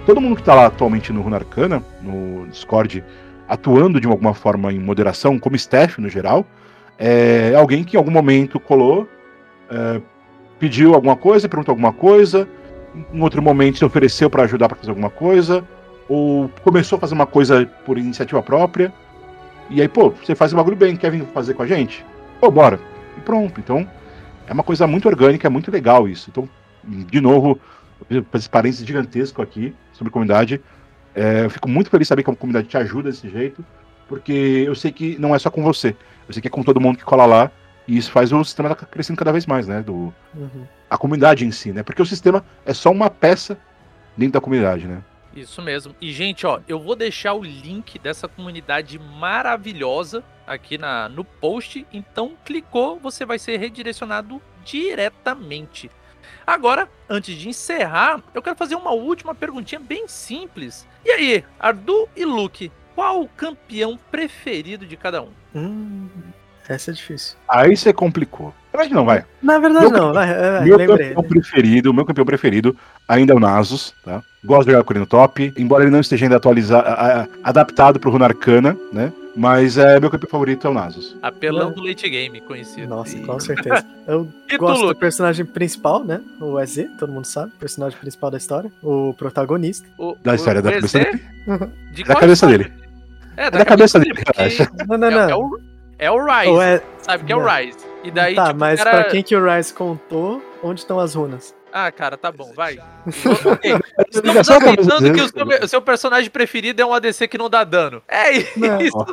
Todo 0.05 0.21
mundo 0.21 0.35
que 0.35 0.43
está 0.43 0.55
lá 0.55 0.67
atualmente 0.67 1.13
no 1.13 1.23
Runarcana, 1.23 1.83
no 2.03 2.47
Discord, 2.49 3.03
atuando 3.49 4.01
de 4.01 4.07
alguma 4.07 4.35
forma 4.35 4.73
em 4.73 4.79
moderação, 4.79 5.39
como 5.39 5.57
staff 5.57 6.01
no 6.01 6.09
geral, 6.09 6.45
é 6.99 7.55
alguém 7.57 7.83
que 7.83 7.97
em 7.97 7.99
algum 7.99 8.11
momento 8.11 8.61
colou, 8.61 9.09
é, 9.71 10.01
pediu 10.59 10.95
alguma 10.95 11.17
coisa, 11.17 11.49
perguntou 11.49 11.73
alguma 11.73 11.93
coisa, 11.93 12.47
em 13.13 13.21
outro 13.21 13.41
momento 13.41 13.79
se 13.79 13.85
ofereceu 13.85 14.29
para 14.29 14.43
ajudar 14.43 14.69
para 14.69 14.77
fazer 14.77 14.91
alguma 14.91 15.11
coisa, 15.11 15.65
ou 16.09 16.51
começou 16.63 16.97
a 16.97 17.01
fazer 17.01 17.15
uma 17.15 17.27
coisa 17.27 17.67
por 17.87 17.97
iniciativa 17.97 18.43
própria. 18.43 18.93
E 19.75 19.81
aí, 19.81 19.89
pô, 19.89 20.11
você 20.11 20.35
faz 20.35 20.53
o 20.53 20.57
bagulho 20.57 20.77
bem, 20.77 20.95
quer 20.97 21.11
vir 21.11 21.25
fazer 21.33 21.55
com 21.55 21.63
a 21.63 21.67
gente? 21.67 22.05
Pô, 22.39 22.51
bora. 22.51 22.79
E 23.17 23.21
pronto. 23.23 23.59
Então, 23.59 23.89
é 24.47 24.53
uma 24.53 24.63
coisa 24.63 24.87
muito 24.87 25.09
orgânica, 25.09 25.47
é 25.47 25.51
muito 25.51 25.71
legal 25.71 26.07
isso. 26.07 26.29
Então, 26.31 26.47
de 26.85 27.21
novo, 27.23 27.59
esse 28.35 28.51
parênteses 28.51 28.87
gigantesco 28.87 29.41
aqui 29.41 29.75
sobre 29.93 30.13
comunidade. 30.13 30.61
É, 31.15 31.45
eu 31.45 31.51
fico 31.51 31.69
muito 31.69 31.89
feliz 31.89 32.07
de 32.07 32.09
saber 32.09 32.23
que 32.23 32.31
a 32.31 32.35
comunidade 32.37 32.69
te 32.69 32.77
ajuda 32.77 33.11
desse 33.11 33.31
jeito, 33.31 33.65
porque 34.09 34.65
eu 34.67 34.75
sei 34.75 34.93
que 34.93 35.19
não 35.19 35.35
é 35.35 35.39
só 35.39 35.51
com 35.51 35.63
você. 35.63 35.97
Eu 36.29 36.35
sei 36.35 36.43
que 36.43 36.49
é 36.49 36.51
com 36.51 36.63
todo 36.63 36.81
mundo 36.81 36.99
que 36.99 37.05
cola 37.05 37.25
lá. 37.25 37.51
E 37.89 37.97
isso 37.97 38.13
faz 38.13 38.31
o 38.31 38.45
sistema 38.45 38.71
estar 38.71 38.87
crescendo 38.87 39.17
cada 39.17 39.33
vez 39.33 39.47
mais, 39.47 39.67
né? 39.67 39.83
Do, 39.83 40.15
uhum. 40.35 40.67
A 40.89 40.99
comunidade 40.99 41.47
em 41.47 41.51
si, 41.51 41.73
né? 41.73 41.83
Porque 41.83 42.01
o 42.01 42.07
sistema 42.07 42.45
é 42.67 42.75
só 42.75 42.91
uma 42.91 43.09
peça 43.09 43.59
dentro 44.17 44.35
da 44.35 44.41
comunidade, 44.41 44.87
né? 44.87 45.03
Isso 45.35 45.63
mesmo. 45.63 45.95
E, 46.01 46.13
gente, 46.13 46.47
ó, 46.47 46.61
eu 46.69 46.79
vou 46.79 46.95
deixar 46.95 47.35
o 47.35 47.43
link 47.43 47.99
dessa 47.99 48.29
comunidade 48.29 48.99
maravilhosa 48.99 50.23
aqui 50.47 50.77
na, 50.77 51.09
no 51.09 51.25
post. 51.25 51.87
Então, 51.93 52.37
clicou, 52.45 52.99
você 52.99 53.25
vai 53.25 53.39
ser 53.39 53.57
redirecionado 53.57 54.41
diretamente. 54.65 55.91
Agora, 56.47 56.89
antes 57.09 57.37
de 57.37 57.49
encerrar, 57.49 58.23
eu 58.35 58.43
quero 58.43 58.57
fazer 58.57 58.75
uma 58.75 58.91
última 58.91 59.35
perguntinha 59.35 59.81
bem 59.81 60.07
simples. 60.09 60.87
E 61.05 61.11
aí, 61.11 61.45
Ardu 61.59 62.09
e 62.17 62.25
Luke, 62.25 62.71
qual 62.95 63.23
o 63.23 63.29
campeão 63.29 63.99
preferido 64.11 64.85
de 64.85 64.97
cada 64.97 65.23
um? 65.23 65.31
Hum, 65.55 66.09
essa 66.69 66.91
é 66.91 66.95
difícil. 66.95 67.37
Aí 67.49 67.77
você 67.77 67.93
complicou. 67.93 68.55
Mas 68.73 68.91
não, 68.91 69.05
vai. 69.05 69.25
Na 69.43 69.59
verdade, 69.59 69.91
meu 69.91 70.01
não. 70.01 70.13
Vai, 70.13 70.27
vai, 70.35 70.65
meu 70.65 70.79
lembrei. 70.79 71.09
campeão 71.09 71.23
preferido, 71.23 71.93
meu 71.93 72.07
campeão 72.07 72.25
preferido 72.25 72.77
ainda 73.07 73.35
é 73.35 73.37
o 73.37 73.41
Nasus, 73.41 73.95
tá? 74.05 74.23
Gosto 74.45 74.67
de 74.67 74.73
jogar 74.73 74.85
com 74.85 74.93
ele 74.93 75.01
no 75.01 75.07
top, 75.07 75.53
embora 75.57 75.85
ele 75.85 75.91
não 75.91 76.01
esteja 76.01 76.25
ainda 76.25 76.37
atualizado, 76.37 77.29
adaptado 77.45 78.01
pro 78.01 78.11
Runarcana, 78.11 78.77
né? 78.93 79.13
Mas 79.35 79.79
é 79.79 79.99
meu 79.99 80.11
campeão 80.11 80.29
favorito 80.31 80.67
é 80.67 80.71
o 80.71 80.75
Nasus. 80.75 81.17
Apelão 81.23 81.71
do 81.71 81.83
late 81.83 82.09
game, 82.09 82.41
conhecido. 82.41 82.89
Nossa, 82.89 83.19
com 83.19 83.41
certeza. 83.41 83.85
Eu 84.07 84.29
gosto 84.59 84.87
do 84.87 84.95
personagem 84.95 85.45
principal, 85.45 86.05
né? 86.05 86.21
O 86.41 86.59
EZ, 86.61 86.87
todo 86.99 87.13
mundo 87.13 87.27
sabe, 87.27 87.53
personagem 87.59 87.99
principal 87.99 88.31
da 88.31 88.39
história, 88.39 88.71
o 88.83 89.15
protagonista. 89.15 89.87
O, 89.99 90.17
da 90.23 90.35
história 90.35 90.61
o 90.61 90.63
da 90.63 90.73
cabeça 90.73 90.99
dele? 90.99 91.23
De 91.93 92.05
da 92.05 92.15
cabeça 92.15 92.47
dele. 92.47 92.73
É, 93.37 93.51
da, 93.51 93.59
da 93.59 93.65
cabeça, 93.65 93.99
cabeça 93.99 93.99
dele, 93.99 94.57
dele 94.67 94.87
Não, 94.87 94.99
não, 94.99 95.11
não. 95.11 95.31
É 95.31 95.35
o, 95.35 95.59
é 96.05 96.11
o 96.11 96.25
Rise. 96.25 96.61
É... 96.61 96.83
Sabe 97.03 97.25
que 97.25 97.33
é 97.33 97.37
o 97.37 97.45
Rise. 97.45 97.79
E 98.05 98.11
daí, 98.11 98.35
tá, 98.35 98.49
tipo, 98.49 98.59
mas 98.61 98.81
era- 98.81 98.91
pra 98.91 99.05
quem 99.05 99.23
que 99.23 99.37
o 99.37 99.45
Rice 99.45 99.73
contou, 99.73 100.43
onde 100.63 100.81
estão 100.81 100.99
as 100.99 101.15
runas? 101.15 101.55
Ah, 101.73 101.91
cara, 101.91 102.19
tá 102.19 102.31
bom, 102.31 102.53
vai. 102.55 102.79
Estamos 104.11 104.49
aceitando 104.51 105.13
que 105.15 105.21
o 105.23 105.29
seu, 105.29 105.47
o 105.65 105.69
seu 105.69 105.81
personagem 105.83 106.29
preferido 106.31 106.83
é 106.83 106.85
um 106.85 106.93
ADC 106.93 107.27
que 107.29 107.39
não 107.39 107.49
dá 107.49 107.65
dano. 107.65 108.03
É 108.07 108.31
Não. 108.57 108.81
isso. 108.81 109.07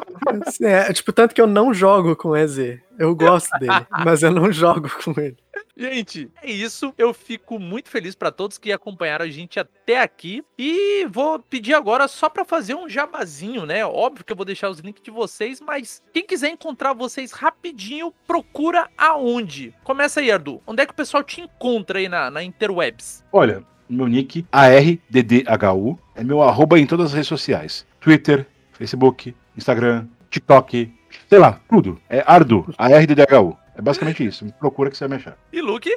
É, 0.61 0.91
tipo, 0.91 1.13
tanto 1.13 1.33
que 1.33 1.39
eu 1.39 1.47
não 1.47 1.73
jogo 1.73 2.15
com 2.17 2.29
o 2.29 2.35
EZ. 2.37 2.79
Eu 2.97 3.15
gosto 3.15 3.49
dele, 3.59 3.71
mas 4.03 4.23
eu 4.23 4.31
não 4.31 4.51
jogo 4.51 4.89
com 5.03 5.11
ele. 5.19 5.37
Gente, 5.79 6.29
é 6.43 6.51
isso. 6.51 6.93
Eu 6.97 7.13
fico 7.13 7.57
muito 7.57 7.89
feliz 7.89 8.13
pra 8.13 8.31
todos 8.31 8.57
que 8.57 8.69
acompanharam 8.69 9.23
a 9.23 9.29
gente 9.29 9.57
até 9.57 10.01
aqui. 10.01 10.43
E 10.57 11.05
vou 11.09 11.39
pedir 11.39 11.73
agora 11.73 12.05
só 12.09 12.27
pra 12.27 12.43
fazer 12.43 12.75
um 12.75 12.89
jabazinho, 12.89 13.65
né? 13.65 13.85
Óbvio 13.85 14.25
que 14.25 14.33
eu 14.33 14.35
vou 14.35 14.45
deixar 14.45 14.69
os 14.69 14.79
links 14.79 15.01
de 15.01 15.09
vocês, 15.09 15.61
mas 15.61 16.03
quem 16.13 16.25
quiser 16.25 16.49
encontrar 16.49 16.91
vocês 16.91 17.31
rapidinho, 17.31 18.13
procura 18.27 18.89
aonde? 18.97 19.73
Começa 19.85 20.19
aí, 20.19 20.29
Ardu. 20.29 20.61
Onde 20.67 20.83
é 20.83 20.85
que 20.85 20.91
o 20.91 20.95
pessoal 20.95 21.23
te 21.23 21.39
encontra 21.39 21.99
aí 21.99 22.09
na, 22.09 22.29
na 22.29 22.43
Interwebs? 22.43 23.23
Olha, 23.31 23.63
meu 23.89 24.07
nick, 24.07 24.45
ARDDHU, 24.51 25.97
é 26.13 26.23
meu 26.25 26.43
arroba 26.43 26.77
em 26.77 26.85
todas 26.85 27.07
as 27.07 27.13
redes 27.13 27.29
sociais. 27.29 27.87
Twitter, 28.01 28.45
Facebook, 28.73 29.33
Instagram, 29.55 30.07
TikTok, 30.29 30.93
sei 31.29 31.39
lá, 31.39 31.61
tudo. 31.69 32.01
É 32.09 32.21
Ardu, 32.27 32.65
ARDDHU. 32.77 33.57
É 33.79 33.81
basicamente 33.81 34.25
isso. 34.25 34.43
Me 34.45 34.51
procura 34.51 34.91
que 34.91 34.97
você 34.97 35.07
vai 35.07 35.17
me 35.17 35.23
achar. 35.23 35.37
E 35.53 35.61
Luke? 35.61 35.89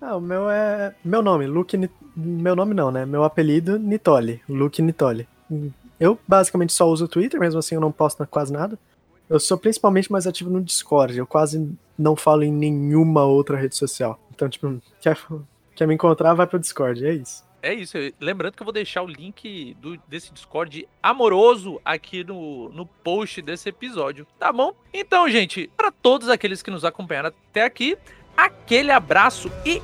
Ah, 0.00 0.16
o 0.16 0.20
meu 0.20 0.48
é. 0.48 0.94
Meu 1.04 1.22
nome, 1.22 1.46
Luke. 1.46 1.76
Ni- 1.76 1.90
Meu 2.16 2.56
nome 2.56 2.72
não, 2.74 2.90
né? 2.90 3.04
Meu 3.04 3.22
apelido, 3.22 3.78
Nitoli. 3.78 4.40
Luke 4.48 4.80
Nitoli. 4.80 5.28
Eu 6.00 6.18
basicamente 6.26 6.72
só 6.72 6.88
uso 6.88 7.04
o 7.04 7.08
Twitter, 7.08 7.38
mesmo 7.38 7.58
assim 7.58 7.74
eu 7.74 7.80
não 7.80 7.92
posto 7.92 8.26
quase 8.26 8.52
nada. 8.52 8.78
Eu 9.28 9.38
sou 9.38 9.58
principalmente 9.58 10.10
mais 10.10 10.26
ativo 10.26 10.48
no 10.50 10.62
Discord. 10.62 11.18
Eu 11.18 11.26
quase 11.26 11.70
não 11.98 12.16
falo 12.16 12.42
em 12.44 12.52
nenhuma 12.52 13.24
outra 13.24 13.56
rede 13.58 13.76
social. 13.76 14.18
Então, 14.34 14.48
tipo, 14.48 14.80
quer, 15.00 15.18
quer 15.74 15.86
me 15.86 15.94
encontrar, 15.94 16.32
vai 16.34 16.46
pro 16.46 16.58
Discord. 16.58 17.04
É 17.04 17.12
isso. 17.12 17.44
É 17.62 17.74
isso. 17.74 17.96
Lembrando 18.20 18.54
que 18.54 18.62
eu 18.62 18.64
vou 18.64 18.72
deixar 18.72 19.02
o 19.02 19.06
link 19.06 19.74
do, 19.80 19.96
desse 20.06 20.32
Discord 20.32 20.88
amoroso 21.02 21.80
aqui 21.84 22.22
no, 22.24 22.68
no 22.70 22.86
post 22.86 23.42
desse 23.42 23.68
episódio, 23.68 24.26
tá 24.38 24.52
bom? 24.52 24.74
Então, 24.92 25.28
gente, 25.28 25.70
para 25.76 25.90
todos 25.90 26.28
aqueles 26.28 26.62
que 26.62 26.70
nos 26.70 26.84
acompanharam 26.84 27.28
até 27.28 27.64
aqui, 27.64 27.98
aquele 28.36 28.92
abraço 28.92 29.50
e 29.64 29.82